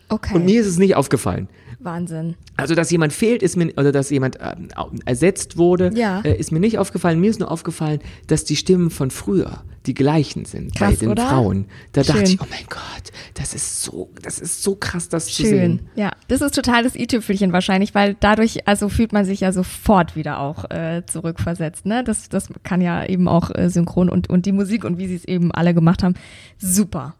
Okay. 0.09 0.35
Und 0.35 0.45
mir 0.45 0.61
ist 0.61 0.67
es 0.67 0.77
nicht 0.77 0.95
aufgefallen. 0.95 1.49
Wahnsinn. 1.85 2.35
Also, 2.57 2.75
dass 2.75 2.89
jemand 2.91 3.13
fehlt, 3.13 3.41
ist 3.43 3.55
mir, 3.55 3.71
oder 3.77 3.91
dass 3.91 4.09
jemand 4.09 4.39
au- 4.41 4.91
ersetzt 5.05 5.57
wurde, 5.57 5.91
Ja. 5.95 6.21
äh, 6.21 6.35
ist 6.37 6.51
mir 6.51 6.59
nicht 6.59 6.77
aufgefallen. 6.79 7.19
Mir 7.19 7.29
ist 7.29 7.39
nur 7.39 7.51
aufgefallen, 7.51 7.99
dass 8.27 8.43
die 8.43 8.55
Stimmen 8.55 8.89
von 8.89 9.11
früher 9.11 9.63
die 9.85 9.93
gleichen 9.93 10.45
sind 10.45 10.73
bei 10.79 10.87
Krass, 10.87 10.99
den 10.99 11.09
oder? 11.11 11.27
Frauen. 11.27 11.65
Da 11.91 12.01
dachte 12.01 12.25
Schön. 12.25 12.33
ich, 12.35 12.41
oh 12.41 12.47
mein 12.49 12.65
Gott, 12.69 13.11
das 13.35 13.53
ist 13.53 13.83
so, 13.83 14.09
das 14.23 14.39
ist 14.39 14.63
so 14.63 14.73
krass, 14.75 15.09
das 15.09 15.27
zu 15.27 15.43
Schön. 15.43 15.49
sehen. 15.49 15.79
Ja, 15.95 16.11
das 16.27 16.41
ist 16.41 16.55
total 16.55 16.81
das 16.83 16.95
i-Tüpfelchen 16.95 17.53
wahrscheinlich, 17.53 17.93
weil 17.93 18.15
dadurch, 18.19 18.67
also 18.67 18.89
fühlt 18.89 19.13
man 19.13 19.25
sich 19.25 19.41
ja 19.41 19.51
sofort 19.51 20.15
wieder 20.15 20.39
auch 20.39 20.69
äh, 20.71 21.03
zurückversetzt. 21.05 21.85
Ne? 21.85 22.03
Das, 22.03 22.29
das 22.29 22.47
kann 22.63 22.81
ja 22.81 23.05
eben 23.05 23.27
auch 23.27 23.51
äh, 23.53 23.69
synchron 23.69 24.09
und, 24.09 24.27
und 24.27 24.47
die 24.47 24.53
Musik 24.53 24.85
und 24.85 24.97
wie 24.97 25.05
sie 25.07 25.15
es 25.17 25.25
eben 25.25 25.51
alle 25.51 25.75
gemacht 25.75 26.01
haben. 26.01 26.15
Super. 26.57 27.13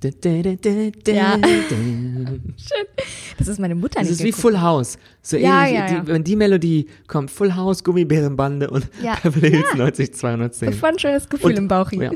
Da, 0.00 0.10
da, 0.20 0.42
da, 0.42 1.12
Ja. 1.12 1.36
da. 1.38 1.46
Das 3.38 3.48
ist 3.48 3.58
meine 3.58 3.74
Mutter 3.74 4.00
Das 4.00 4.08
nicht 4.08 4.12
ist 4.12 4.20
wie 4.20 4.30
geguckt. 4.30 4.42
Full 4.42 4.60
House. 4.60 4.98
So 5.22 5.36
Ja, 5.36 5.64
ähnlich, 5.66 5.78
ja, 5.78 5.86
ja. 5.94 6.00
Die, 6.00 6.06
wenn 6.08 6.24
die 6.24 6.36
Melodie 6.36 6.86
kommt, 7.06 7.30
Full 7.30 7.54
House, 7.54 7.82
Gummibärenbande 7.84 8.70
und 8.70 8.88
Ja. 9.02 9.16
Beverly 9.22 9.50
Hills 9.50 9.74
90 9.74 10.14
210. 10.14 10.72
Sofort 10.72 10.92
ein 10.94 10.98
schönes 10.98 11.28
Gefühl 11.28 11.52
Und- 11.52 11.58
im 11.58 11.68
Bauch. 11.68 11.90
Ja, 11.92 12.10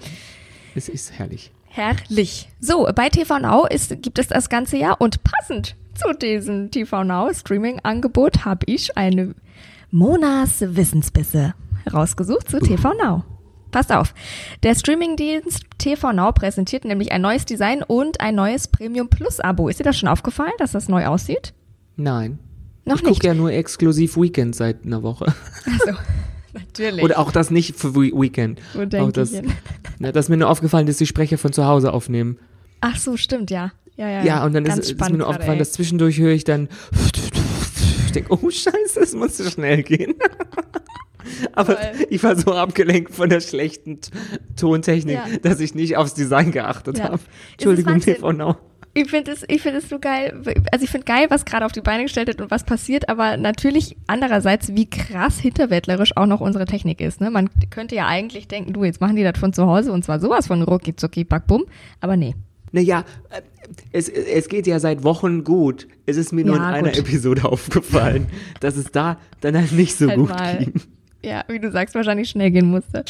es 0.75 0.89
ist 0.89 1.13
herrlich. 1.19 1.51
Herrlich. 1.69 2.49
So, 2.61 2.89
bei 2.95 3.09
TV 3.09 3.39
Now 3.39 3.67
ist, 3.67 3.91
gibt 4.03 4.19
es 4.19 4.29
das 4.29 4.49
ganze 4.49 4.77
Jahr 4.77 5.01
und 5.01 5.23
passend 5.23 5.77
zu 5.95 6.13
diesem 6.15 6.71
TV 6.71 7.05
Now 7.05 7.33
Streaming-Angebot 7.33 8.45
habe 8.45 8.65
ich 8.67 8.97
eine 8.97 9.35
Monas 9.91 10.61
Wissensbisse 10.61 11.55
herausgesucht 11.85 12.51
zu 12.51 12.59
TV 12.61 12.93
Now. 12.95 13.25
Passt 13.71 13.93
auf. 13.93 14.15
Der 14.63 14.75
Streamingdienst 14.75 15.63
TV 15.79 16.13
Now 16.13 16.33
präsentiert 16.33 16.85
nämlich 16.85 17.13
ein 17.13 17.23
neues 17.23 17.45
Design 17.45 17.83
und 17.83 18.21
ein 18.21 18.35
neues 18.35 18.69
Premium 18.69 19.09
Plus 19.09 19.41
Abo. 19.41 19.69
Ist 19.69 19.81
dir 19.81 19.85
das 19.85 19.99
schon 19.99 20.09
aufgefallen, 20.09 20.53
dass 20.59 20.73
das 20.73 20.89
neu 20.89 21.07
aussieht? 21.07 21.55
Nein. 21.97 22.39
Noch 22.85 22.97
ich 22.97 23.03
nicht. 23.03 23.13
gucke 23.15 23.27
ja 23.27 23.35
nur 23.35 23.53
exklusiv 23.53 24.17
Weekend 24.17 24.57
seit 24.57 24.85
einer 24.85 25.03
Woche. 25.03 25.27
Also, 25.67 25.99
natürlich. 26.53 27.05
Oder 27.05 27.19
auch 27.19 27.31
das 27.31 27.51
nicht 27.51 27.77
für 27.77 27.95
We- 27.95 28.13
Weekend. 28.13 28.61
Wo 28.75 28.83
auch 28.99 29.13
das, 29.13 29.33
ich 29.33 29.43
na, 29.99 30.11
das 30.13 30.27
ist 30.27 30.29
mir 30.31 30.37
nur 30.39 30.49
aufgefallen, 30.49 30.87
dass 30.87 30.97
die 30.97 31.07
Sprecher 31.07 31.39
von 31.39 31.53
zu 31.53 31.67
Hause 31.67 31.93
aufnehmen. 31.93 32.39
Ach 32.81 32.97
so, 32.97 33.17
stimmt, 33.17 33.51
ja. 33.51 33.73
Ja, 33.97 34.09
ja, 34.09 34.25
Ja, 34.25 34.45
und 34.45 34.55
dann 34.55 34.65
ist, 34.65 34.79
ist 34.79 34.99
mir 35.01 35.11
nur 35.19 35.29
aufgefallen, 35.29 35.55
ey. 35.55 35.59
dass 35.59 35.73
zwischendurch 35.73 36.19
höre 36.19 36.33
ich 36.33 36.45
dann. 36.45 36.69
Ich 38.11 38.15
denke, 38.15 38.33
oh 38.35 38.51
Scheiße, 38.51 38.99
es 39.01 39.15
muss 39.15 39.37
so 39.37 39.49
schnell 39.49 39.85
gehen. 39.85 40.15
Aber 41.53 41.77
Toll. 41.77 42.07
ich 42.09 42.23
war 42.25 42.35
so 42.37 42.53
abgelenkt 42.53 43.15
von 43.15 43.29
der 43.29 43.41
schlechten 43.41 44.01
Tontechnik, 44.57 45.15
Ja. 45.17 45.27
dass 45.43 45.61
ich 45.61 45.75
nicht 45.77 45.97
aufs 45.97 46.15
Design 46.15 46.51
geachtet 46.51 46.99
Ja. 46.99 47.05
habe. 47.05 47.21
Entschuldigung, 47.53 47.95
Wahnsinn. 47.95 48.15
TV 48.17 48.33
Now. 48.33 48.57
Ich 48.95 49.09
finde 49.09 49.31
es, 49.31 49.45
ich 49.47 49.63
finde 49.63 49.79
es 49.79 49.89
so 49.89 50.01
geil. 50.01 50.43
Also 50.73 50.85
ich 50.85 50.91
finde 50.91 51.05
geil, 51.05 51.27
was 51.29 51.45
gerade 51.45 51.65
auf 51.65 51.71
die 51.71 51.81
Beine 51.83 52.03
gestellt 52.03 52.27
wird 52.27 52.41
und 52.41 52.51
was 52.51 52.65
passiert, 52.65 53.09
aber 53.09 53.37
natürlich 53.37 53.97
andererseits, 54.09 54.75
wie 54.75 54.91
krass 54.91 55.39
hinterwäldlerisch 55.39 56.17
auch 56.17 56.27
noch 56.27 56.41
unsere 56.41 56.65
Technik 56.65 57.01
ist. 57.01 57.21
Ne? 57.21 57.31
Man 57.31 57.49
könnte 57.71 57.95
ja 57.95 58.09
eigentlich 58.09 58.49
denken, 58.49 58.73
du, 58.73 58.83
jetzt 58.83 59.01
machen 59.01 59.15
die 59.15 59.23
das 59.23 59.39
von 59.39 59.53
zu 59.53 59.67
Hause 59.69 59.93
und 59.93 60.05
zwar 60.05 60.19
sowas 60.19 60.49
von 60.49 60.63
rucki 60.63 60.97
zucki 60.97 61.23
back 61.23 61.47
bumm, 61.47 61.67
aber 62.01 62.17
nee. 62.17 62.35
Naja, 62.73 63.05
äh, 63.31 63.43
es, 63.93 64.09
es 64.09 64.49
geht 64.49 64.67
ja 64.67 64.79
seit 64.81 65.03
Wochen 65.05 65.45
gut. 65.45 65.87
Es 66.07 66.17
ist 66.17 66.33
mir 66.33 66.45
nur 66.45 66.57
Ja, 66.57 66.69
in 66.71 66.75
einer 66.75 66.91
gut. 66.91 66.99
Episode 67.09 67.45
aufgefallen, 67.45 68.27
dass 68.61 68.77
es 68.77 68.91
da 68.93 69.19
dann 69.41 69.57
halt 69.57 69.73
nicht 69.73 69.97
so 69.97 70.07
Halt 70.09 70.19
gut 70.19 70.29
mal. 70.31 70.59
ging. 70.59 70.73
Ja, 71.23 71.45
wie 71.49 71.59
du 71.59 71.71
sagst, 71.71 71.95
wahrscheinlich 71.95 72.31
schnell 72.31 72.51
gehen 72.51 72.71
musste. 72.71 73.05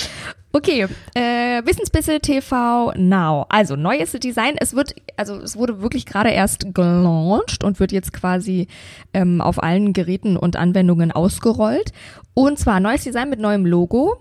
Okay, 0.53 0.89
äh, 1.15 1.65
Wissensbisse 1.65 2.19
TV 2.19 2.93
Now. 2.97 3.47
Also 3.49 3.77
neues 3.77 4.11
Design. 4.13 4.57
Es 4.59 4.75
wird, 4.75 4.97
also 5.17 5.37
es 5.37 5.57
wurde 5.57 5.81
wirklich 5.81 6.07
gerade 6.07 6.31
erst 6.31 6.75
gelauncht 6.75 7.63
und 7.63 7.79
wird 7.79 7.93
jetzt 7.93 8.13
quasi 8.13 8.67
ähm, 9.15 9.41
auf 9.41 9.63
allen 9.63 9.93
Geräten 9.93 10.37
und 10.37 10.57
Anwendungen 10.57 11.13
ausgerollt. 11.13 11.93
Und 12.35 12.59
zwar 12.59 12.81
neues 12.81 13.05
Design 13.05 13.31
mit 13.31 13.39
neuem 13.39 13.65
Logo 13.65 14.17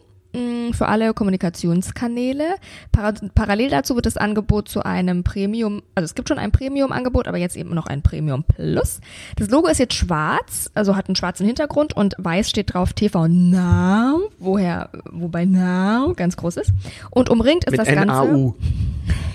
für 0.74 0.88
alle 0.88 1.14
Kommunikationskanäle. 1.14 2.56
Para 2.92 3.14
parallel 3.34 3.70
dazu 3.70 3.96
wird 3.96 4.06
das 4.06 4.18
Angebot 4.18 4.70
zu 4.70 4.84
einem 4.84 5.24
Premium, 5.24 5.82
also 5.96 6.06
es 6.06 6.16
gibt 6.16 6.28
schon 6.28 6.38
ein 6.38 6.52
Premium-Angebot, 6.52 7.28
aber 7.28 7.38
jetzt 7.38 7.56
eben 7.56 7.74
noch 7.74 7.88
ein 7.88 8.02
Premium 8.02 8.44
Plus. 8.44 9.02
Das 9.36 9.50
Logo 9.50 9.68
ist 9.68 9.80
jetzt 9.80 9.96
schwarz, 9.96 10.70
also 10.76 10.96
hat 10.96 11.08
einen 11.08 11.16
schwarzen 11.16 11.46
Hintergrund 11.46 11.96
und 11.96 12.16
weiß 12.18 12.50
steht 12.50 12.74
drauf 12.74 12.94
TV 12.94 13.28
Now, 13.28 14.30
woher, 14.38 14.90
wobei 15.12 15.46
Now 15.46 16.14
ganz 16.14 16.38
groß 16.38 16.58
ist. 16.58 16.74
Und 17.10 17.30
umringt 17.30 17.66
ist 17.66 17.72
Mit 17.72 17.80
das 17.80 17.88
Ganze. 17.88 18.06
NAU. 18.06 18.56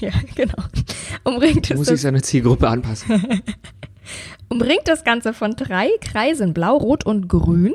Ja, 0.01 0.11
genau. 0.35 0.63
Umringt 1.25 1.71
ist 1.71 1.77
Muss 1.79 1.87
das 1.87 1.97
ich 1.97 2.01
seine 2.03 2.23
Zielgruppe 2.23 2.69
anpassen. 2.69 3.23
umringt 4.49 4.87
das 4.87 5.05
Ganze 5.05 5.33
von 5.33 5.57
drei 5.57 5.89
Kreisen, 6.01 6.55
blau, 6.55 6.77
rot 6.77 7.05
und 7.05 7.29
grün. 7.29 7.75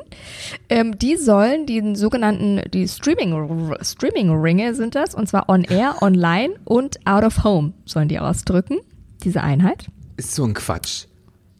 Ähm, 0.69 0.97
die 0.97 1.17
sollen 1.17 1.65
den 1.65 1.95
sogenannten, 1.95 2.61
die 2.71 2.87
Streaming, 2.87 3.75
Streaming-Ringe 3.81 4.75
sind 4.75 4.95
das, 4.95 5.15
und 5.15 5.27
zwar 5.27 5.49
on 5.49 5.63
air, 5.63 5.95
online 6.01 6.55
und 6.65 7.05
out 7.05 7.23
of 7.23 7.43
home 7.43 7.73
sollen 7.85 8.07
die 8.07 8.19
ausdrücken, 8.19 8.77
diese 9.23 9.41
Einheit. 9.41 9.87
Ist 10.17 10.35
so 10.35 10.45
ein 10.45 10.53
Quatsch. 10.53 11.05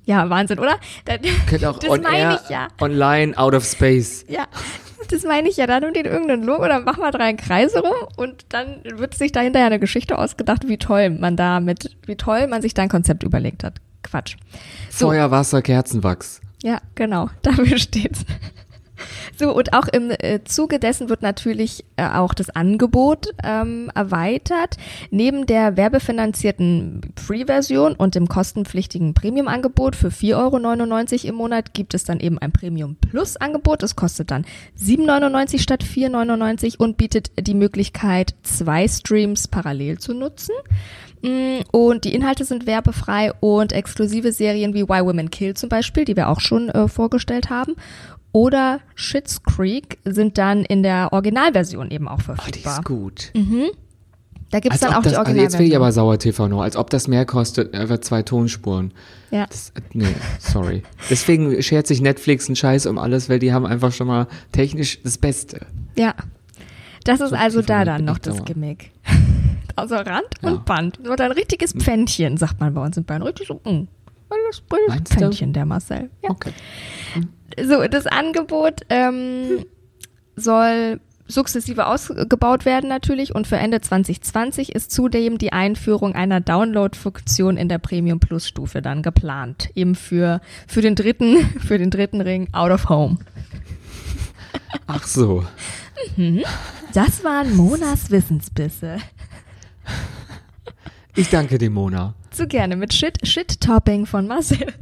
Ja, 0.05 0.29
Wahnsinn, 0.29 0.58
oder? 0.58 0.79
Da, 1.05 1.17
Könnte 1.47 1.69
auch 1.69 1.77
das 1.79 1.89
on 1.89 2.01
meine 2.01 2.17
air, 2.17 2.41
ich 2.43 2.49
ja. 2.49 2.67
online, 2.82 3.38
out 3.38 3.53
of 3.53 3.63
space. 3.63 4.25
Ja, 4.27 4.47
das 5.10 5.23
meine 5.23 5.49
ich 5.49 5.58
ja. 5.58 5.67
Da 5.67 5.79
nimmt 5.79 5.97
ihr 5.97 6.05
irgendein 6.05 6.43
Logo 6.43 6.63
oder 6.63 6.79
mach 6.79 6.97
mal 6.97 7.12
drei 7.12 7.34
Kreise 7.34 7.79
rum 7.82 8.08
und 8.15 8.45
dann 8.49 8.82
wird 8.84 9.13
sich 9.13 9.32
da 9.32 9.41
hinterher 9.41 9.67
eine 9.67 9.79
Geschichte 9.79 10.17
ausgedacht, 10.17 10.67
wie 10.67 10.77
toll 10.77 11.10
man 11.12 11.36
da 11.36 11.60
mit, 11.60 11.95
wie 12.05 12.15
toll 12.15 12.47
man 12.47 12.62
sich 12.62 12.73
da 12.73 12.84
ein 12.84 12.89
Konzept 12.89 13.23
überlegt 13.23 13.63
hat. 13.63 13.82
Quatsch. 14.10 14.38
So. 14.89 15.08
Feuer, 15.08 15.32
Wasser, 15.32 15.62
Kerzenwachs. 15.62 16.41
Ja, 16.63 16.82
genau, 16.95 17.30
dafür 17.41 17.78
steht's. 17.78 18.26
So, 19.38 19.56
und 19.56 19.72
auch 19.72 19.88
im 19.88 20.12
äh, 20.12 20.43
Zuge 20.43 20.80
dessen 20.80 21.08
wird 21.08 21.22
natürlich 21.22 21.86
äh, 21.95 22.08
auch 22.08 22.34
das 22.34 22.50
Angebot 22.50 23.28
ähm, 23.41 23.89
erweitert. 23.95 24.76
Neben 25.12 25.45
der 25.45 25.78
werbefinanzierten 25.78 27.02
Free-Version 27.15 27.93
und 27.93 28.15
dem 28.15 28.28
kostenpflichtigen 28.28 29.13
Premium-Angebot 29.13 29.95
für 29.95 30.10
4,99 30.10 31.24
Euro 31.24 31.30
im 31.30 31.36
Monat 31.36 31.74
gibt 31.74 31.93
es 31.93 32.04
dann 32.04 32.19
eben 32.19 32.38
ein 32.39 32.52
Premium-Plus-Angebot. 32.52 33.82
Das 33.82 33.95
kostet 33.95 34.32
dann 34.32 34.45
7,99 34.78 35.54
Euro 35.54 35.58
statt 35.60 35.84
4,99 35.84 36.65
Euro 36.65 36.84
und 36.84 36.98
bietet 36.98 37.32
die 37.39 37.54
Möglichkeit, 37.54 38.36
zwei 38.43 38.88
Streams 38.89 39.48
parallel 39.48 40.00
zu 40.00 40.13
nutzen. 40.13 40.54
Mm, 41.21 41.60
Und 41.71 42.05
die 42.05 42.13
Inhalte 42.13 42.45
sind 42.45 42.65
werbefrei 42.65 43.32
und 43.39 43.73
exklusive 43.73 44.32
Serien 44.32 44.73
wie 44.73 44.84
Why 44.88 45.03
Women 45.05 45.29
Kill 45.29 45.53
zum 45.55 45.69
Beispiel, 45.69 46.05
die 46.05 46.15
wir 46.15 46.29
auch 46.29 46.39
schon 46.39 46.69
äh, 46.69 46.88
vorgestellt 46.88 47.49
haben. 47.49 47.75
Oder 48.32 48.79
Schitt's 48.95 49.41
Creek 49.43 49.97
sind 50.05 50.38
dann 50.38 50.63
in 50.63 50.84
der 50.84 51.12
Originalversion 51.12 51.89
eben 51.91 52.08
auch 52.08 52.19
Oh, 52.19 52.34
die 52.47 52.60
verfügbar. 52.60 52.73
ist 52.79 52.86
gut. 52.86 53.32
da 54.51 54.60
gibt 54.60 54.75
es 54.75 54.82
dann 54.82 54.93
auch 54.93 55.01
das, 55.01 55.13
die 55.13 55.17
also 55.17 55.32
jetzt 55.32 55.53
will 55.60 55.65
ich 55.65 55.73
Originalversion. 55.73 55.75
aber 55.82 55.91
Sauer 55.91 56.19
TV 56.19 56.47
noch, 56.47 56.62
als 56.62 56.75
ob 56.75 56.89
das 56.91 57.08
mehr 57.08 57.25
kostet, 57.25 57.73
einfach 57.73 57.99
zwei 58.01 58.21
Tonspuren. 58.21 58.93
ja. 59.32 59.45
Das, 59.47 59.71
äh, 59.71 59.82
nee, 59.93 60.05
sorry. 60.39 60.84
Deswegen 61.10 61.62
schert 61.63 61.88
sich 61.88 62.01
Netflix 62.01 62.47
einen 62.47 62.55
Scheiß 62.55 62.86
um 62.86 62.97
alles, 62.99 63.29
weil 63.29 63.39
die 63.39 63.51
haben 63.51 63.65
einfach 63.65 63.91
schon 63.93 64.08
mal 64.08 64.27
technisch 64.51 64.99
das 65.03 65.17
Beste. 65.17 65.65
ja. 65.97 66.13
Das 67.05 67.21
ist 67.21 67.29
So, 67.29 67.36
also 67.38 67.62
da 67.62 67.77
von 67.77 67.86
dann 67.86 68.05
noch 68.05 68.17
das 68.19 68.36
sauer. 68.36 68.45
Gimmick. 68.45 68.91
Also 69.80 69.96
Rand 69.96 70.28
Ja. 70.42 70.50
und 70.50 70.65
Band. 70.65 71.04
Wird 71.04 71.22
ein 71.22 71.32
richtiges 71.32 71.74
Pfännchen, 71.74 72.38
sagt 72.38 72.60
man 72.60 72.74
bei 72.74 72.82
uns 72.84 72.98
in 72.98 73.06
Bayern. 73.06 73.24
Richtig 73.24 73.48
so. 73.48 73.56
Mm. 73.70 73.88
das 74.48 75.10
du? 75.10 75.15
Pfännchen, 75.15 75.54
der 75.54 75.65
Marcel. 75.65 76.10
Ja. 76.23 76.30
Okay. 76.30 76.52
So, 77.63 77.84
das 77.88 78.06
Angebot 78.06 78.82
ähm, 78.90 79.65
soll 80.36 81.00
sukzessive 81.27 81.86
ausgebaut 81.86 82.65
werden 82.65 82.90
natürlich 82.90 83.36
und 83.36 83.46
für 83.48 83.58
Ende 83.58 83.82
2020 83.82 84.73
ist 84.73 84.92
zudem 84.92 85.38
die 85.38 85.54
Einführung 85.54 86.15
einer 86.15 86.42
Download-Funktion 86.42 87.56
in 87.56 87.69
der 87.69 87.77
Premium 87.77 88.19
Plus 88.19 88.48
Stufe 88.48 88.82
dann 88.82 89.04
geplant. 89.04 89.69
Eben 89.75 89.96
für, 89.96 90.42
für 90.67 90.82
den 90.82 90.96
dritten, 90.96 91.38
für 91.60 91.77
den 91.77 91.92
dritten 91.92 92.21
Ring 92.21 92.48
Out 92.52 92.71
of 92.71 92.90
Home. 92.90 93.17
Ach 94.88 95.06
so. 95.06 95.46
Das 96.94 97.23
waren 97.23 97.56
Monas 97.56 98.10
Wissensbisse. 98.10 98.98
Ich 101.20 101.28
danke 101.28 101.58
dir, 101.58 101.70
Mona. 101.70 102.15
Zu 102.32 102.48
gerne 102.48 102.78
mit 102.78 102.94
Shit, 102.94 103.28
Shit-Topping 103.28 104.06
von 104.06 104.26
Marcel. 104.26 104.67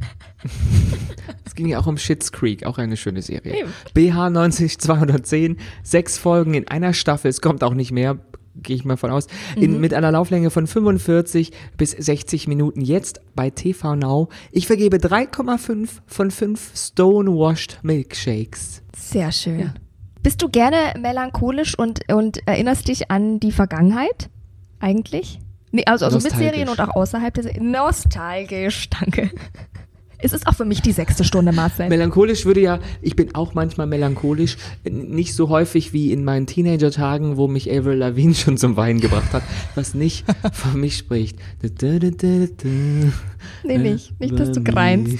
Es 1.44 1.56
ging 1.56 1.66
ja 1.66 1.80
auch 1.80 1.88
um 1.88 1.96
Schitt's 1.96 2.30
Creek, 2.30 2.64
auch 2.64 2.78
eine 2.78 2.96
schöne 2.96 3.22
Serie. 3.22 3.62
Eben. 3.62 3.72
BH 3.92 4.30
90210, 4.30 5.56
sechs 5.82 6.16
Folgen 6.16 6.54
in 6.54 6.68
einer 6.68 6.92
Staffel, 6.92 7.28
es 7.28 7.40
kommt 7.40 7.64
auch 7.64 7.74
nicht 7.74 7.90
mehr, 7.90 8.18
gehe 8.54 8.76
ich 8.76 8.84
mal 8.84 8.96
von 8.96 9.10
aus, 9.10 9.26
in, 9.56 9.80
mit 9.80 9.92
einer 9.94 10.12
Lauflänge 10.12 10.50
von 10.50 10.68
45 10.68 11.50
bis 11.76 11.90
60 11.90 12.46
Minuten 12.46 12.82
jetzt 12.82 13.20
bei 13.34 13.50
TV 13.50 13.96
Now. 13.96 14.28
Ich 14.52 14.68
vergebe 14.68 14.98
3,5 14.98 15.88
von 16.06 16.30
5 16.30 16.72
Stonewashed 16.76 17.80
Milkshakes. 17.82 18.82
Sehr 18.96 19.32
schön. 19.32 19.72
Bist 20.22 20.40
du 20.40 20.48
gerne 20.48 20.94
melancholisch 21.00 21.76
und, 21.76 22.12
und 22.12 22.46
erinnerst 22.46 22.86
dich 22.86 23.10
an 23.10 23.40
die 23.40 23.52
Vergangenheit? 23.52 24.30
Eigentlich? 24.78 25.40
Nee, 25.70 25.84
also, 25.86 26.06
also 26.06 26.18
mit. 26.18 26.32
Serien 26.32 26.68
und 26.68 26.80
auch 26.80 26.94
außerhalb 26.94 27.34
der 27.34 27.44
Serien. 27.44 27.70
Nostalgisch, 27.70 28.88
danke. 28.90 29.30
Es 30.20 30.32
ist 30.32 30.48
auch 30.48 30.54
für 30.54 30.64
mich 30.64 30.82
die 30.82 30.90
sechste 30.90 31.22
Stunde, 31.22 31.52
Marcel. 31.52 31.88
Melancholisch 31.88 32.44
würde 32.44 32.60
ja, 32.60 32.80
ich 33.02 33.14
bin 33.14 33.36
auch 33.36 33.54
manchmal 33.54 33.86
melancholisch, 33.86 34.56
nicht 34.82 35.32
so 35.34 35.48
häufig 35.48 35.92
wie 35.92 36.12
in 36.12 36.24
meinen 36.24 36.46
Teenager-Tagen, 36.46 37.36
wo 37.36 37.46
mich 37.46 37.70
Avril 37.70 37.98
Lavigne 37.98 38.34
schon 38.34 38.56
zum 38.56 38.76
Weinen 38.76 39.00
gebracht 39.00 39.32
hat, 39.32 39.44
was 39.76 39.94
nicht 39.94 40.24
von 40.52 40.80
mich 40.80 40.96
spricht. 40.96 41.38
nee, 43.62 43.78
nicht. 43.78 44.18
Nicht, 44.20 44.38
dass 44.38 44.50
du 44.50 44.62
greinst. 44.64 45.18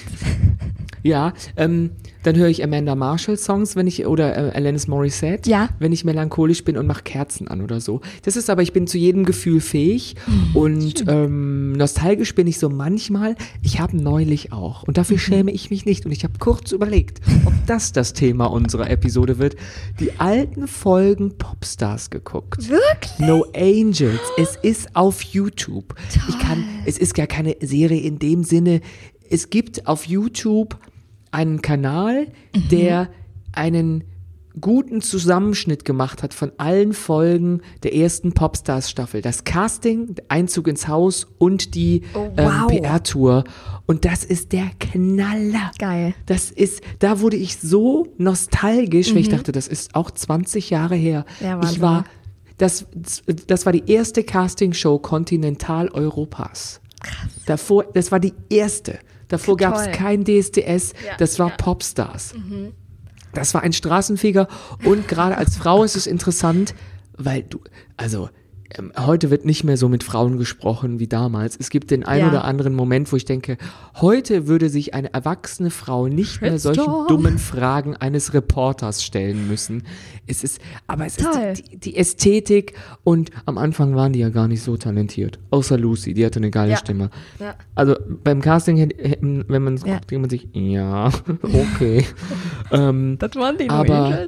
Ja, 1.08 1.32
ähm, 1.56 1.90
dann 2.22 2.36
höre 2.36 2.48
ich 2.48 2.62
Amanda 2.62 2.94
Marshall 2.94 3.38
Songs, 3.38 3.76
wenn 3.76 3.86
ich 3.86 4.04
oder 4.06 4.36
äh, 4.36 4.56
Alanis 4.56 4.88
Morissette, 4.88 5.48
Ja. 5.48 5.70
wenn 5.78 5.90
ich 5.92 6.04
melancholisch 6.04 6.64
bin 6.64 6.76
und 6.76 6.86
mache 6.86 7.02
Kerzen 7.02 7.48
an 7.48 7.62
oder 7.62 7.80
so. 7.80 8.02
Das 8.24 8.36
ist 8.36 8.50
aber, 8.50 8.60
ich 8.60 8.74
bin 8.74 8.86
zu 8.86 8.98
jedem 8.98 9.24
Gefühl 9.24 9.60
fähig 9.60 10.16
Hm, 10.26 10.50
und 10.56 11.04
ähm, 11.08 11.72
nostalgisch 11.72 12.34
bin 12.34 12.46
ich 12.46 12.58
so 12.58 12.68
manchmal. 12.68 13.36
Ich 13.62 13.80
habe 13.80 13.96
neulich 13.96 14.52
auch 14.52 14.82
und 14.82 14.98
dafür 14.98 15.16
Mhm. 15.16 15.20
schäme 15.20 15.50
ich 15.52 15.70
mich 15.70 15.86
nicht 15.86 16.04
und 16.04 16.12
ich 16.12 16.24
habe 16.24 16.34
kurz 16.38 16.72
überlegt, 16.72 17.20
ob 17.46 17.54
das 17.66 17.92
das 17.92 18.12
Thema 18.12 18.46
unserer 18.46 18.90
Episode 18.90 19.38
wird. 19.38 19.56
Die 20.00 20.18
alten 20.20 20.68
Folgen 20.68 21.38
Popstars 21.38 22.10
geguckt. 22.10 22.68
Wirklich? 22.68 23.18
No 23.26 23.46
Angels. 23.56 24.20
Es 24.36 24.56
ist 24.56 24.94
auf 24.94 25.22
YouTube. 25.22 25.94
Ich 26.28 26.38
kann, 26.38 26.64
es 26.84 26.98
ist 26.98 27.14
gar 27.14 27.26
keine 27.26 27.56
Serie 27.62 28.00
in 28.00 28.18
dem 28.18 28.44
Sinne. 28.44 28.82
Es 29.30 29.48
gibt 29.50 29.86
auf 29.86 30.06
YouTube 30.06 30.76
einen 31.30 31.62
Kanal, 31.62 32.28
Mhm. 32.54 32.68
der 32.70 33.08
einen 33.52 34.04
guten 34.60 35.00
Zusammenschnitt 35.02 35.84
gemacht 35.84 36.24
hat 36.24 36.34
von 36.34 36.50
allen 36.56 36.92
Folgen 36.92 37.60
der 37.84 37.94
ersten 37.94 38.32
Popstars 38.32 38.90
Staffel. 38.90 39.22
Das 39.22 39.44
Casting, 39.44 40.16
der 40.16 40.24
Einzug 40.28 40.66
ins 40.66 40.88
Haus 40.88 41.28
und 41.38 41.76
die 41.76 42.02
Oh, 42.14 42.28
ähm, 42.36 42.44
wow. 42.44 42.66
PR-Tour. 42.66 43.44
Und 43.86 44.04
das 44.04 44.24
ist 44.24 44.50
der 44.52 44.68
Knaller. 44.80 45.70
Geil. 45.78 46.12
Das 46.26 46.50
ist, 46.50 46.80
da 46.98 47.20
wurde 47.20 47.36
ich 47.36 47.58
so 47.58 48.08
nostalgisch, 48.18 49.10
weil 49.12 49.18
ich 49.20 49.28
dachte, 49.28 49.52
das 49.52 49.68
ist 49.68 49.94
auch 49.94 50.10
20 50.10 50.70
Jahre 50.70 50.96
her. 50.96 51.24
Mhm. 51.38 51.46
Ja, 51.46 51.60
ich 51.62 51.80
war, 51.80 52.04
das, 52.56 52.86
das 53.46 53.64
war 53.64 53.72
die 53.72 53.84
erste 53.86 54.24
Castingshow 54.24 54.98
Kontinentaleuropas. 54.98 56.80
Davor, 57.46 57.84
das 57.94 58.10
war 58.10 58.18
die 58.18 58.34
erste. 58.50 58.98
Davor 59.28 59.56
gab 59.56 59.76
es 59.76 59.90
kein 59.92 60.24
DSDS, 60.24 60.94
Ja, 61.06 61.16
das 61.18 61.38
war 61.38 61.48
ja. 61.48 61.52
Mhm. 61.52 61.56
Popstars. 61.58 62.34
Das 63.32 63.54
war 63.54 63.62
ein 63.62 63.72
Straßenfeger 63.72 64.48
und 64.84 65.06
gerade 65.06 65.36
als 65.36 65.56
Frau 65.56 65.84
ist 65.84 65.96
es 65.96 66.06
interessant, 66.06 66.74
weil 67.16 67.42
du, 67.42 67.60
also 67.96 68.30
ähm, 68.76 68.92
heute 68.98 69.30
wird 69.30 69.44
nicht 69.44 69.64
mehr 69.64 69.76
so 69.76 69.88
mit 69.88 70.04
Frauen 70.04 70.36
gesprochen 70.38 70.98
wie 71.00 71.06
damals. 71.06 71.56
Es 71.58 71.70
gibt 71.70 71.90
den 71.90 72.04
einen 72.04 72.20
Ja. 72.24 72.28
oder 72.28 72.44
anderen 72.44 72.74
Moment, 72.74 73.10
wo 73.12 73.16
ich 73.16 73.24
denke, 73.24 73.56
heute 74.00 74.46
würde 74.46 74.68
sich 74.68 74.94
eine 74.94 75.12
erwachsene 75.14 75.70
Frau 75.70 76.08
nicht 76.08 76.42
mehr 76.42 76.58
solchen 76.58 76.84
dummen 77.08 77.38
Fragen 77.38 77.96
eines 77.96 78.34
Reporters 78.34 79.02
stellen 79.02 79.48
müssen. 79.48 79.84
Es 80.26 80.44
ist, 80.44 80.60
aber 80.86 81.06
es 81.06 81.16
Toll. 81.16 81.30
ist 81.52 81.72
die, 81.72 81.76
die, 81.78 81.96
Ästhetik 81.96 82.74
und 83.04 83.30
am 83.46 83.56
Anfang 83.58 83.94
waren 83.94 84.12
die 84.12 84.18
ja 84.18 84.28
gar 84.28 84.48
nicht 84.48 84.62
so 84.62 84.76
talentiert. 84.76 85.38
Außer 85.50 85.78
Lucy, 85.78 86.12
die 86.14 86.26
hatte 86.26 86.38
eine 86.40 86.50
geile 86.50 86.72
Ja. 86.72 86.76
Stimme. 86.76 87.10
Ja. 87.38 87.54
Also 87.74 87.96
beim 88.22 88.40
Casting, 88.42 88.92
wenn 89.20 89.62
man 89.62 89.74
es 89.74 89.82
Ja. 89.84 89.94
guckt, 89.94 90.10
denkt 90.10 90.20
man 90.22 90.30
sich, 90.30 90.48
ja, 90.52 91.06
okay. 91.42 92.04
ähm, 92.72 93.16
Das 93.18 93.34
waren 93.36 93.56
die 93.56 93.70
Aber- 93.70 94.26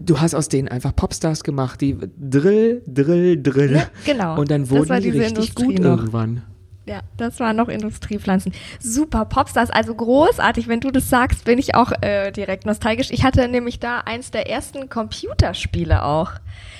du 0.00 0.20
hast 0.20 0.34
aus 0.34 0.48
denen 0.48 0.68
einfach 0.68 0.94
Popstars 0.96 1.44
gemacht, 1.44 1.80
die 1.80 1.96
Drill, 2.18 2.82
Drill, 2.86 3.40
Drill. 3.42 3.72
Ja, 3.76 3.86
genau. 4.04 4.38
Und 4.38 4.50
dann 4.50 4.68
wurden 4.70 5.00
die 5.00 5.10
richtig 5.10 5.28
Industrie 5.30 5.64
gut 5.66 5.78
noch. 5.78 5.98
irgendwann. 5.98 6.42
Ja, 6.86 7.02
das 7.18 7.38
waren 7.38 7.54
noch 7.56 7.68
Industriepflanzen. 7.68 8.52
Super, 8.80 9.24
Popstars, 9.24 9.70
also 9.70 9.94
großartig. 9.94 10.66
Wenn 10.66 10.80
du 10.80 10.90
das 10.90 11.08
sagst, 11.08 11.44
bin 11.44 11.58
ich 11.58 11.74
auch 11.76 11.92
äh, 12.00 12.32
direkt 12.32 12.66
nostalgisch. 12.66 13.10
Ich 13.12 13.22
hatte 13.22 13.46
nämlich 13.46 13.78
da 13.78 13.98
eins 14.00 14.32
der 14.32 14.50
ersten 14.50 14.88
Computerspiele 14.88 16.02
auch. 16.04 16.32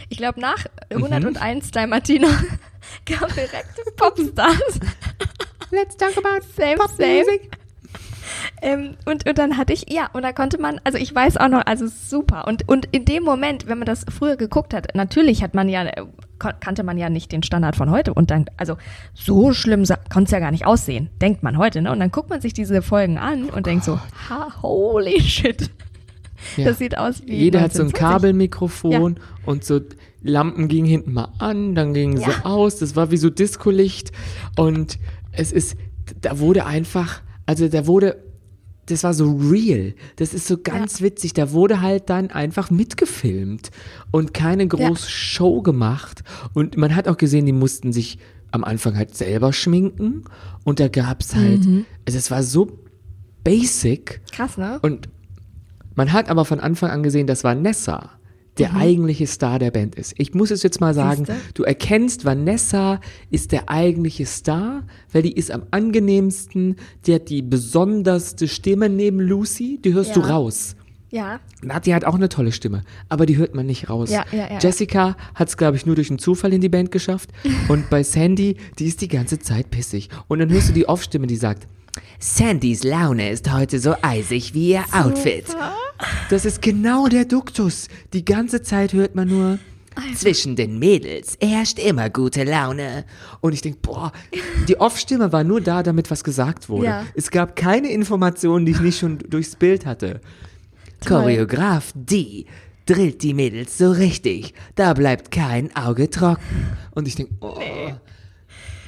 Ich 0.09 0.19
glaube, 0.19 0.41
nach 0.41 0.65
Mhm. 0.93 1.05
101 1.05 1.71
Dalmatiner 1.71 2.27
kam 3.07 3.29
direkt 3.37 3.79
Popstars. 3.97 4.81
Let's 5.71 5.97
talk 5.97 6.17
about 6.19 6.45
Same, 6.57 6.77
same. 6.97 7.39
Ähm, 8.63 8.97
und, 9.07 9.27
und 9.29 9.39
dann 9.39 9.57
hatte 9.57 9.73
ich, 9.73 9.91
ja, 9.91 10.09
und 10.13 10.23
da 10.23 10.33
konnte 10.33 10.61
man, 10.61 10.81
also 10.85 10.99
ich 10.99 11.15
weiß 11.15 11.37
auch 11.39 11.49
noch, 11.49 11.65
also 11.67 11.87
super. 11.87 12.47
Und, 12.47 12.69
und 12.69 12.87
in 12.93 13.05
dem 13.05 13.23
Moment, 13.23 13.67
wenn 13.67 13.79
man 13.79 13.87
das 13.87 14.05
früher 14.11 14.37
geguckt 14.37 14.75
hat, 14.75 14.95
natürlich 14.95 15.43
hat 15.43 15.55
man 15.55 15.69
ja, 15.69 15.85
äh, 15.85 16.05
kannte 16.39 16.83
man 16.83 16.99
ja 16.99 17.09
nicht 17.11 17.33
den 17.33 17.43
Standard 17.43 17.77
von 17.77 17.91
heute. 17.91 18.13
Und 18.15 18.31
dann, 18.31 18.47
also 18.57 18.77
so 19.15 19.53
schlimm 19.53 19.85
konnte 20.13 20.25
es 20.25 20.31
ja 20.31 20.39
gar 20.41 20.51
nicht 20.51 20.67
aussehen, 20.67 21.11
denkt 21.21 21.43
man 21.43 21.57
heute, 21.59 21.83
ne? 21.83 21.91
Und 21.93 22.01
dann 22.01 22.11
guckt 22.11 22.31
man 22.31 22.41
sich 22.41 22.53
diese 22.53 22.83
Folgen 22.83 23.19
an 23.19 23.45
und 23.51 23.67
denkt 23.67 23.85
so, 23.85 23.99
ha, 24.29 24.49
holy 24.63 25.21
shit. 25.21 25.71
Ja. 26.57 26.65
Das 26.67 26.79
sieht 26.79 26.97
aus 26.97 27.23
wie. 27.27 27.37
Jeder 27.37 27.61
hat 27.61 27.73
so 27.73 27.83
ein 27.83 27.89
1920. 27.89 27.95
Kabelmikrofon 27.95 29.21
und 29.45 29.65
so 29.65 29.81
Lampen 30.23 30.69
gingen 30.69 30.87
hinten 30.87 31.13
mal 31.13 31.29
an, 31.39 31.75
dann 31.75 31.95
gingen 31.95 32.17
sie 32.19 32.25
Ja. 32.31 32.45
aus. 32.45 32.79
Das 32.79 32.97
war 32.97 33.11
wie 33.11 33.17
so 33.17 33.31
Discolicht. 33.31 34.13
Und 34.57 34.99
es 35.33 35.53
ist, 35.53 35.77
da 36.21 36.39
wurde 36.39 36.67
einfach, 36.67 37.23
also 37.47 37.69
da 37.69 37.87
wurde, 37.87 38.17
das 38.91 39.05
war 39.05 39.15
so 39.15 39.37
real. 39.37 39.95
Das 40.17 40.35
ist 40.35 40.47
so 40.47 40.59
ganz 40.59 41.01
witzig. 41.01 41.33
Da 41.35 41.53
wurde 41.53 41.81
halt 41.81 42.11
dann 42.11 42.31
einfach 42.31 42.71
mitgefilmt 42.71 43.71
und 44.11 44.35
keine 44.35 44.67
große 44.67 45.09
Show 45.11 45.63
gemacht. 45.63 46.23
Und 46.55 46.77
man 46.77 46.95
hat 46.95 47.09
auch 47.09 47.17
gesehen, 47.17 47.47
die 47.47 47.53
mussten 47.53 47.93
sich 47.93 48.19
am 48.51 48.65
Anfang 48.65 48.97
halt 48.97 49.15
selber 49.17 49.53
schminken. 49.53 50.25
Und 50.65 50.81
da 50.81 50.89
gab's 50.89 51.35
halt, 51.35 51.65
Mhm. 51.65 51.87
also 52.07 52.19
es 52.19 52.31
war 52.31 52.43
so 52.43 52.79
basic. 53.45 54.21
Krass, 54.33 54.57
ne? 54.59 54.79
Und 54.83 55.09
man 55.95 56.13
hat 56.13 56.29
aber 56.29 56.45
von 56.45 56.61
Anfang 56.61 56.91
an 56.91 57.03
gesehen, 57.03 57.27
dass 57.27 57.45
Vanessa 57.45 58.11
der 58.61 58.77
eigentliche 58.77 59.27
Star 59.27 59.59
der 59.59 59.71
Band 59.71 59.95
ist. 59.97 60.15
Ich 60.19 60.35
muss 60.35 60.51
es 60.51 60.63
jetzt 60.63 60.81
mal 60.81 60.95
sagen, 60.95 61.25
Siehste? 61.25 61.41
du 61.55 61.65
erkennst, 61.65 62.25
Vanessa 62.25 63.01
ist 63.31 63.53
der 63.53 63.69
eigentliche 63.69 64.27
Star, 64.27 64.83
weil 65.13 65.23
die 65.23 65.33
ist 65.33 65.51
am 65.51 65.63
angenehmsten, 65.71 66.77
die 67.07 67.15
hat 67.15 67.29
die 67.29 67.43
besonderste 67.43 68.47
Stimme 68.49 68.89
neben 68.89 69.19
Lucy, 69.21 69.81
die 69.85 69.95
hörst 69.95 70.15
du 70.15 70.21
Ja. 70.21 70.27
raus. 70.27 70.77
Ja. 71.13 71.41
Nati 71.63 71.91
hat 71.91 72.05
auch 72.05 72.15
eine 72.15 72.29
tolle 72.29 72.53
Stimme, 72.53 72.85
aber 73.09 73.27
die 73.27 73.37
hört 73.37 73.53
man 73.55 73.67
nicht 73.67 73.91
raus. 73.91 74.11
Ja, 74.11 74.25
ja, 74.31 74.49
ja. 74.49 74.59
Jessica 74.61 75.17
hat 75.35 75.49
es, 75.49 75.57
glaube 75.57 75.77
ich, 75.77 75.85
nur 75.85 75.97
durch 75.97 76.09
einen 76.09 76.21
Zufall 76.21 76.53
in 76.53 76.61
die 76.61 76.69
Band 76.69 76.93
geschafft. 76.93 77.31
Und 77.69 77.91
bei 77.91 78.05
Sandy, 78.05 78.57
die 78.79 78.87
ist 78.87 79.01
die 79.01 79.09
ganze 79.09 79.41
Zeit 79.41 79.71
pissig. 79.71 80.09
Und 80.29 80.39
dann 80.39 80.51
hörst 80.51 80.69
du 80.69 80.73
die 80.73 80.89
Off-Stimme, 80.89 81.27
die 81.27 81.35
sagt, 81.37 81.67
Sandys 82.21 82.85
Laune 82.85 83.31
ist 83.31 83.53
heute 83.53 83.81
so 83.81 83.95
eisig 84.03 84.55
wie 84.55 84.71
ihr 84.71 84.85
Outfit. 84.93 85.47
Das 86.29 86.45
ist 86.45 86.63
genau 86.63 87.09
der 87.09 87.25
Duktus. 87.25 87.89
Die 88.13 88.25
ganze 88.25 88.63
Zeit 88.63 88.93
hört 88.93 89.15
man 89.15 89.29
nur, 89.29 89.59
zwischen 90.15 90.57
den 90.57 90.79
Mädels 90.79 91.37
herrscht 91.41 91.79
immer 91.79 92.11
gute 92.11 92.45
Laune. 92.45 93.05
Und 93.41 93.53
ich 93.53 93.63
denke, 93.63 93.79
boah, 93.83 94.13
die 94.69 94.79
Off-Stimme 94.79 95.33
war 95.33 95.45
nur 95.45 95.61
da, 95.61 95.83
damit 95.83 96.11
was 96.11 96.25
gesagt 96.25 96.69
wurde. 96.69 96.87
Ja. 96.87 97.05
Es 97.15 97.31
gab 97.31 97.57
keine 97.57 97.91
Informationen, 97.91 98.67
die 98.67 98.73
ich 98.73 98.81
nicht 98.81 98.99
schon 98.99 99.19
durchs 99.19 99.57
Bild 99.57 99.87
hatte. 99.87 100.21
Choreograf 101.07 101.93
D 101.95 102.47
drillt 102.87 103.23
die 103.23 103.35
Mädels 103.35 103.79
so 103.79 103.91
richtig. 103.91 104.55
Da 104.75 104.95
bleibt 104.95 105.31
kein 105.31 105.75
Auge 105.77 106.11
trocken. 106.11 106.67
Und 106.93 107.09
ich 107.09 107.15
denke, 107.15 107.33
oh. 107.41 107.59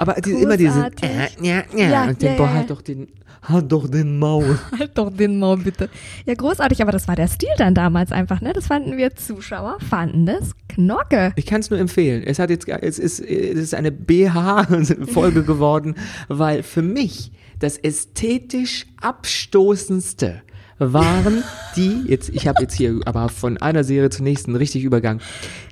Aber 0.02 0.20
die, 0.20 0.32
immer 0.32 0.56
diese, 0.56 0.90
äh, 1.00 1.28
ja, 1.40 1.62
ja, 1.74 1.88
Ja, 1.88 2.04
und 2.08 2.20
den, 2.20 2.30
ja, 2.32 2.36
boah, 2.36 2.46
ja, 2.46 2.52
halt 2.54 2.70
doch 2.70 2.82
den, 2.82 3.06
halt 3.42 3.70
doch 3.72 3.88
den 3.88 4.18
Maul. 4.18 4.58
Halt 4.78 4.98
doch 4.98 5.10
den 5.16 5.38
Maul 5.38 5.58
bitte. 5.58 5.88
Ja, 6.26 6.34
großartig, 6.34 6.82
aber 6.82 6.92
das 6.92 7.06
war 7.08 7.16
der 7.16 7.28
Stil 7.28 7.48
dann 7.56 7.74
damals 7.74 8.12
einfach, 8.12 8.40
ne? 8.40 8.52
Das 8.52 8.66
fanden 8.66 8.96
wir 8.96 9.14
Zuschauer, 9.14 9.78
fanden 9.88 10.26
das 10.26 10.50
Knorke. 10.68 11.32
Ich 11.36 11.46
kann 11.46 11.60
es 11.60 11.70
nur 11.70 11.78
empfehlen. 11.78 12.22
Es 12.24 12.38
hat 12.38 12.50
jetzt, 12.50 12.68
es 12.68 12.98
ist, 12.98 13.20
es 13.20 13.58
ist 13.58 13.74
eine 13.74 13.92
BH-Folge 13.92 15.42
geworden, 15.44 15.94
weil 16.28 16.62
für 16.62 16.82
mich 16.82 17.32
das 17.58 17.78
ästhetisch 17.78 18.86
abstoßendste 19.00 20.42
waren 20.78 21.44
die, 21.76 22.02
jetzt, 22.08 22.28
ich 22.30 22.48
habe 22.48 22.62
jetzt 22.62 22.74
hier 22.74 23.00
aber 23.04 23.28
von 23.28 23.56
einer 23.58 23.84
Serie 23.84 24.10
zur 24.10 24.24
nächsten 24.24 24.56
richtig 24.56 24.82
Übergang, 24.82 25.20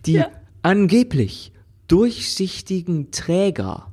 die 0.07 0.15
Ja. 0.15 0.29
angeblich 0.63 1.53
durchsichtigen 1.89 3.11
Träger 3.11 3.90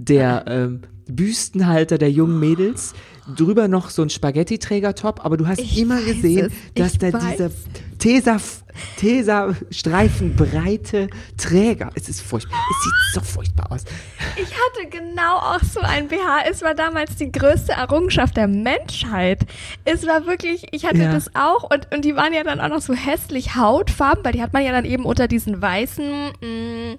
der 0.00 0.44
ähm, 0.46 0.82
Büstenhalter 1.08 1.98
der 1.98 2.10
jungen 2.10 2.38
Mädels, 2.38 2.94
drüber 3.36 3.68
noch 3.68 3.90
so 3.90 4.02
ein 4.02 4.10
Spaghetti-Träger-Top, 4.10 5.24
aber 5.24 5.36
du 5.36 5.46
hast 5.46 5.58
Ich 5.58 5.78
immer 5.78 6.00
gesehen, 6.00 6.46
es. 6.46 6.52
dass 6.74 6.92
Ich 6.92 6.98
da 6.98 7.12
weiß. 7.12 7.22
dieser 7.36 7.50
Tesa, 7.98 8.36
Tesa-Streifenbreite 8.96 11.08
Träger, 11.36 11.90
es 11.94 12.08
ist 12.08 12.20
furchtbar, 12.22 12.56
es 12.70 12.84
sieht 12.84 12.92
so 13.14 13.20
furchtbar 13.32 13.70
aus. 13.72 13.84
Ich 14.36 14.50
hatte 14.52 14.88
genau 14.90 15.36
auch 15.38 15.60
so 15.62 15.80
ein 15.80 16.08
BH. 16.08 16.44
Es 16.50 16.62
war 16.62 16.74
damals 16.74 17.16
die 17.16 17.30
größte 17.32 17.72
Errungenschaft 17.72 18.36
der 18.36 18.48
Menschheit. 18.48 19.40
Es 19.84 20.06
war 20.06 20.26
wirklich, 20.26 20.66
ich 20.72 20.84
hatte 20.86 20.98
Ja. 20.98 21.12
das 21.12 21.34
auch 21.34 21.64
und, 21.70 21.88
und 21.92 22.04
die 22.04 22.14
waren 22.16 22.32
ja 22.32 22.42
dann 22.44 22.60
auch 22.60 22.68
noch 22.68 22.80
so 22.80 22.94
hässlich 22.94 23.56
Hautfarben, 23.56 24.24
weil 24.24 24.32
die 24.32 24.42
hat 24.42 24.52
man 24.52 24.64
ja 24.64 24.70
dann 24.72 24.84
eben 24.84 25.04
unter 25.04 25.26
diesen 25.28 25.60
weißen, 25.60 26.04
mh, 26.40 26.96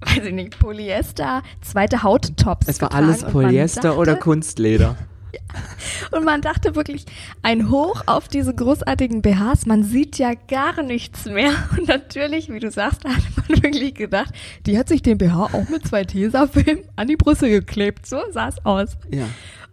weiß 0.00 0.24
ich 0.24 0.32
nicht, 0.32 0.58
Polyester, 0.58 1.42
zweite 1.60 2.02
Hauttops. 2.02 2.66
Es 2.68 2.80
war 2.80 2.94
alles 2.94 3.22
Polyester 3.24 3.80
dachte, 3.82 3.96
oder 3.98 4.16
Kunstleder. 4.16 4.96
Und 6.10 6.24
man 6.24 6.40
dachte 6.40 6.74
wirklich, 6.74 7.06
ein 7.42 7.70
Hoch 7.70 8.02
auf 8.06 8.28
diese 8.28 8.54
großartigen 8.54 9.22
BHs, 9.22 9.66
man 9.66 9.84
sieht 9.84 10.18
ja 10.18 10.32
gar 10.48 10.82
nichts 10.82 11.26
mehr. 11.26 11.52
Und 11.78 11.86
natürlich, 11.88 12.50
wie 12.50 12.58
du 12.60 12.70
sagst, 12.70 13.04
da 13.04 13.10
hat 13.10 13.22
man 13.36 13.62
wirklich 13.62 13.94
gedacht, 13.94 14.32
die 14.66 14.76
hat 14.78 14.88
sich 14.88 15.02
den 15.02 15.18
BH 15.18 15.50
auch 15.52 15.68
mit 15.68 15.86
zwei 15.86 16.04
Tesafilmen 16.04 16.84
an 16.96 17.08
die 17.08 17.16
Brüste 17.16 17.48
geklebt. 17.48 18.06
So 18.06 18.18
sah 18.32 18.48
es 18.48 18.64
aus. 18.64 18.96
Ja. 19.10 19.26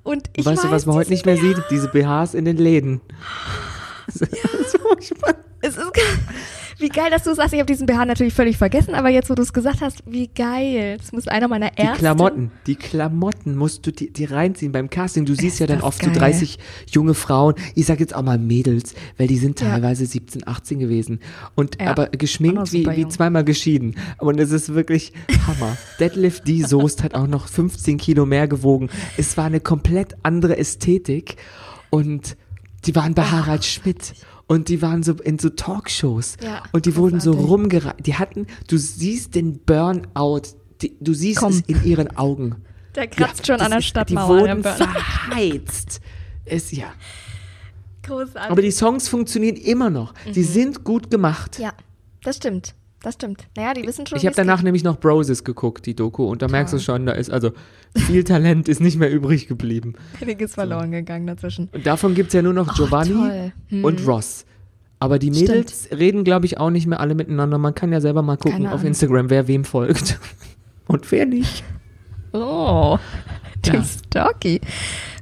Und 0.04 0.30
ich 0.36 0.46
weißt 0.46 0.64
du, 0.64 0.68
weiß, 0.68 0.72
was 0.74 0.86
man 0.86 0.96
heute 0.96 1.10
nicht 1.10 1.26
mehr 1.26 1.36
BH, 1.36 1.42
sieht? 1.42 1.64
Diese 1.72 1.88
BHs 1.90 2.34
in 2.34 2.46
den 2.46 2.58
Läden. 2.58 3.02
Das 4.08 4.22
ist 4.22 4.78
furchtbar. 4.78 5.34
Es 5.60 5.76
ist, 5.76 5.94
ge- 5.94 6.04
wie 6.80 6.90
geil, 6.90 7.10
dass 7.10 7.24
du 7.24 7.34
sagst, 7.34 7.54
ich 7.54 7.60
habe 7.60 7.66
diesen 7.72 7.86
BH 7.88 8.06
natürlich 8.06 8.34
völlig 8.34 8.58
vergessen, 8.58 8.94
aber 8.94 9.10
jetzt, 9.10 9.30
wo 9.30 9.34
du 9.36 9.42
es 9.42 9.52
gesagt 9.54 9.82
hast, 9.82 10.04
wie 10.06 10.28
geil. 10.28 10.98
Das 10.98 11.12
muss 11.12 11.28
einer 11.28 11.48
meiner 11.48 11.72
Die 11.72 11.78
ersten. 11.80 11.98
Klamotten, 12.00 12.52
die 12.68 12.76
Klamotten 12.76 13.56
musst 13.56 13.86
du 13.88 13.92
dir, 13.92 14.12
dir 14.12 14.32
reinziehen 14.32 14.72
beim 14.72 14.90
Casting. 14.90 15.26
Du 15.26 15.34
siehst 15.36 15.60
ja 15.60 15.68
dann 15.68 15.82
oft 15.82 16.00
geil. 16.00 16.14
so 16.14 16.20
30 16.20 16.60
junge 16.90 17.14
Frauen. 17.14 17.56
Ich 17.76 17.86
sag 17.88 18.00
jetzt 18.00 18.16
auch 18.16 18.22
mal 18.22 18.38
Mädels, 18.38 18.94
weil 19.18 19.28
die 19.28 19.38
sind 19.38 19.60
Ja. 19.62 19.70
teilweise 19.72 20.06
17, 20.06 20.48
18 20.48 20.80
gewesen. 20.80 21.20
Und 21.56 21.82
Ja, 21.82 21.92
aber 21.92 22.08
geschminkt 22.08 22.72
wie, 22.74 22.86
wie 22.86 23.08
zweimal 23.08 23.44
geschieden. 23.44 23.96
Und 24.20 24.40
es 24.40 24.52
ist 24.52 24.74
wirklich 24.74 25.14
Hammer. 25.48 25.78
Deadlift 26.00 26.48
D. 26.48 26.64
Soest 26.64 27.04
hat 27.04 27.16
auch 27.16 27.28
noch 27.28 27.48
15 27.48 27.98
Kilo 27.98 28.26
mehr 28.26 28.48
gewogen. 28.48 28.90
Es 29.18 29.36
war 29.38 29.46
eine 29.46 29.60
komplett 29.60 30.16
andere 30.24 30.58
Ästhetik. 30.58 31.38
Und 31.90 32.38
die 32.86 32.96
waren 32.96 33.14
bei 33.14 33.24
Harald 33.24 33.66
Schmidt. 33.66 34.14
Und 34.48 34.70
die 34.70 34.82
waren 34.82 35.04
so 35.04 35.14
in 35.14 35.38
so 35.40 35.50
Talkshows. 35.50 36.38
Ja, 36.42 36.64
und 36.72 36.86
die 36.86 36.96
wurden 36.96 37.20
so 37.20 37.32
rumgereicht. 37.32 38.06
Die 38.06 38.16
hatten, 38.16 38.48
du 38.68 38.78
siehst 38.78 39.36
den 39.36 39.60
Burnout, 39.60 40.42
die, 40.82 40.96
du 41.02 41.14
siehst 41.14 41.40
Komm. 41.40 41.52
es 41.52 41.62
in 41.68 41.84
ihren 41.84 42.16
Augen. 42.16 42.56
Der 42.96 43.08
kratzt 43.08 43.46
schon 43.46 43.58
das 43.58 43.66
an 43.66 43.72
der 43.72 43.80
ist- 43.80 43.86
Stadtmauer. 43.86 44.38
Die 44.38 44.42
wurden 44.50 44.64
verheizt. 44.64 46.00
Es, 46.46 46.72
ja. 46.72 46.88
Großartig. 48.04 48.50
Aber 48.52 48.62
die 48.62 48.72
Songs 48.72 49.10
funktionieren 49.10 49.58
immer 49.58 49.90
noch. 49.90 50.14
Die 50.34 50.44
sind 50.44 50.84
gut 50.86 51.12
gemacht. 51.12 51.58
Mhm. 51.60 51.66
ja, 51.66 51.74
das 52.24 52.38
stimmt. 52.38 52.74
Das 53.04 53.14
stimmt. 53.14 53.48
Naja, 53.56 53.74
die 53.74 53.86
wissen 53.86 54.08
schon, 54.08 54.18
Ich 54.18 54.24
habe 54.26 54.32
es 54.32 54.36
danach 54.38 54.58
geht. 54.58 54.66
nämlich 54.66 54.84
noch 54.84 55.00
Broses 55.00 55.44
geguckt, 55.44 55.86
die 55.86 55.96
Doku, 55.96 56.26
und 56.26 56.42
da 56.42 56.48
merkst 56.48 56.74
du 56.74 56.80
schon, 56.80 57.06
da 57.06 57.12
ist 57.14 57.30
also 57.30 57.52
viel 57.96 58.24
Talent 58.24 58.68
ist 58.68 58.82
nicht 58.82 58.98
mehr 58.98 59.12
übrig 59.12 59.48
geblieben. 59.48 59.94
Einiges 60.20 60.56
verloren 60.56 60.92
gegangen 60.92 61.28
dazwischen. 61.28 61.70
Und 61.72 61.86
davon 61.86 62.16
gibt's 62.16 62.34
ja 62.34 62.42
nur 62.42 62.54
noch 62.54 62.74
Giovanni 62.76 63.14
toll. 63.14 63.52
Hm. 63.70 63.84
und 63.86 64.08
Ross. 64.08 64.46
Aber 65.00 65.20
die 65.20 65.30
Mädels 65.30 65.90
reden, 65.92 66.24
glaube 66.24 66.48
ich, 66.48 66.58
auch 66.58 66.72
nicht 66.72 66.88
mehr 66.88 67.00
alle 67.00 67.14
miteinander. 67.14 67.60
Man 67.60 67.76
kann 67.76 67.92
ja 67.92 68.02
selber 68.02 68.24
mal 68.24 68.36
gucken 68.38 68.66
auf. 68.66 68.84
Instagram, 68.84 69.30
wer 69.30 69.48
wem 69.48 69.64
folgt. 69.64 70.20
Und 70.88 71.12
wer 71.12 71.26
nicht. 71.26 71.64
Oh, 72.34 72.98
du 73.64 73.72
Ja. 73.72 73.84
Stalky. 73.84 74.60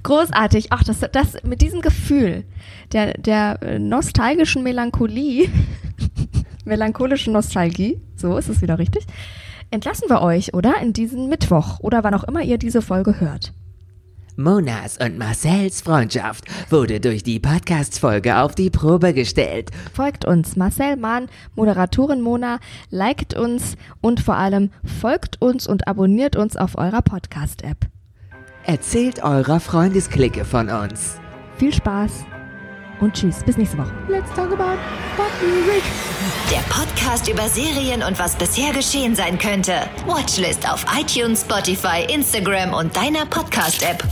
Großartig. 0.03 0.67
Ach, 0.71 0.83
das, 0.83 0.99
das 1.11 1.37
mit 1.43 1.61
diesem 1.61 1.81
Gefühl 1.81 2.43
der, 2.91 3.13
der 3.13 3.59
äh, 3.61 3.79
nostalgischen 3.79 4.63
Melancholie, 4.63 5.47
melancholischen 6.65 7.33
Nostalgie, 7.33 8.01
so 8.15 8.37
ist 8.37 8.49
es 8.49 8.61
wieder 8.61 8.79
richtig, 8.79 9.05
entlassen 9.71 10.09
wir 10.09 10.21
euch, 10.21 10.53
oder? 10.53 10.81
In 10.81 10.93
diesen 10.93 11.29
Mittwoch 11.29 11.79
oder 11.79 12.03
wann 12.03 12.13
auch 12.13 12.23
immer 12.23 12.41
ihr 12.41 12.57
diese 12.57 12.81
Folge 12.81 13.19
hört. 13.19 13.53
Monas 14.37 14.97
und 14.97 15.17
Marcells 15.17 15.81
Freundschaft 15.81 16.43
wurde 16.69 16.99
durch 16.99 17.23
die 17.23 17.39
Podcast-Folge 17.39 18.37
auf 18.37 18.53
die 18.53 18.69
Probe 18.69 19.13
gestellt. 19.13 19.71
Folgt 19.93 20.25
uns, 20.25 20.57
Marcel 20.57 20.97
Mahn, 20.97 21.29
Moderatorin 21.55 22.19
Mona, 22.19 22.59
liked 22.89 23.33
uns 23.33 23.77
und 24.01 24.19
vor 24.19 24.35
allem 24.35 24.71
folgt 24.83 25.41
uns 25.41 25.67
und 25.67 25.87
abonniert 25.87 26.35
uns 26.35 26.57
auf 26.57 26.77
eurer 26.77 27.01
Podcast-App. 27.01 27.87
Erzählt 28.65 29.23
eurer 29.23 29.61
Freundesklicke 29.61 30.43
von 30.43 30.69
uns. 30.69 31.17
Viel 31.57 31.73
Spaß 31.73 32.25
und 32.99 33.13
tschüss, 33.13 33.43
bis 33.43 33.57
nächste 33.57 33.77
Woche. 33.77 33.91
Let's 34.07 34.29
talk 34.35 34.51
about 34.51 34.77
pop 35.17 35.31
music. 35.41 35.83
Der 36.51 36.61
Podcast 36.73 37.27
über 37.27 37.47
Serien 37.49 38.03
und 38.03 38.17
was 38.19 38.35
bisher 38.35 38.73
geschehen 38.73 39.15
sein 39.15 39.37
könnte. 39.37 39.73
Watchlist 40.05 40.69
auf 40.71 40.85
iTunes, 40.99 41.41
Spotify, 41.41 42.05
Instagram 42.11 42.73
und 42.73 42.95
deiner 42.95 43.25
Podcast-App. 43.25 44.03